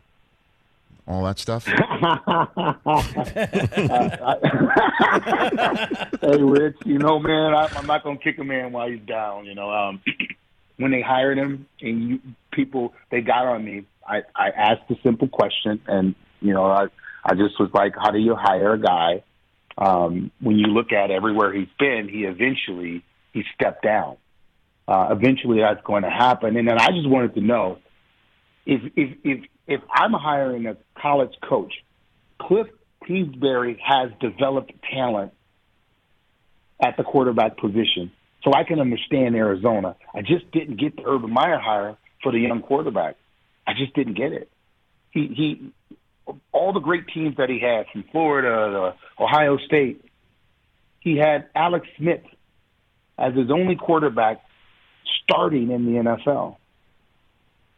All 1.06 1.22
that 1.22 1.38
stuff? 1.38 1.66
hey, 6.20 6.42
Rich, 6.42 6.78
you 6.84 6.98
know, 6.98 7.20
man, 7.20 7.54
I, 7.54 7.68
I'm 7.76 7.86
not 7.86 8.02
gonna 8.02 8.18
kick 8.18 8.38
a 8.38 8.44
man 8.44 8.72
while 8.72 8.88
he's 8.88 8.98
down. 9.06 9.44
You 9.44 9.54
know, 9.54 9.70
um, 9.70 10.02
when 10.78 10.90
they 10.90 11.00
hired 11.00 11.38
him 11.38 11.64
and 11.80 12.08
you, 12.08 12.20
people 12.50 12.92
they 13.10 13.20
got 13.20 13.46
on 13.46 13.64
me, 13.64 13.84
I, 14.04 14.22
I 14.34 14.48
asked 14.48 14.90
a 14.90 14.96
simple 15.04 15.28
question, 15.28 15.80
and 15.86 16.16
you 16.40 16.52
know, 16.52 16.64
I 16.64 16.86
I 17.24 17.34
just 17.34 17.60
was 17.60 17.70
like, 17.72 17.94
how 17.96 18.10
do 18.10 18.18
you 18.18 18.34
hire 18.34 18.72
a 18.72 18.80
guy? 18.80 19.22
Um, 19.78 20.30
when 20.40 20.58
you 20.58 20.66
look 20.66 20.92
at 20.92 21.10
everywhere 21.10 21.52
he's 21.52 21.68
been, 21.78 22.08
he 22.08 22.24
eventually 22.24 23.02
he 23.32 23.44
stepped 23.54 23.82
down. 23.82 24.16
Uh, 24.86 25.08
eventually, 25.10 25.60
that's 25.60 25.80
going 25.84 26.02
to 26.02 26.10
happen, 26.10 26.56
and 26.56 26.68
then 26.68 26.78
I 26.78 26.88
just 26.88 27.08
wanted 27.08 27.34
to 27.34 27.40
know 27.40 27.78
if 28.66 28.82
if 28.96 29.16
if 29.24 29.44
if 29.66 29.80
I'm 29.90 30.12
hiring 30.12 30.66
a 30.66 30.76
college 31.00 31.32
coach, 31.48 31.72
Cliff 32.40 32.66
Kingsbury 33.06 33.80
has 33.84 34.10
developed 34.20 34.72
talent 34.92 35.32
at 36.82 36.96
the 36.96 37.04
quarterback 37.04 37.56
position. 37.58 38.12
So 38.44 38.52
I 38.54 38.64
can 38.64 38.80
understand 38.80 39.36
Arizona. 39.36 39.96
I 40.12 40.22
just 40.22 40.50
didn't 40.50 40.80
get 40.80 40.96
the 40.96 41.04
Urban 41.06 41.32
Meyer 41.32 41.58
hire 41.58 41.96
for 42.22 42.32
the 42.32 42.38
young 42.38 42.60
quarterback. 42.60 43.16
I 43.66 43.72
just 43.74 43.94
didn't 43.94 44.14
get 44.14 44.32
it. 44.32 44.50
He 45.10 45.28
he 45.28 45.72
all 46.52 46.72
the 46.72 46.80
great 46.80 47.06
teams 47.08 47.36
that 47.36 47.48
he 47.48 47.60
had 47.60 47.86
from 47.92 48.04
Florida 48.12 48.94
to 49.18 49.22
Ohio 49.22 49.58
State, 49.58 50.04
he 51.00 51.16
had 51.16 51.46
Alex 51.54 51.86
Smith 51.96 52.22
as 53.18 53.34
his 53.34 53.50
only 53.50 53.76
quarterback 53.76 54.42
starting 55.24 55.70
in 55.70 55.86
the 55.86 56.00
NFL. 56.00 56.56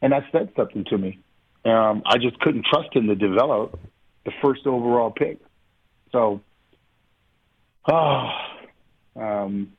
And 0.03 0.13
that 0.13 0.25
said 0.33 0.51
something 0.57 0.85
to 0.91 0.99
me. 0.99 1.19
Um, 1.65 2.03
I 2.05 2.19
just 2.19 2.39
couldn't 2.41 2.67
trust 2.67 2.95
him 2.95 3.07
to 3.07 3.15
develop 3.15 3.79
the 4.25 4.33
first 4.43 4.67
overall 4.67 5.11
pick. 5.11 5.39
So, 6.13 6.41
oh, 7.91 8.31
um, 9.17 9.73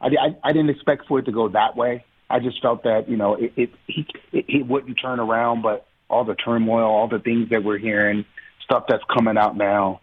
I, 0.00 0.06
I, 0.06 0.36
I 0.44 0.52
didn't 0.52 0.70
expect 0.70 1.06
for 1.08 1.18
it 1.18 1.24
to 1.24 1.32
go 1.32 1.48
that 1.48 1.76
way. 1.76 2.04
I 2.30 2.40
just 2.40 2.60
felt 2.60 2.82
that 2.82 3.08
you 3.08 3.16
know 3.16 3.34
it 3.34 3.52
it, 3.56 3.70
he, 3.86 4.06
it 4.32 4.44
it 4.48 4.66
wouldn't 4.66 4.98
turn 5.00 5.18
around, 5.18 5.62
but 5.62 5.86
all 6.08 6.24
the 6.24 6.34
turmoil, 6.34 6.84
all 6.84 7.08
the 7.08 7.18
things 7.18 7.50
that 7.50 7.62
we're 7.62 7.78
hearing, 7.78 8.24
stuff 8.64 8.84
that's 8.88 9.04
coming 9.14 9.36
out 9.36 9.56
now, 9.56 10.00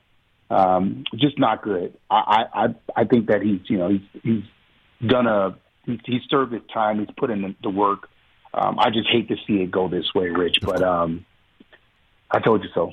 um, 0.49 1.03
just 1.15 1.39
not 1.39 1.63
good. 1.63 1.97
I 2.09 2.45
I 2.53 2.75
I 2.95 3.03
think 3.05 3.27
that 3.27 3.41
he's 3.41 3.61
you 3.67 3.77
know 3.77 3.89
he's 3.89 4.21
he's 4.23 4.43
done 5.09 5.27
a 5.27 5.57
he's, 5.85 5.99
he's 6.05 6.21
served 6.29 6.53
his 6.53 6.61
time. 6.73 6.99
He's 6.99 7.13
put 7.17 7.31
in 7.31 7.41
the, 7.41 7.55
the 7.63 7.69
work. 7.69 8.09
Um, 8.53 8.79
I 8.79 8.89
just 8.89 9.09
hate 9.09 9.27
to 9.29 9.35
see 9.47 9.61
it 9.61 9.71
go 9.71 9.89
this 9.89 10.13
way, 10.13 10.29
Rich. 10.29 10.59
But 10.61 10.81
um, 10.81 11.25
I 12.31 12.39
told 12.39 12.63
you 12.63 12.69
so. 12.73 12.91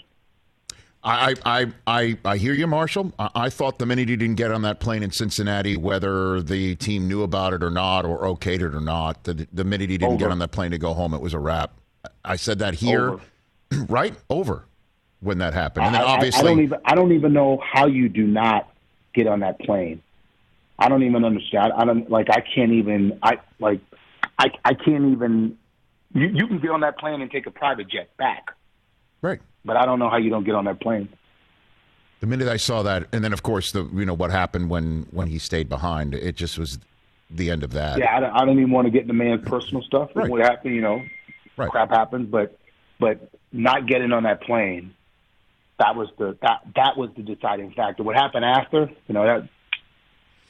I, 1.04 1.34
I, 1.44 1.66
I, 1.86 2.18
I 2.24 2.36
hear 2.36 2.52
you, 2.52 2.68
Marshall. 2.68 3.12
I, 3.18 3.28
I, 3.34 3.50
thought 3.50 3.80
the 3.80 3.86
minute 3.86 4.08
he 4.08 4.14
didn't 4.14 4.36
get 4.36 4.52
on 4.52 4.62
that 4.62 4.78
plane 4.78 5.02
in 5.02 5.10
Cincinnati, 5.10 5.76
whether 5.76 6.40
the 6.40 6.76
team 6.76 7.08
knew 7.08 7.24
about 7.24 7.52
it 7.52 7.62
or 7.64 7.70
not, 7.70 8.04
or 8.04 8.20
okayed 8.20 8.60
it 8.62 8.74
or 8.74 8.80
not, 8.80 9.24
the, 9.24 9.48
the 9.52 9.64
minute 9.64 9.90
he 9.90 9.98
didn't 9.98 10.14
Over. 10.14 10.18
get 10.26 10.30
on 10.30 10.38
that 10.38 10.52
plane 10.52 10.70
to 10.70 10.78
go 10.78 10.94
home, 10.94 11.12
it 11.12 11.20
was 11.20 11.34
a 11.34 11.40
wrap. 11.40 11.72
I 12.24 12.36
said 12.36 12.58
that 12.60 12.74
here, 12.74 13.10
Over. 13.10 13.22
right? 13.88 14.14
Over 14.30 14.64
when 15.20 15.38
that 15.38 15.54
happened. 15.54 15.86
And 15.86 15.96
I, 15.96 16.00
then 16.00 16.08
I- 16.08 16.12
obviously, 16.12 16.40
I, 16.40 16.44
don't 16.44 16.60
even 16.60 16.78
I 16.84 16.94
don't 16.94 17.12
even 17.12 17.32
know 17.32 17.62
how 17.62 17.86
you 17.86 18.08
do 18.08 18.26
not 18.26 18.68
get 19.14 19.26
on 19.26 19.40
that 19.40 19.58
plane. 19.60 20.02
I 20.78 20.88
don't 20.88 21.02
even 21.04 21.24
understand. 21.24 21.72
I 21.76 21.84
don't 21.84 22.10
like. 22.10 22.28
I 22.30 22.40
can't 22.40 22.72
even. 22.72 23.18
I 23.22 23.38
like. 23.60 23.80
I 24.38 24.50
I 24.64 24.74
can't 24.74 25.12
even. 25.12 25.58
You 26.14 26.28
you 26.28 26.46
can 26.46 26.58
get 26.58 26.70
on 26.70 26.80
that 26.80 26.98
plane 26.98 27.20
and 27.22 27.30
take 27.30 27.46
a 27.46 27.50
private 27.50 27.88
jet 27.88 28.14
back, 28.16 28.50
right? 29.22 29.40
but 29.64 29.76
I 29.76 29.86
don't 29.86 29.98
know 29.98 30.10
how 30.10 30.16
you 30.18 30.28
don't 30.28 30.44
get 30.44 30.54
on 30.54 30.64
that 30.64 30.80
plane. 30.80 31.08
the 32.20 32.26
minute 32.26 32.48
I 32.48 32.56
saw 32.56 32.82
that, 32.82 33.06
and 33.12 33.22
then 33.24 33.32
of 33.32 33.42
course 33.42 33.72
the 33.72 33.84
you 33.94 34.04
know 34.04 34.14
what 34.14 34.30
happened 34.30 34.68
when 34.70 35.06
when 35.10 35.28
he 35.28 35.38
stayed 35.38 35.68
behind, 35.68 36.14
it 36.14 36.34
just 36.36 36.58
was 36.58 36.78
the 37.30 37.50
end 37.50 37.62
of 37.62 37.72
that. 37.72 37.98
Yeah, 37.98 38.16
I 38.16 38.20
don't, 38.20 38.30
I 38.30 38.44
don't 38.44 38.58
even 38.58 38.70
want 38.70 38.86
to 38.86 38.90
get 38.90 39.02
in 39.02 39.08
the 39.08 39.14
man's 39.14 39.46
personal 39.48 39.82
stuff. 39.82 40.10
Right. 40.14 40.28
What 40.28 40.40
happened, 40.40 40.74
you 40.74 40.82
know, 40.82 41.02
Right. 41.56 41.70
crap 41.70 41.90
happens, 41.90 42.28
but 42.28 42.58
but 42.98 43.30
not 43.52 43.86
getting 43.86 44.12
on 44.12 44.22
that 44.22 44.42
plane, 44.42 44.94
that 45.78 45.96
was 45.96 46.08
the 46.18 46.36
that 46.42 46.60
that 46.76 46.96
was 46.96 47.10
the 47.16 47.22
deciding 47.22 47.72
factor. 47.72 48.02
What 48.02 48.16
happened 48.16 48.44
after, 48.44 48.90
you 49.06 49.14
know, 49.14 49.24
that 49.24 49.48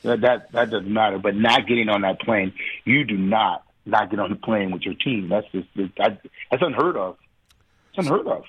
that 0.03 0.20
that, 0.20 0.53
that 0.53 0.70
doesn't 0.70 0.92
matter. 0.92 1.18
But 1.18 1.34
not 1.34 1.66
getting 1.66 1.88
on 1.88 2.03
that 2.03 2.20
plane, 2.20 2.53
you 2.84 3.05
do 3.05 3.16
not 3.16 3.64
not 3.84 4.11
get 4.11 4.20
on 4.20 4.30
the 4.30 4.36
plane 4.36 4.70
with 4.70 4.82
your 4.82 4.94
team. 4.94 5.28
That's 5.28 5.46
just 5.53 5.68
that, 5.76 6.20
that's 6.50 6.62
unheard 6.62 6.96
of. 6.96 7.16
It's 7.94 8.07
unheard 8.07 8.26
of. 8.26 8.44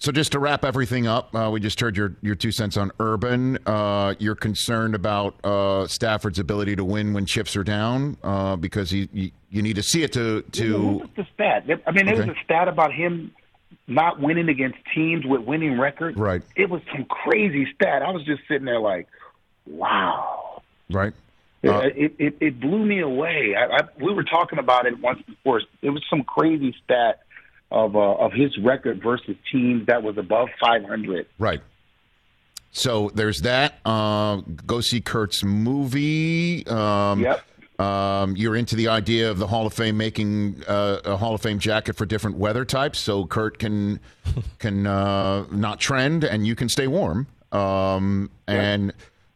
So 0.00 0.10
just 0.12 0.32
to 0.32 0.38
wrap 0.38 0.64
everything 0.64 1.06
up, 1.06 1.34
uh, 1.34 1.50
we 1.52 1.60
just 1.60 1.78
heard 1.78 1.94
your, 1.94 2.16
your 2.22 2.34
two 2.34 2.52
cents 2.52 2.78
on 2.78 2.90
Urban. 3.00 3.58
Uh, 3.66 4.14
you're 4.18 4.34
concerned 4.34 4.94
about 4.94 5.34
uh, 5.44 5.86
Stafford's 5.86 6.38
ability 6.38 6.74
to 6.76 6.84
win 6.84 7.12
when 7.12 7.26
chips 7.26 7.54
are 7.54 7.62
down 7.62 8.16
uh, 8.22 8.56
because 8.56 8.88
he, 8.88 9.10
you, 9.12 9.30
you 9.50 9.60
need 9.60 9.76
to 9.76 9.82
see 9.82 10.02
it 10.02 10.10
to 10.14 10.40
to 10.52 11.06
the 11.16 11.26
stat? 11.34 11.66
I 11.86 11.90
mean, 11.90 12.06
there 12.06 12.16
was 12.16 12.28
a 12.28 12.34
stat 12.42 12.66
about 12.66 12.94
him 12.94 13.32
not 13.88 14.18
winning 14.20 14.48
against 14.48 14.78
teams 14.94 15.26
with 15.26 15.42
winning 15.42 15.78
records. 15.78 16.16
Right. 16.16 16.42
It 16.56 16.70
was 16.70 16.80
some 16.90 17.04
crazy 17.04 17.68
stat. 17.74 18.02
I 18.02 18.10
was 18.10 18.24
just 18.24 18.40
sitting 18.48 18.64
there 18.64 18.80
like, 18.80 19.06
wow. 19.66 20.62
right. 20.88 21.12
Uh, 21.62 21.90
it, 21.94 22.14
it 22.18 22.36
it 22.40 22.58
blew 22.58 22.86
me 22.86 23.00
away. 23.00 23.54
I, 23.54 23.66
I, 23.66 23.80
we 24.02 24.14
were 24.14 24.24
talking 24.24 24.58
about 24.58 24.86
it 24.86 24.98
once 24.98 25.20
before. 25.26 25.60
It 25.82 25.90
was 25.90 26.02
some 26.08 26.22
crazy 26.24 26.74
stat 26.82 27.20
of 27.70 27.96
uh, 27.96 28.14
of 28.14 28.32
his 28.32 28.56
record 28.58 29.02
versus 29.02 29.36
teams 29.50 29.86
that 29.86 30.02
was 30.02 30.18
above 30.18 30.48
500. 30.60 31.26
Right. 31.38 31.60
So 32.72 33.10
there's 33.14 33.42
that. 33.42 33.78
Uh, 33.84 34.36
go 34.66 34.80
see 34.80 35.00
Kurt's 35.00 35.42
movie. 35.42 36.66
Um, 36.66 37.20
yep. 37.20 37.44
Um, 37.80 38.36
you're 38.36 38.56
into 38.56 38.76
the 38.76 38.88
idea 38.88 39.30
of 39.30 39.38
the 39.38 39.46
Hall 39.46 39.66
of 39.66 39.72
Fame 39.72 39.96
making 39.96 40.62
uh, 40.68 41.00
a 41.04 41.16
Hall 41.16 41.34
of 41.34 41.40
Fame 41.40 41.58
jacket 41.58 41.96
for 41.96 42.04
different 42.04 42.36
weather 42.36 42.64
types, 42.64 42.98
so 42.98 43.24
Kurt 43.24 43.58
can 43.58 44.00
can 44.58 44.86
uh, 44.86 45.46
not 45.50 45.80
trend 45.80 46.24
and 46.24 46.46
you 46.46 46.54
can 46.54 46.68
stay 46.68 46.86
warm. 46.86 47.26
Um, 47.52 48.30
and 48.46 48.92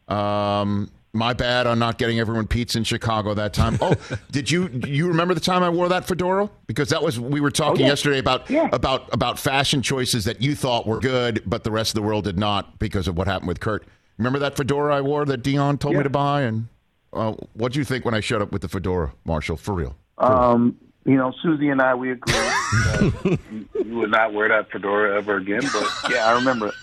um, 0.07 0.91
my 1.15 1.33
bad 1.33 1.65
on 1.67 1.79
not 1.79 1.97
getting 1.97 2.19
everyone 2.19 2.47
pizza 2.47 2.77
in 2.77 2.83
Chicago 2.83 3.33
that 3.33 3.53
time. 3.53 3.77
Oh, 3.81 3.95
did 4.31 4.51
you 4.51 4.69
you 4.85 5.07
remember 5.07 5.33
the 5.33 5.39
time 5.39 5.63
I 5.63 5.69
wore 5.69 5.89
that 5.89 6.05
fedora? 6.05 6.49
Because 6.67 6.89
that 6.89 7.01
was 7.01 7.19
we 7.19 7.39
were 7.39 7.51
talking 7.51 7.81
yeah. 7.81 7.89
yesterday 7.89 8.19
about 8.19 8.49
about 8.73 9.11
about 9.13 9.39
fashion 9.39 9.81
choices 9.81 10.25
that 10.25 10.41
you 10.41 10.55
thought 10.55 10.85
were 10.85 10.99
good, 10.99 11.41
but 11.45 11.63
the 11.63 11.71
rest 11.71 11.91
of 11.91 11.95
the 11.95 12.07
world 12.07 12.25
did 12.25 12.37
not 12.37 12.77
because 12.79 13.07
of 13.07 13.17
what 13.17 13.27
happened 13.27 13.47
with 13.47 13.59
Kurt. 13.59 13.85
Remember 14.17 14.39
that 14.39 14.55
fedora 14.55 14.95
I 14.95 15.01
wore 15.01 15.25
that 15.25 15.43
Deion 15.43 15.79
told 15.79 15.95
me 15.95 16.03
to 16.03 16.09
buy 16.09 16.41
and. 16.41 16.67
Uh, 17.13 17.31
what 17.53 17.71
do 17.71 17.79
you 17.79 17.85
think 17.85 18.03
when 18.03 18.13
I 18.13 18.19
showed 18.19 18.41
up 18.41 18.51
with 18.51 18.61
the 18.61 18.67
fedora, 18.67 19.13
Marshall? 19.23 19.55
For 19.55 19.73
real? 19.73 19.95
Um, 20.17 20.75
you 21.05 21.15
know, 21.15 21.33
Suzy 21.41 21.69
and 21.69 21.81
I, 21.81 21.93
we 21.95 22.11
agree 22.11 22.33
that 22.33 23.13
you, 23.23 23.65
you 23.85 23.97
would 23.99 24.11
not 24.11 24.33
wear 24.33 24.49
that 24.49 24.71
fedora 24.71 25.17
ever 25.17 25.37
again. 25.37 25.61
But 25.61 26.11
yeah, 26.11 26.25
I 26.25 26.33
remember 26.33 26.67
it. 26.67 26.73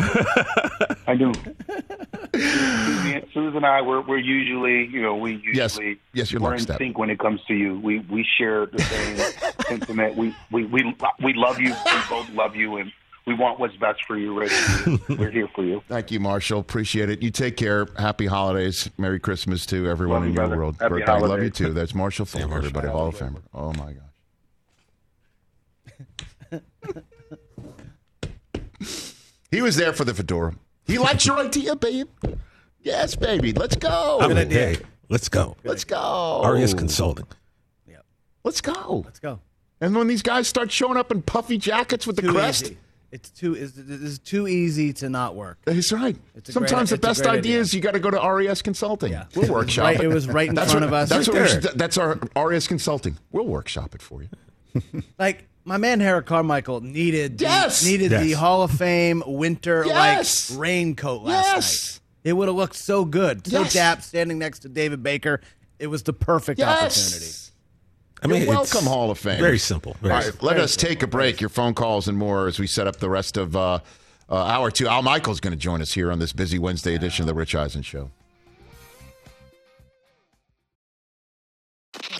I 1.06 1.14
do. 1.16 1.32
Suzy, 2.34 3.24
Suzy 3.34 3.56
and 3.56 3.66
I, 3.66 3.82
we're, 3.82 4.00
we're 4.02 4.18
usually, 4.18 4.86
you 4.86 5.02
know, 5.02 5.16
we 5.16 5.32
usually 5.36 5.56
yes, 5.56 5.78
yes, 6.12 6.32
you're 6.32 6.40
we're 6.40 6.52
in 6.54 6.58
lockstep. 6.60 6.78
sync 6.78 6.98
when 6.98 7.10
it 7.10 7.18
comes 7.18 7.40
to 7.48 7.54
you. 7.54 7.78
We 7.80 8.00
we 8.10 8.26
share 8.38 8.66
the 8.66 8.78
same 8.78 9.16
sentiment. 9.68 10.16
We, 10.16 10.34
we 10.50 10.64
we 10.64 10.94
we 11.22 11.34
love 11.34 11.58
you. 11.60 11.70
We 11.72 12.00
both 12.08 12.30
love 12.30 12.54
you, 12.56 12.76
and 12.76 12.92
we 13.26 13.34
want 13.34 13.58
what's 13.60 13.76
best 13.76 14.04
for 14.06 14.16
you, 14.16 14.38
Rich. 14.38 14.52
We're 15.08 15.30
here 15.30 15.48
for 15.54 15.64
you. 15.64 15.82
Thank 15.88 16.10
you, 16.10 16.20
Marshall. 16.20 16.60
Appreciate 16.60 17.10
it. 17.10 17.22
You 17.22 17.30
take 17.30 17.56
care. 17.56 17.86
Happy 17.98 18.26
holidays. 18.26 18.88
Merry 18.96 19.20
Christmas 19.20 19.66
to 19.66 19.88
everyone 19.88 20.16
Love 20.20 20.22
in 20.24 20.28
you, 20.30 20.34
your 20.34 20.46
brother. 20.46 20.56
world. 20.56 20.76
Happy 20.80 20.94
Birthday. 21.00 21.20
Love 21.26 21.42
you 21.42 21.50
too. 21.50 21.72
That's 21.72 21.94
Marshall 21.94 22.26
Faulk, 22.26 22.50
everybody. 22.52 22.88
Hall 22.88 23.08
of 23.08 23.16
Famer. 23.16 23.42
Oh 23.52 23.72
my 23.74 23.92
gosh. 23.92 24.04
He 29.50 29.62
was 29.62 29.76
there 29.76 29.92
for 29.92 30.04
the 30.04 30.14
fedora. 30.14 30.54
He 30.84 30.98
likes 30.98 31.26
your 31.26 31.38
idea, 31.38 31.76
babe. 31.76 32.08
Yes, 32.82 33.14
baby. 33.16 33.52
Let's 33.52 33.76
go. 33.76 34.18
I'm 34.20 34.30
in. 34.36 34.50
Hey, 34.50 34.78
let's 35.08 35.28
go. 35.28 35.56
Let's 35.64 35.84
go. 35.84 36.42
RES 36.44 36.74
Consulting. 36.74 37.26
Yeah. 37.86 37.96
Let's 38.44 38.60
go. 38.60 39.02
Let's 39.04 39.18
go. 39.18 39.40
And 39.80 39.94
when 39.94 40.06
these 40.08 40.22
guys 40.22 40.46
start 40.48 40.70
showing 40.70 40.96
up 40.96 41.10
in 41.10 41.22
puffy 41.22 41.58
jackets 41.58 42.06
with 42.06 42.16
the 42.16 42.22
Too 42.22 42.32
crest, 42.32 42.64
easy. 42.66 42.78
It's 43.12 43.28
too 43.30 43.54
it's, 43.54 43.72
it's 43.76 44.18
too 44.18 44.46
easy 44.46 44.92
to 44.94 45.08
not 45.08 45.34
work. 45.34 45.58
He's 45.68 45.92
right. 45.92 46.16
It's 46.36 46.52
Sometimes 46.52 46.90
great- 46.90 47.00
the 47.02 47.08
it's 47.10 47.18
best 47.18 47.22
great 47.28 47.38
idea 47.40 47.58
is 47.58 47.74
you 47.74 47.80
got 47.80 47.94
to 47.94 47.98
go 47.98 48.10
to 48.10 48.18
RES 48.32 48.62
Consulting. 48.62 49.10
Yeah. 49.12 49.24
We'll 49.34 49.50
workshop 49.50 49.84
Right, 49.84 49.96
it. 49.96 50.04
it 50.04 50.08
was 50.08 50.28
right 50.28 50.48
in 50.48 50.54
that's 50.54 50.70
front 50.70 50.84
what- 50.84 50.88
of 50.88 50.92
us. 50.94 51.08
That's, 51.08 51.26
Right 51.28 51.34
what 51.34 51.42
we 51.42 51.48
there. 51.52 51.62
should- 51.70 51.78
that's 51.78 51.98
our 51.98 52.18
RES 52.36 52.68
Consulting. 52.68 53.18
We'll 53.32 53.46
workshop 53.46 53.94
it 53.96 54.02
for 54.02 54.22
you. 54.22 54.28
Like 55.18 55.48
my 55.64 55.76
man 55.76 56.00
Harry 56.00 56.22
Carmichael 56.22 56.80
needed 56.80 57.38
the- 57.38 57.44
Yes! 57.44 57.84
needed 57.84 58.10
the 58.12 58.32
Hall 58.32 58.62
of 58.62 58.70
Fame 58.70 59.22
winter 59.26 59.84
Yes! 59.86 60.50
like 60.50 60.58
raincoat 60.60 61.22
last 61.22 61.44
Yes! 61.46 61.92
night. 61.94 62.00
It 62.22 62.32
would 62.34 62.48
have 62.48 62.56
looked 62.56 62.76
so 62.76 63.04
good. 63.04 63.46
So 63.46 63.62
Yes! 63.62 63.72
dap 63.72 64.02
standing 64.02 64.38
next 64.38 64.60
to 64.60 64.68
David 64.68 65.02
Baker. 65.02 65.40
It 65.78 65.86
was 65.86 66.02
the 66.02 66.12
perfect 66.12 66.58
Yes! 66.58 66.68
opportunity. 67.02 67.36
I 68.22 68.26
mean, 68.26 68.42
You're 68.42 68.50
welcome, 68.50 68.84
Hall 68.84 69.10
of 69.10 69.18
Fame. 69.18 69.40
Very 69.40 69.58
simple. 69.58 69.96
Very 70.02 70.12
All 70.12 70.18
right, 70.18 70.26
simple. 70.26 70.46
let 70.48 70.58
us 70.58 70.76
take 70.76 71.02
a 71.02 71.06
break. 71.06 71.40
Your 71.40 71.48
phone 71.48 71.72
calls 71.72 72.06
and 72.06 72.18
more 72.18 72.46
as 72.48 72.58
we 72.58 72.66
set 72.66 72.86
up 72.86 72.96
the 72.96 73.08
rest 73.08 73.38
of 73.38 73.56
uh, 73.56 73.78
uh, 74.28 74.34
hour 74.34 74.70
two. 74.70 74.86
Al 74.86 75.00
Michaels 75.02 75.40
going 75.40 75.52
to 75.52 75.56
join 75.58 75.80
us 75.80 75.94
here 75.94 76.12
on 76.12 76.18
this 76.18 76.34
busy 76.34 76.58
Wednesday 76.58 76.94
edition 76.94 77.22
of 77.22 77.26
the 77.28 77.34
Rich 77.34 77.54
Eisen 77.54 77.80
Show. 77.80 78.10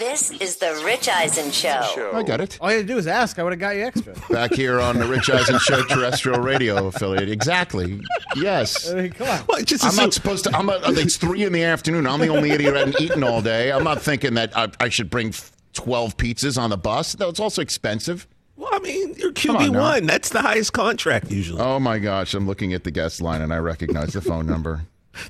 This 0.00 0.30
is 0.30 0.56
the 0.56 0.80
Rich 0.82 1.10
Eisen 1.10 1.50
Show. 1.50 2.12
I 2.14 2.22
got 2.22 2.40
it. 2.40 2.56
All 2.58 2.70
you 2.70 2.78
had 2.78 2.86
to 2.88 2.92
do 2.94 2.96
is 2.96 3.06
ask. 3.06 3.38
I 3.38 3.42
would 3.42 3.52
have 3.52 3.60
got 3.60 3.76
you 3.76 3.82
extra. 3.82 4.14
Back 4.30 4.54
here 4.54 4.80
on 4.80 4.98
the 4.98 5.04
Rich 5.04 5.28
Eisen 5.28 5.58
Show 5.58 5.82
terrestrial 5.82 6.40
radio 6.40 6.86
affiliate. 6.86 7.28
Exactly. 7.28 8.00
Yes. 8.34 8.90
I 8.90 8.94
mean, 8.94 9.12
come 9.12 9.28
on. 9.28 9.44
Well, 9.46 9.62
just 9.62 9.84
I'm 9.84 9.94
not 9.96 10.14
supposed 10.14 10.44
to. 10.44 10.56
I'm 10.56 10.64
not, 10.64 10.80
it's 10.96 11.18
three 11.18 11.44
in 11.44 11.52
the 11.52 11.64
afternoon. 11.64 12.06
I'm 12.06 12.18
the 12.18 12.28
only 12.28 12.50
idiot 12.50 12.72
who 12.72 12.78
hadn't 12.78 12.98
eaten 12.98 13.22
all 13.22 13.42
day. 13.42 13.70
I'm 13.70 13.84
not 13.84 14.00
thinking 14.00 14.32
that 14.34 14.56
I, 14.56 14.70
I 14.80 14.88
should 14.88 15.10
bring 15.10 15.34
12 15.74 16.16
pizzas 16.16 16.56
on 16.56 16.70
the 16.70 16.78
bus. 16.78 17.18
No, 17.18 17.28
it's 17.28 17.38
also 17.38 17.60
expensive. 17.60 18.26
Well, 18.56 18.70
I 18.72 18.78
mean, 18.78 19.16
you're 19.18 19.32
QB 19.32 19.78
one. 19.78 20.06
That's 20.06 20.30
the 20.30 20.40
highest 20.40 20.72
contract 20.72 21.30
usually. 21.30 21.60
Oh 21.60 21.78
my 21.78 21.98
gosh, 21.98 22.32
I'm 22.32 22.46
looking 22.46 22.72
at 22.72 22.84
the 22.84 22.90
guest 22.90 23.20
line 23.20 23.42
and 23.42 23.52
I 23.52 23.58
recognize 23.58 24.14
the 24.14 24.22
phone 24.22 24.46
number. 24.46 24.80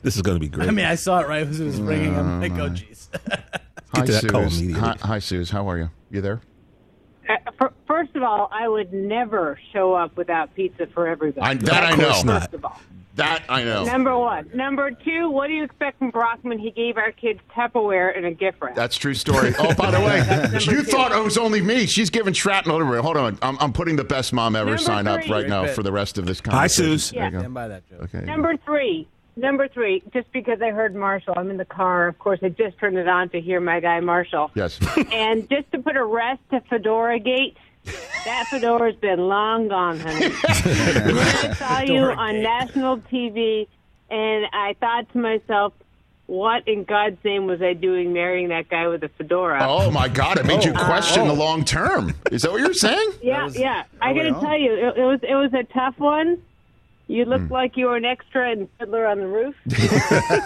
This 0.02 0.14
is 0.14 0.22
going 0.22 0.36
to 0.36 0.40
be 0.40 0.48
great. 0.48 0.68
I 0.68 0.70
mean, 0.70 0.86
I 0.86 0.94
saw 0.94 1.18
it 1.18 1.26
right 1.26 1.44
as 1.44 1.58
it 1.58 1.64
was 1.64 1.80
ringing. 1.80 2.16
I'm 2.16 2.40
like, 2.40 2.52
oh, 2.52 2.66
uh, 2.66 2.68
jeez. 2.68 3.08
Hi, 3.94 4.06
to 4.06 4.12
that 4.12 4.28
call 4.28 4.48
Suze. 4.48 4.60
immediately. 4.60 4.88
Hi, 4.88 4.96
hi, 5.00 5.18
Suze. 5.18 5.50
How 5.50 5.68
are 5.68 5.78
you? 5.78 5.90
You 6.10 6.20
there? 6.20 6.40
Uh, 7.28 7.68
First 7.86 8.14
of 8.16 8.22
all, 8.22 8.48
I 8.52 8.68
would 8.68 8.92
never 8.92 9.58
show 9.72 9.94
up 9.94 10.16
without 10.16 10.54
pizza 10.54 10.86
for 10.94 11.06
everybody. 11.06 11.40
I, 11.42 11.54
that 11.54 11.82
I 11.84 11.90
Of 11.92 11.98
course 11.98 12.24
know. 12.24 12.32
not. 12.34 12.42
First 12.42 12.54
of 12.54 12.64
all. 12.64 12.80
That 13.16 13.42
I 13.48 13.64
know. 13.64 13.84
Number 13.84 14.16
one. 14.16 14.48
Number 14.54 14.92
two, 14.92 15.28
what 15.30 15.48
do 15.48 15.52
you 15.52 15.64
expect 15.64 15.98
from 15.98 16.10
Brockman? 16.10 16.58
He 16.58 16.70
gave 16.70 16.96
our 16.96 17.10
kids 17.12 17.40
Tupperware 17.54 18.16
and 18.16 18.24
a 18.24 18.30
gift 18.30 18.58
wrap. 18.62 18.74
That's 18.76 18.96
true 18.96 19.12
story. 19.14 19.52
Oh, 19.58 19.74
by 19.74 19.90
the 19.90 20.00
way, 20.00 20.60
you 20.64 20.82
two. 20.82 20.82
thought 20.84 21.10
it 21.12 21.22
was 21.22 21.36
only 21.36 21.60
me. 21.60 21.86
She's 21.86 22.08
giving 22.08 22.32
shrapnel 22.32 22.76
everywhere. 22.80 23.02
Hold 23.02 23.16
on. 23.16 23.38
I'm, 23.42 23.58
I'm 23.58 23.72
putting 23.72 23.96
the 23.96 24.04
best 24.04 24.32
mom 24.32 24.54
ever 24.56 24.70
Number 24.70 24.82
sign 24.82 25.06
up 25.08 25.28
right 25.28 25.48
now 25.48 25.66
for 25.66 25.82
the 25.82 25.92
rest 25.92 26.16
of 26.16 26.24
this 26.26 26.38
Hi, 26.46 26.50
conversation. 26.52 26.84
Suze. 26.98 27.10
There 27.10 27.24
you 27.24 27.30
go. 27.32 27.38
Stand 27.40 27.54
by 27.54 27.68
that 27.68 27.90
joke. 27.90 28.02
Okay. 28.14 28.24
Number 28.24 28.56
three. 28.64 29.08
Number 29.40 29.68
three, 29.68 30.02
just 30.12 30.30
because 30.32 30.60
I 30.60 30.70
heard 30.70 30.94
Marshall, 30.94 31.34
I'm 31.36 31.48
in 31.50 31.56
the 31.56 31.64
car. 31.64 32.08
Of 32.08 32.18
course, 32.18 32.40
I 32.42 32.50
just 32.50 32.78
turned 32.78 32.98
it 32.98 33.08
on 33.08 33.30
to 33.30 33.40
hear 33.40 33.58
my 33.60 33.80
guy 33.80 33.98
Marshall. 34.00 34.50
Yes. 34.54 34.78
And 35.12 35.48
just 35.48 35.70
to 35.72 35.78
put 35.78 35.96
a 35.96 36.04
rest 36.04 36.40
to 36.50 36.60
Fedora 36.68 37.18
Gate, 37.18 37.56
that 38.26 38.46
fedora's 38.50 38.96
been 38.96 39.18
long 39.28 39.68
gone, 39.68 39.98
honey. 39.98 40.26
I 40.44 41.54
saw 41.54 41.80
you 41.80 41.86
Fedora 41.86 42.16
on 42.16 42.34
Gate. 42.34 42.42
national 42.42 42.98
TV, 42.98 43.66
and 44.10 44.44
I 44.52 44.74
thought 44.78 45.10
to 45.12 45.18
myself, 45.18 45.72
what 46.26 46.68
in 46.68 46.84
God's 46.84 47.16
name 47.24 47.46
was 47.46 47.60
I 47.62 47.72
doing 47.72 48.12
marrying 48.12 48.48
that 48.50 48.68
guy 48.68 48.86
with 48.88 49.02
a 49.02 49.08
fedora? 49.08 49.58
Oh 49.62 49.90
my 49.90 50.06
God! 50.08 50.38
It 50.38 50.44
made 50.46 50.64
you 50.64 50.72
Oh. 50.76 50.84
question 50.84 51.26
the 51.26 51.32
Oh. 51.32 51.36
long 51.36 51.64
term. 51.64 52.14
Is 52.30 52.42
that 52.42 52.52
what 52.52 52.60
you're 52.60 52.74
saying? 52.74 53.12
yeah, 53.22 53.48
yeah. 53.52 53.84
I 54.00 54.12
got 54.12 54.22
to 54.24 54.32
tell 54.40 54.56
you, 54.58 54.74
it, 54.74 54.98
it 54.98 55.04
was 55.04 55.20
it 55.22 55.34
was 55.34 55.52
a 55.54 55.64
tough 55.72 55.98
one. 55.98 56.40
You 57.10 57.24
looked 57.24 57.46
Hmm. 57.48 57.52
like 57.52 57.76
you 57.76 57.86
were 57.86 57.96
an 57.96 58.04
extra 58.04 58.52
in 58.52 58.68
Fiddler 58.78 59.04
on 59.06 59.18
the 59.18 59.26
Roof, 59.26 59.56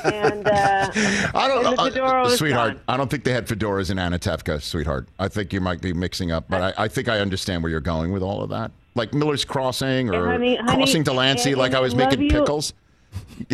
and 0.05 0.47
uh, 0.49 0.91
I 1.35 1.47
don't 1.47 1.67
And 1.67 1.93
the 1.93 1.99
know, 2.01 2.23
was 2.23 2.39
sweetheart. 2.39 2.79
I 2.89 2.97
don't 2.97 3.11
think 3.11 3.25
they 3.25 3.33
had 3.33 3.47
fedoras 3.47 3.91
in 3.91 3.99
Anatevka, 3.99 4.63
sweetheart. 4.63 5.07
I 5.19 5.29
think 5.29 5.53
you 5.53 5.61
might 5.61 5.83
be 5.83 5.93
mixing 5.93 6.33
up, 6.33 6.47
but 6.49 6.63
I, 6.79 6.85
I 6.85 6.89
think 6.89 7.09
I 7.09 7.21
understand 7.21 7.63
where 7.63 7.71
you're 7.71 7.81
going 7.81 8.13
with 8.13 8.23
all 8.23 8.43
of 8.43 8.49
that. 8.51 8.71
Like 8.95 9.13
Miller's 9.13 9.45
Crossing 9.45 10.15
or 10.15 10.27
honey- 10.27 10.57
honey, 10.57 10.77
Crossing 10.77 11.03
Delancey, 11.03 11.55
like 11.55 11.75
I 11.75 11.79
I 11.79 11.81
was 11.81 11.95
making 11.95 12.23
you. 12.23 12.31
pickles. 12.31 12.73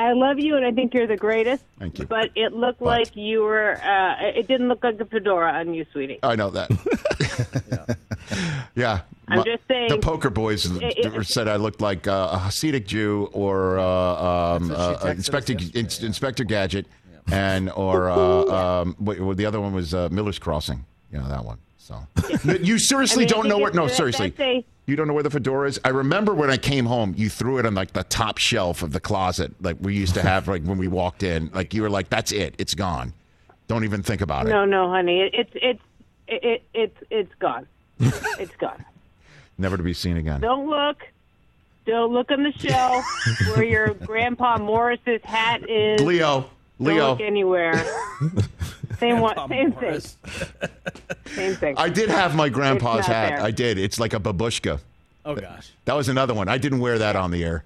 I 0.00 0.12
love 0.12 0.38
you, 0.38 0.56
and 0.56 0.64
I 0.64 0.72
think 0.72 0.94
you're 0.94 1.06
the 1.06 1.16
greatest. 1.16 1.62
Thank 1.78 1.98
you. 1.98 2.06
But 2.06 2.30
it 2.34 2.52
looked 2.54 2.78
But- 2.80 2.86
like 2.86 3.16
you 3.16 3.42
were. 3.42 3.74
Uh, 3.82 4.16
it 4.34 4.48
didn't 4.48 4.68
look 4.68 4.82
like 4.82 4.98
a 5.00 5.04
fedora 5.04 5.52
on 5.52 5.74
you, 5.74 5.84
sweetie. 5.92 6.18
I 6.22 6.36
know 6.36 6.50
that. 6.50 6.70
yeah. 8.74 9.00
I'm 9.28 9.38
My- 9.38 9.44
just 9.44 9.62
saying- 9.68 9.90
The 9.90 9.98
poker 9.98 10.30
boys 10.30 10.64
It- 10.66 10.82
it- 10.82 11.26
said 11.26 11.48
I 11.48 11.56
looked 11.56 11.80
like 11.80 12.08
uh, 12.08 12.30
a 12.32 12.36
Hasidic 12.38 12.86
Jew 12.86 13.28
or 13.32 13.78
uh, 13.78 13.84
um, 14.56 14.68
That's 14.68 15.04
uh, 15.04 15.08
Inspector 15.08 15.52
yesterday, 15.52 15.80
Ins- 15.80 16.02
Inspector 16.02 16.44
Gadget, 16.44 16.86
and 17.30 17.70
or 17.72 18.08
uh, 18.10 18.16
um, 18.16 18.96
well, 18.98 19.34
the 19.34 19.46
other 19.46 19.60
one 19.60 19.72
was 19.74 19.92
uh, 19.94 20.08
Miller's 20.10 20.38
Crossing. 20.38 20.84
You 21.12 21.18
know 21.18 21.28
that 21.28 21.44
one. 21.44 21.58
So 21.78 21.96
you 22.60 22.78
seriously 22.78 23.24
I 23.24 23.26
mean, 23.26 23.28
don't 23.28 23.48
know 23.48 23.58
where? 23.58 23.68
it's- 23.68 23.76
No, 23.76 23.86
that- 23.86 23.94
seriously. 23.94 24.64
You 24.90 24.96
don't 24.96 25.06
know 25.06 25.14
where 25.14 25.22
the 25.22 25.30
fedora 25.30 25.68
is? 25.68 25.78
I 25.84 25.90
remember 25.90 26.34
when 26.34 26.50
I 26.50 26.56
came 26.56 26.84
home, 26.84 27.14
you 27.16 27.30
threw 27.30 27.58
it 27.58 27.64
on 27.64 27.76
like 27.76 27.92
the 27.92 28.02
top 28.02 28.38
shelf 28.38 28.82
of 28.82 28.90
the 28.90 28.98
closet, 28.98 29.52
like 29.60 29.76
we 29.80 29.94
used 29.94 30.14
to 30.14 30.22
have, 30.22 30.48
like 30.48 30.64
when 30.64 30.78
we 30.78 30.88
walked 30.88 31.22
in. 31.22 31.48
Like 31.54 31.72
you 31.72 31.82
were 31.82 31.88
like, 31.88 32.08
"That's 32.08 32.32
it, 32.32 32.56
it's 32.58 32.74
gone. 32.74 33.12
Don't 33.68 33.84
even 33.84 34.02
think 34.02 34.20
about 34.20 34.48
it." 34.48 34.50
No, 34.50 34.64
no, 34.64 34.90
honey. 34.90 35.30
It's 35.32 35.52
it's 35.54 35.80
it, 36.26 36.42
it, 36.42 36.62
it's 36.74 36.96
it's 37.08 37.34
gone. 37.38 37.68
it's 38.00 38.56
gone. 38.56 38.84
Never 39.58 39.76
to 39.76 39.82
be 39.84 39.94
seen 39.94 40.16
again. 40.16 40.40
Don't 40.40 40.68
look. 40.68 41.06
Don't 41.86 42.12
look 42.12 42.32
on 42.32 42.42
the 42.42 42.52
shelf 42.58 43.04
where 43.54 43.62
your 43.62 43.94
grandpa 43.94 44.58
Morris's 44.58 45.22
hat 45.22 45.70
is. 45.70 46.00
Leo, 46.00 46.40
Don't 46.40 46.50
Leo. 46.80 47.10
look 47.10 47.20
anywhere. 47.20 47.80
Same 49.00 49.20
one. 49.20 49.36
Same 49.48 49.70
Morris. 49.70 50.12
thing. 50.14 50.68
Same 51.34 51.54
thing. 51.56 51.74
I 51.78 51.88
did 51.88 52.08
have 52.10 52.34
my 52.36 52.48
grandpa's 52.48 53.06
hat. 53.06 53.30
there. 53.30 53.40
I 53.42 53.50
did. 53.50 53.78
It's 53.78 53.98
like 53.98 54.12
a 54.14 54.20
babushka. 54.20 54.80
Oh 55.24 55.34
gosh. 55.34 55.70
That 55.86 55.94
was 55.94 56.08
another 56.08 56.34
one. 56.34 56.48
I 56.48 56.58
didn't 56.58 56.80
wear 56.80 56.98
that 56.98 57.16
on 57.16 57.30
the 57.30 57.42
air. 57.44 57.64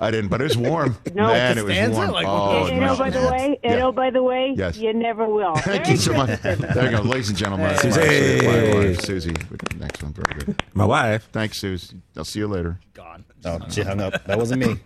I 0.00 0.10
didn't, 0.10 0.28
but 0.28 0.40
it 0.40 0.44
was 0.44 0.56
warm. 0.56 0.96
No. 1.14 1.28
Man, 1.28 1.56
it 1.56 1.64
was 1.64 1.96
warm. 1.96 2.10
Like, 2.10 2.26
oh, 2.26 2.66
and, 2.66 2.82
and 2.82 2.84
oh, 2.90 2.96
by 2.96 3.10
the 3.10 3.20
way, 3.30 3.58
and 3.62 3.78
Yeah. 3.78 3.84
oh, 3.86 3.92
by 3.92 4.10
the 4.10 4.22
way, 4.22 4.54
Yes. 4.56 4.76
you 4.76 4.92
never 4.92 5.26
will. 5.28 5.54
Thank 5.58 5.88
you 5.88 5.96
so 5.96 6.12
much. 6.14 6.40
There 6.42 6.90
you 6.90 6.96
go, 6.96 7.02
ladies 7.04 7.28
and 7.28 7.38
gentlemen. 7.38 7.68
my 7.68 7.76
Suzy. 7.76 8.00
wife, 8.00 8.44
my 8.44 8.74
wife, 8.74 9.00
Suzy. 9.02 9.34
Next 9.78 10.02
one, 10.02 10.12
very 10.12 10.44
good. 10.44 10.62
My 10.74 10.84
wife. 10.84 11.28
Thanks, 11.32 11.58
Suzy. 11.58 11.96
I'll 12.16 12.24
see 12.24 12.40
you 12.40 12.48
later. 12.48 12.80
Gone. 12.94 13.24
Oh, 13.44 13.60
she 13.70 13.82
hung 13.82 14.00
up. 14.00 14.24
That 14.24 14.36
wasn't 14.38 14.66
me. 14.66 14.80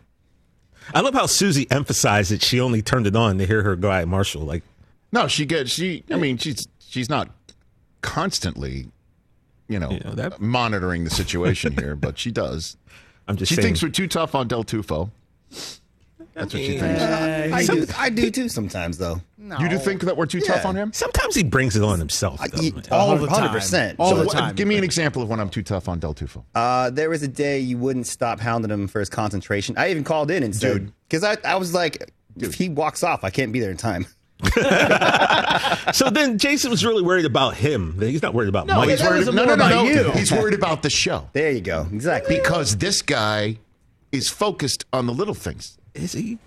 I 0.94 1.00
love 1.00 1.14
how 1.14 1.26
Suzy 1.26 1.66
emphasized 1.70 2.30
that 2.30 2.42
she 2.42 2.60
only 2.60 2.82
turned 2.82 3.06
it 3.06 3.16
on 3.16 3.38
to 3.38 3.46
hear 3.46 3.62
her 3.62 3.76
guy 3.76 4.04
Marshall. 4.04 4.42
Like, 4.42 4.62
No, 5.12 5.26
she 5.28 5.46
gets. 5.46 5.70
She. 5.70 6.04
I 6.10 6.16
mean, 6.16 6.36
she's 6.38 6.68
she's 6.80 7.08
not 7.08 7.30
constantly, 8.02 8.88
you 9.68 9.78
know, 9.78 9.90
Yeah, 9.90 10.10
that- 10.14 10.40
monitoring 10.40 11.04
the 11.04 11.10
situation 11.10 11.72
here, 11.76 11.94
but 11.96 12.18
she 12.18 12.30
does. 12.30 12.76
I'm 13.28 13.36
just 13.36 13.48
She 13.50 13.56
saying. 13.56 13.66
thinks 13.66 13.82
we're 13.82 13.88
too 13.90 14.08
tough 14.08 14.34
on 14.34 14.48
Del 14.48 14.64
Tufo. 14.64 15.10
That's 16.34 16.54
what 16.54 16.62
she 16.62 16.78
thinks. 16.78 17.02
I 17.02 17.64
do, 17.66 17.86
I 17.98 18.10
do 18.10 18.30
too 18.30 18.48
sometimes, 18.48 18.96
though. 18.96 19.20
You 19.38 19.68
do 19.68 19.76
think 19.78 20.02
that 20.02 20.16
we're 20.16 20.26
too 20.26 20.40
tough 20.40 20.64
on 20.64 20.76
him? 20.76 20.92
Sometimes 20.92 21.34
he 21.34 21.42
brings 21.42 21.74
it 21.74 21.82
on 21.82 21.98
himself. 21.98 22.40
though. 22.52 22.60
Ye- 22.62 22.70
man. 22.70 22.84
all 22.92 23.10
All 23.10 23.16
the 23.18 23.26
time. 23.26 23.48
100%. 23.50 23.96
All 23.98 24.10
So 24.10 24.16
the 24.18 24.24
what- 24.26 24.32
time. 24.36 24.54
give 24.54 24.68
me 24.68 24.76
an 24.78 24.84
example 24.84 25.20
of 25.22 25.28
when 25.28 25.40
I'm 25.40 25.48
too 25.50 25.62
tough 25.62 25.88
on 25.88 25.98
Del 25.98 26.14
Tufo. 26.14 26.44
Uh, 26.54 26.90
there 26.90 27.10
was 27.10 27.22
a 27.24 27.28
day 27.28 27.58
you 27.58 27.76
wouldn't 27.76 28.06
stop 28.06 28.38
hounding 28.40 28.70
him 28.70 28.86
for 28.88 29.00
his 29.00 29.08
concentration. 29.10 29.74
I 29.76 29.90
even 29.90 30.04
called 30.04 30.30
in 30.30 30.42
and 30.44 30.54
said, 30.54 30.92
because 31.08 31.24
I, 31.24 31.36
I 31.44 31.56
was 31.56 31.74
like, 31.74 32.12
if 32.36 32.54
he 32.54 32.68
walks 32.68 33.02
off, 33.02 33.24
I 33.24 33.30
can't 33.30 33.52
be 33.52 33.58
there 33.60 33.70
in 33.72 33.76
time. 33.76 34.06
so 35.92 36.10
then 36.10 36.38
Jason 36.38 36.70
was 36.70 36.84
really 36.84 37.02
worried 37.02 37.24
about 37.24 37.54
him. 37.54 38.00
He's 38.00 38.22
not 38.22 38.34
worried 38.34 38.48
about 38.48 38.66
No, 38.66 38.76
Mike. 38.76 38.90
he's 38.90 39.02
worried. 39.02 39.26
No, 39.26 39.32
no, 39.32 39.44
no, 39.44 39.54
about 39.54 39.70
no. 39.70 39.82
you. 39.84 40.10
He's 40.12 40.30
worried 40.32 40.54
about 40.54 40.82
the 40.82 40.90
show 40.90 41.28
There 41.32 41.50
you 41.50 41.60
go. 41.60 41.86
Exactly. 41.92 42.36
because 42.38 42.76
this 42.76 43.02
guy 43.02 43.58
is 44.12 44.28
focused 44.28 44.84
on 44.92 45.06
the 45.06 45.12
little 45.12 45.34
things. 45.34 45.78
Is 45.94 46.12
he? 46.12 46.38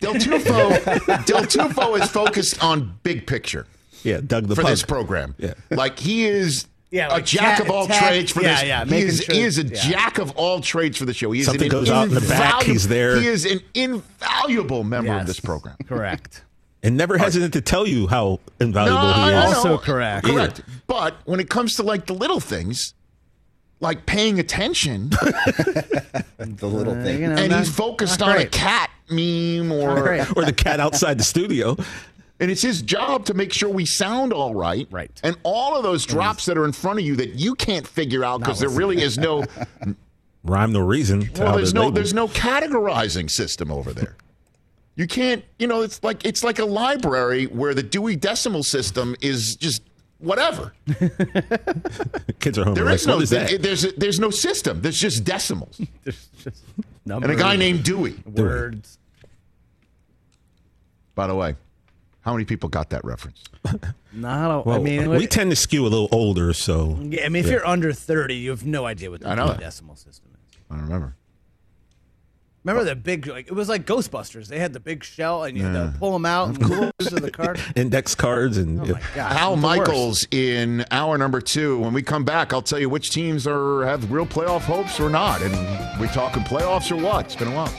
Del 0.00 0.14
Tufo, 0.14 1.24
Del 1.26 1.42
Tufo 1.44 2.00
is 2.00 2.08
focused 2.10 2.62
on 2.62 2.98
big 3.02 3.26
picture 3.26 3.66
Yeah, 4.04 4.20
Doug 4.24 4.46
the 4.46 4.54
for 4.54 4.62
Pug. 4.62 4.70
this 4.70 4.82
program. 4.84 5.34
Yeah. 5.38 5.54
Like 5.70 5.98
he 5.98 6.24
is 6.26 6.66
Yeah, 6.90 7.08
a 7.08 7.10
like 7.10 7.24
jack 7.24 7.58
ta- 7.58 7.64
of 7.64 7.70
all 7.70 7.86
ta- 7.88 7.98
trades 8.08 8.30
for 8.30 8.42
yeah, 8.42 8.54
this. 8.60 8.68
yeah, 8.68 8.84
he 8.84 8.98
is, 9.02 9.20
sure- 9.24 9.34
he 9.34 9.40
is 9.42 9.58
a 9.58 9.64
yeah. 9.64 9.74
jack 9.74 10.18
of 10.18 10.30
all 10.36 10.60
trades 10.60 10.96
for 10.98 11.04
the 11.04 11.14
show. 11.14 11.32
He 11.32 11.40
is 11.40 11.46
Something 11.46 11.64
an 11.64 11.70
goes 11.70 11.90
out 11.90 12.06
in 12.08 12.14
the 12.14 12.20
back, 12.20 12.62
he's 12.62 12.86
there. 12.88 13.20
He 13.20 13.26
is 13.26 13.44
an 13.44 13.60
invaluable 13.74 14.84
member 14.84 15.14
of 15.18 15.26
this 15.26 15.40
program. 15.40 15.76
Correct. 15.86 16.44
And 16.82 16.96
never 16.96 17.18
hesitant 17.18 17.52
to 17.54 17.60
tell 17.60 17.86
you 17.86 18.06
how 18.06 18.40
invaluable 18.60 19.00
No, 19.02 19.12
he 19.14 19.20
I 19.20 19.46
is. 19.46 19.50
know. 19.52 19.56
Also 19.58 19.78
correct. 19.78 20.26
Correct. 20.26 20.60
But 20.86 21.16
when 21.24 21.40
it 21.40 21.48
comes 21.50 21.76
to 21.76 21.82
like 21.82 22.06
the 22.06 22.14
little 22.14 22.40
things, 22.40 22.94
like 23.80 24.06
paying 24.06 24.38
attention, 24.40 25.10
the 25.10 26.24
little 26.62 26.98
Uh, 26.98 27.02
thing. 27.02 27.20
you 27.22 27.28
know, 27.28 27.36
and 27.36 27.50
not- 27.50 27.60
he's 27.60 27.68
focused 27.74 28.20
not 28.20 28.30
on 28.30 28.42
a 28.42 28.46
cat 28.46 28.90
meme 29.10 29.72
or. 29.72 30.26
Or 30.36 30.44
the 30.44 30.52
cat 30.54 30.80
outside 30.80 31.18
the 31.18 31.24
studio. 31.24 31.76
and 32.40 32.50
it's 32.50 32.62
his 32.62 32.82
job 32.82 33.24
to 33.26 33.34
make 33.34 33.52
sure 33.52 33.68
we 33.68 33.84
sound 33.84 34.32
all 34.32 34.54
right. 34.54 34.86
Right. 34.90 35.10
And 35.24 35.36
all 35.42 35.76
of 35.76 35.82
those 35.82 36.06
drops 36.06 36.46
that 36.46 36.56
are 36.56 36.64
in 36.64 36.72
front 36.72 36.98
of 37.00 37.04
you 37.04 37.16
that 37.16 37.34
you 37.34 37.54
can't 37.56 37.86
figure 37.86 38.24
out 38.24 38.40
because 38.40 38.60
there 38.60 38.68
really 38.68 39.02
is 39.02 39.18
no 39.18 39.44
Rhyme 40.44 40.72
no 40.72 40.80
reason. 40.80 41.28
to 41.34 41.42
well, 41.42 41.56
there's 41.56 41.74
no 41.74 41.80
labeled. 41.82 41.96
there's 41.96 42.14
no 42.14 42.28
categorizing 42.28 43.28
system 43.28 43.70
over 43.72 43.92
there. 43.92 44.16
You 44.98 45.06
can't, 45.06 45.44
you 45.60 45.68
know, 45.68 45.82
it's 45.82 46.02
like 46.02 46.24
it's 46.24 46.42
like 46.42 46.58
a 46.58 46.64
library 46.64 47.44
where 47.46 47.72
the 47.72 47.84
Dewey 47.84 48.16
Decimal 48.16 48.64
System 48.64 49.14
is 49.20 49.54
just 49.54 49.82
whatever. 50.18 50.72
Kids 52.40 52.58
are 52.58 52.64
home. 52.64 52.74
There 52.74 52.84
like, 52.84 52.96
is 52.96 53.06
no 53.06 53.14
what 53.14 53.22
is 53.22 53.30
that? 53.30 53.62
there's 53.62 53.92
there's 53.94 54.18
no 54.18 54.30
system. 54.30 54.82
There's 54.82 54.98
just 55.00 55.22
decimals 55.22 55.80
There's 56.02 56.26
just 56.42 56.64
numbers. 57.06 57.30
and 57.30 57.38
a 57.38 57.40
guy 57.40 57.54
named 57.54 57.84
Dewey. 57.84 58.16
words. 58.26 58.98
By 61.14 61.28
the 61.28 61.34
way, 61.36 61.54
how 62.22 62.32
many 62.32 62.44
people 62.44 62.68
got 62.68 62.90
that 62.90 63.04
reference? 63.04 63.44
Not. 64.12 64.50
A, 64.50 64.62
Well, 64.68 64.80
I 64.80 64.82
mean, 64.82 65.10
we 65.10 65.28
tend 65.28 65.50
to 65.50 65.56
skew 65.56 65.82
a 65.82 65.88
little 65.88 66.08
older, 66.10 66.52
so 66.52 66.98
yeah, 67.02 67.24
I 67.24 67.28
mean, 67.28 67.44
if 67.44 67.50
you're 67.50 67.64
under 67.64 67.92
thirty, 67.92 68.34
you 68.34 68.50
have 68.50 68.66
no 68.66 68.84
idea 68.84 69.12
what 69.12 69.20
the 69.20 69.28
I 69.28 69.36
know. 69.36 69.54
decimal 69.54 69.94
system 69.94 70.32
is. 70.34 70.58
I 70.68 70.74
don't 70.74 70.82
remember. 70.82 71.14
Remember 72.64 72.84
the 72.84 72.96
big, 72.96 73.26
like 73.26 73.46
it 73.46 73.54
was 73.54 73.68
like 73.68 73.86
Ghostbusters. 73.86 74.48
They 74.48 74.58
had 74.58 74.72
the 74.72 74.80
big 74.80 75.02
shell, 75.04 75.44
and 75.44 75.56
you 75.56 75.64
had 75.64 75.72
to 75.72 75.98
pull 75.98 76.12
them 76.12 76.26
out 76.26 76.48
and 76.48 76.62
close 76.62 76.92
to 77.08 77.14
the 77.16 77.30
card. 77.30 77.60
index 77.76 78.14
cards 78.14 78.56
and 78.58 78.80
Oh 78.80 78.84
yeah. 78.84 78.92
my 78.92 79.00
god! 79.14 79.32
Al 79.32 79.54
it's 79.54 79.62
worst. 79.62 79.78
Michaels 79.78 80.28
in 80.30 80.84
hour 80.90 81.16
number 81.16 81.40
two. 81.40 81.78
When 81.78 81.92
we 81.94 82.02
come 82.02 82.24
back, 82.24 82.52
I'll 82.52 82.60
tell 82.62 82.78
you 82.78 82.88
which 82.88 83.10
teams 83.10 83.46
are 83.46 83.84
have 83.86 84.10
real 84.10 84.26
playoff 84.26 84.62
hopes 84.62 85.00
or 85.00 85.08
not. 85.08 85.40
And 85.40 86.00
we 86.00 86.08
talking 86.08 86.42
playoffs 86.42 86.90
or 86.90 86.96
what? 87.02 87.26
It's 87.26 87.36
been 87.36 87.48
a 87.48 87.54
while. 87.54 87.72